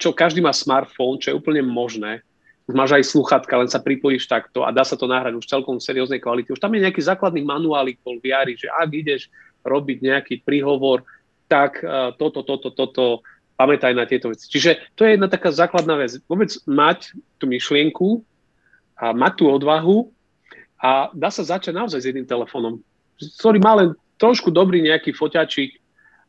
čo 0.00 0.10
každý 0.10 0.40
má 0.40 0.50
smartfón, 0.50 1.20
čo 1.20 1.30
je 1.30 1.38
úplne 1.38 1.62
možné, 1.62 2.24
máš 2.72 2.96
aj 2.96 3.04
sluchatka, 3.04 3.60
len 3.60 3.68
sa 3.68 3.82
pripojíš 3.82 4.24
takto 4.24 4.64
a 4.64 4.72
dá 4.72 4.86
sa 4.88 4.96
to 4.96 5.04
nahrať 5.04 5.36
už 5.36 5.44
celkom 5.44 5.76
v 5.76 5.84
serióznej 5.84 6.20
kvalite. 6.22 6.56
Už 6.56 6.62
tam 6.62 6.72
je 6.72 6.84
nejaký 6.84 7.04
základný 7.04 7.44
manuálik 7.44 8.00
bol 8.00 8.16
v 8.16 8.32
jari, 8.32 8.56
že 8.56 8.72
ak 8.72 8.88
ideš 8.88 9.28
robiť 9.60 9.98
nejaký 10.00 10.34
príhovor, 10.40 11.04
tak 11.44 11.84
uh, 11.84 12.16
toto, 12.16 12.40
toto, 12.40 12.72
toto, 12.72 13.20
pamätaj 13.54 13.92
na 13.92 14.08
tieto 14.08 14.32
veci. 14.32 14.48
Čiže 14.48 14.96
to 14.96 15.04
je 15.04 15.14
jedna 15.14 15.28
taká 15.28 15.52
základná 15.52 15.94
vec. 16.00 16.16
Vôbec 16.26 16.50
mať 16.66 17.12
tú 17.38 17.44
myšlienku 17.46 18.24
a 18.98 19.12
mať 19.12 19.32
tú 19.38 19.44
odvahu 19.52 20.10
a 20.80 21.12
dá 21.14 21.28
sa 21.30 21.44
začať 21.44 21.76
naozaj 21.76 22.00
s 22.00 22.08
jedným 22.10 22.26
telefónom, 22.26 22.82
ktorý 23.38 23.58
má 23.62 23.78
len 23.78 23.88
trošku 24.18 24.50
dobrý 24.50 24.82
nejaký 24.82 25.14
foťačík 25.14 25.83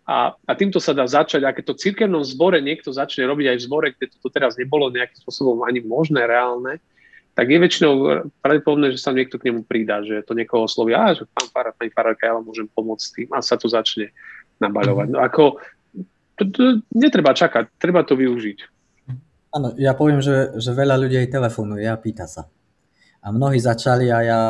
a, 0.05 0.37
a 0.37 0.51
týmto 0.53 0.77
sa 0.77 0.93
dá 0.93 1.09
začať. 1.09 1.41
A 1.41 1.53
keď 1.53 1.73
to 1.73 1.81
cirkevnom 1.81 2.21
zbore 2.21 2.61
niekto 2.61 2.93
začne 2.93 3.25
robiť 3.25 3.45
aj 3.51 3.57
v 3.57 3.65
zbore, 3.65 3.87
kde 3.97 4.13
to 4.13 4.29
teraz 4.29 4.53
nebolo 4.53 4.93
nejakým 4.93 5.17
spôsobom 5.25 5.65
ani 5.65 5.81
možné, 5.81 6.29
reálne, 6.29 6.77
tak 7.35 7.51
je 7.51 7.57
väčšinou 7.59 7.93
pravdepodobné, 8.39 8.95
že 8.95 9.01
sa 9.01 9.11
niekto 9.11 9.35
k 9.35 9.51
nemu 9.51 9.67
pridá, 9.67 9.99
že 10.05 10.23
to 10.23 10.37
niekoho 10.37 10.69
osloví, 10.69 10.95
a 10.95 11.11
že 11.11 11.27
pán 11.27 11.51
Farad, 11.51 11.75
pani 11.75 11.91
Farárka, 11.91 12.31
ja 12.31 12.37
vám 12.37 12.47
môžem 12.47 12.69
pomôcť 12.71 13.05
tým 13.11 13.29
a 13.35 13.43
sa 13.43 13.59
to 13.59 13.67
začne 13.67 14.13
nabaľovať. 14.63 15.07
No 15.11 15.19
ako, 15.19 15.59
to, 16.39 16.43
to, 16.47 16.63
netreba 16.95 17.35
čakať, 17.35 17.75
treba 17.75 18.07
to 18.07 18.15
využiť. 18.15 18.71
Áno, 19.51 19.75
ja 19.75 19.91
poviem, 19.95 20.23
že, 20.23 20.55
že 20.55 20.71
veľa 20.71 20.95
ľudí 20.95 21.19
aj 21.19 21.31
telefonuje 21.31 21.83
a 21.87 21.99
pýta 21.99 22.23
sa. 22.23 22.47
A 23.25 23.33
mnohí 23.33 23.57
začali 23.57 24.13
a 24.13 24.21
ja, 24.21 24.41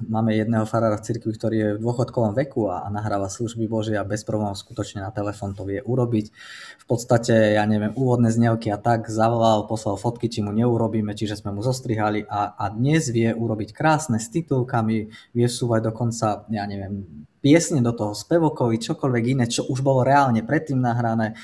máme 0.00 0.32
jedného 0.32 0.64
farára 0.64 0.96
v 0.96 1.04
cirkvi, 1.04 1.36
ktorý 1.36 1.56
je 1.60 1.70
v 1.76 1.82
dôchodkovom 1.84 2.32
veku 2.32 2.64
a, 2.64 2.80
a 2.80 2.88
nahráva 2.88 3.28
služby 3.28 3.68
Božie 3.68 3.92
a 4.00 4.08
bez 4.08 4.24
problémov 4.24 4.56
skutočne 4.56 5.04
na 5.04 5.12
telefón 5.12 5.52
to 5.52 5.68
vie 5.68 5.84
urobiť. 5.84 6.32
V 6.80 6.84
podstate, 6.88 7.60
ja 7.60 7.68
neviem, 7.68 7.92
úvodné 7.92 8.32
znelky 8.32 8.72
a 8.72 8.80
tak 8.80 9.12
zavolal, 9.12 9.68
poslal 9.68 10.00
fotky, 10.00 10.32
či 10.32 10.40
mu 10.40 10.48
neurobíme, 10.48 11.12
čiže 11.12 11.44
sme 11.44 11.52
mu 11.52 11.60
zostrihali 11.60 12.24
a, 12.24 12.56
a 12.56 12.72
dnes 12.72 13.12
vie 13.12 13.36
urobiť 13.36 13.76
krásne 13.76 14.16
s 14.16 14.32
titulkami, 14.32 15.12
vie 15.36 15.46
vsúvať 15.46 15.92
dokonca, 15.92 16.48
ja 16.48 16.64
neviem, 16.64 17.04
piesne 17.44 17.84
do 17.84 17.92
toho, 17.92 18.16
spevokovi, 18.16 18.80
čokoľvek 18.80 19.24
iné, 19.28 19.44
čo 19.44 19.68
už 19.68 19.84
bolo 19.84 20.08
reálne 20.08 20.40
predtým 20.40 20.80
nahrané 20.80 21.36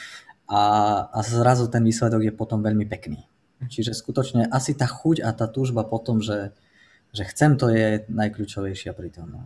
a, 0.48 0.62
a 1.12 1.18
zrazu 1.20 1.68
ten 1.68 1.84
výsledok 1.84 2.24
je 2.24 2.32
potom 2.32 2.64
veľmi 2.64 2.88
pekný. 2.88 3.28
Čiže 3.68 3.92
skutočne 3.92 4.48
asi 4.48 4.72
tá 4.72 4.88
chuť 4.88 5.20
a 5.20 5.36
tá 5.36 5.50
túžba 5.52 5.84
potom, 5.84 6.24
že, 6.24 6.56
že 7.12 7.24
chcem, 7.28 7.56
to 7.56 7.72
je 7.72 8.04
najkľúčovejšia 8.08 8.92
pri 8.92 9.08
tom. 9.12 9.32
No. 9.32 9.40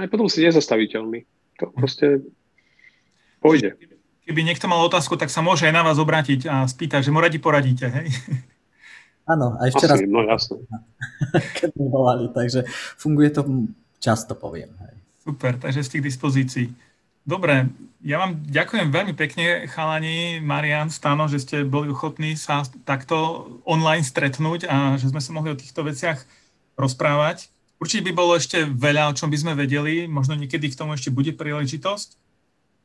Aj 0.00 0.08
potom 0.08 0.28
si 0.28 0.40
nezastaviteľný. 0.40 1.28
To 1.60 1.68
proste 1.72 2.24
pôjde. 3.44 3.76
Keby 4.24 4.40
niekto 4.46 4.70
mal 4.70 4.80
otázku, 4.86 5.18
tak 5.18 5.28
sa 5.28 5.42
môže 5.42 5.66
aj 5.66 5.74
na 5.74 5.82
vás 5.82 5.98
obrátiť 5.98 6.46
a 6.46 6.64
spýtať, 6.64 7.04
že 7.04 7.12
mu 7.12 7.18
radi 7.18 7.42
poradíte, 7.42 7.90
hej? 7.90 8.08
Áno, 9.26 9.54
aj 9.58 9.70
včera. 9.78 9.94
Asi, 9.94 10.06
no 10.06 10.22
jasne. 10.26 10.62
Keď 11.58 11.70
mi 11.78 11.86
volali, 11.86 12.26
takže 12.30 12.66
funguje 12.98 13.30
to 13.30 13.46
často, 14.02 14.34
poviem. 14.34 14.74
Hej. 14.82 14.94
Super, 15.22 15.52
takže 15.58 15.86
ste 15.86 16.02
k 16.02 16.08
dispozícii. 16.10 16.66
Dobre, 17.22 17.70
ja 18.02 18.18
vám 18.18 18.42
ďakujem 18.42 18.90
veľmi 18.90 19.14
pekne, 19.14 19.70
chalani, 19.70 20.42
Marian, 20.42 20.90
Stano, 20.90 21.30
že 21.30 21.38
ste 21.38 21.62
boli 21.62 21.86
ochotní 21.86 22.34
sa 22.34 22.66
takto 22.82 23.46
online 23.62 24.02
stretnúť 24.02 24.66
a 24.66 24.98
že 24.98 25.14
sme 25.14 25.22
sa 25.22 25.30
mohli 25.30 25.54
o 25.54 25.58
týchto 25.58 25.86
veciach 25.86 26.18
rozprávať. 26.76 27.48
Určite 27.82 28.06
by 28.06 28.12
bolo 28.14 28.38
ešte 28.38 28.62
veľa, 28.62 29.10
o 29.10 29.16
čom 29.18 29.26
by 29.26 29.38
sme 29.42 29.58
vedeli, 29.58 30.06
možno 30.06 30.38
niekedy 30.38 30.70
k 30.70 30.78
tomu 30.78 30.94
ešte 30.94 31.10
bude 31.10 31.34
príležitosť, 31.34 32.14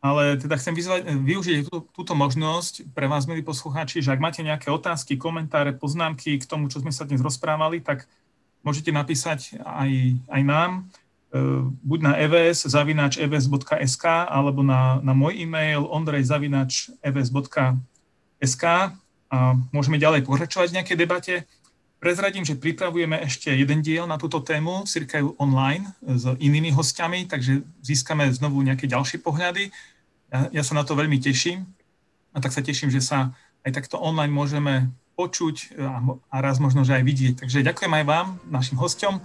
ale 0.02 0.38
teda 0.38 0.58
chcem 0.58 0.74
vyzvať, 0.74 1.06
využiť 1.22 1.70
tú, 1.70 1.86
túto 1.94 2.16
možnosť 2.18 2.82
pre 2.94 3.08
vás, 3.10 3.28
milí 3.30 3.42
poslucháči, 3.42 4.02
že 4.02 4.12
ak 4.14 4.20
máte 4.22 4.44
nejaké 4.46 4.70
otázky, 4.70 5.18
komentáre, 5.18 5.74
poznámky 5.74 6.38
k 6.42 6.46
tomu, 6.50 6.70
čo 6.70 6.80
sme 6.82 6.92
sa 6.94 7.06
dnes 7.06 7.22
rozprávali, 7.22 7.82
tak 7.82 8.08
môžete 8.62 8.92
napísať 8.94 9.58
aj, 9.62 10.18
aj 10.30 10.42
nám, 10.46 10.86
e, 11.34 11.62
buď 11.82 12.00
na 12.02 12.14
evs, 12.18 12.66
zavináč 12.66 13.18
evs.sk, 13.18 14.06
alebo 14.06 14.62
na, 14.62 15.02
na 15.02 15.14
môj 15.18 15.34
e-mail 15.42 15.90
ondrej.evs.sk 15.90 18.66
a 19.28 19.60
môžeme 19.76 20.00
ďalej 20.00 20.24
pokračovať 20.24 20.72
v 20.72 20.76
nejakej 20.82 20.98
debate. 20.98 21.44
Prezradím, 21.98 22.46
že 22.46 22.54
pripravujeme 22.54 23.18
ešte 23.26 23.50
jeden 23.50 23.82
diel 23.82 24.06
na 24.06 24.22
túto 24.22 24.38
tému 24.38 24.86
Cirkev 24.86 25.34
online 25.42 25.98
s 26.06 26.30
inými 26.38 26.70
hostiami, 26.70 27.26
takže 27.26 27.66
získame 27.82 28.30
znovu 28.30 28.62
nejaké 28.62 28.86
ďalšie 28.86 29.18
pohľady. 29.18 29.74
Ja, 30.30 30.62
ja 30.62 30.64
sa 30.64 30.78
na 30.78 30.86
to 30.86 30.94
veľmi 30.94 31.18
teším 31.18 31.66
a 32.34 32.38
tak 32.38 32.54
sa 32.54 32.62
teším, 32.62 32.94
že 32.94 33.02
sa 33.02 33.34
aj 33.66 33.74
takto 33.74 33.98
online 33.98 34.30
môžeme 34.30 34.94
počuť 35.18 35.74
a, 35.82 36.22
a 36.30 36.36
raz 36.38 36.62
možno, 36.62 36.86
že 36.86 36.94
aj 36.94 37.04
vidieť. 37.04 37.34
Takže 37.42 37.66
ďakujem 37.66 37.90
aj 37.90 38.06
vám, 38.06 38.28
našim 38.46 38.78
hostom 38.78 39.18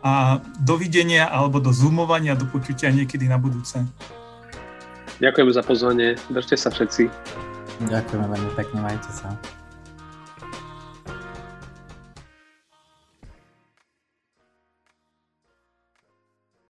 a 0.00 0.40
dovidenia 0.64 1.28
alebo 1.28 1.60
do 1.60 1.76
zoomovania, 1.76 2.32
do 2.32 2.48
počutia 2.48 2.88
niekedy 2.88 3.28
na 3.28 3.36
budúce. 3.36 3.84
Ďakujem 5.20 5.48
za 5.52 5.60
pozvanie, 5.60 6.16
držte 6.32 6.56
sa 6.56 6.72
všetci. 6.72 7.12
Ďakujeme 7.84 8.26
veľmi 8.32 8.50
pekne, 8.56 8.80
majte 8.80 9.12
sa. 9.12 9.36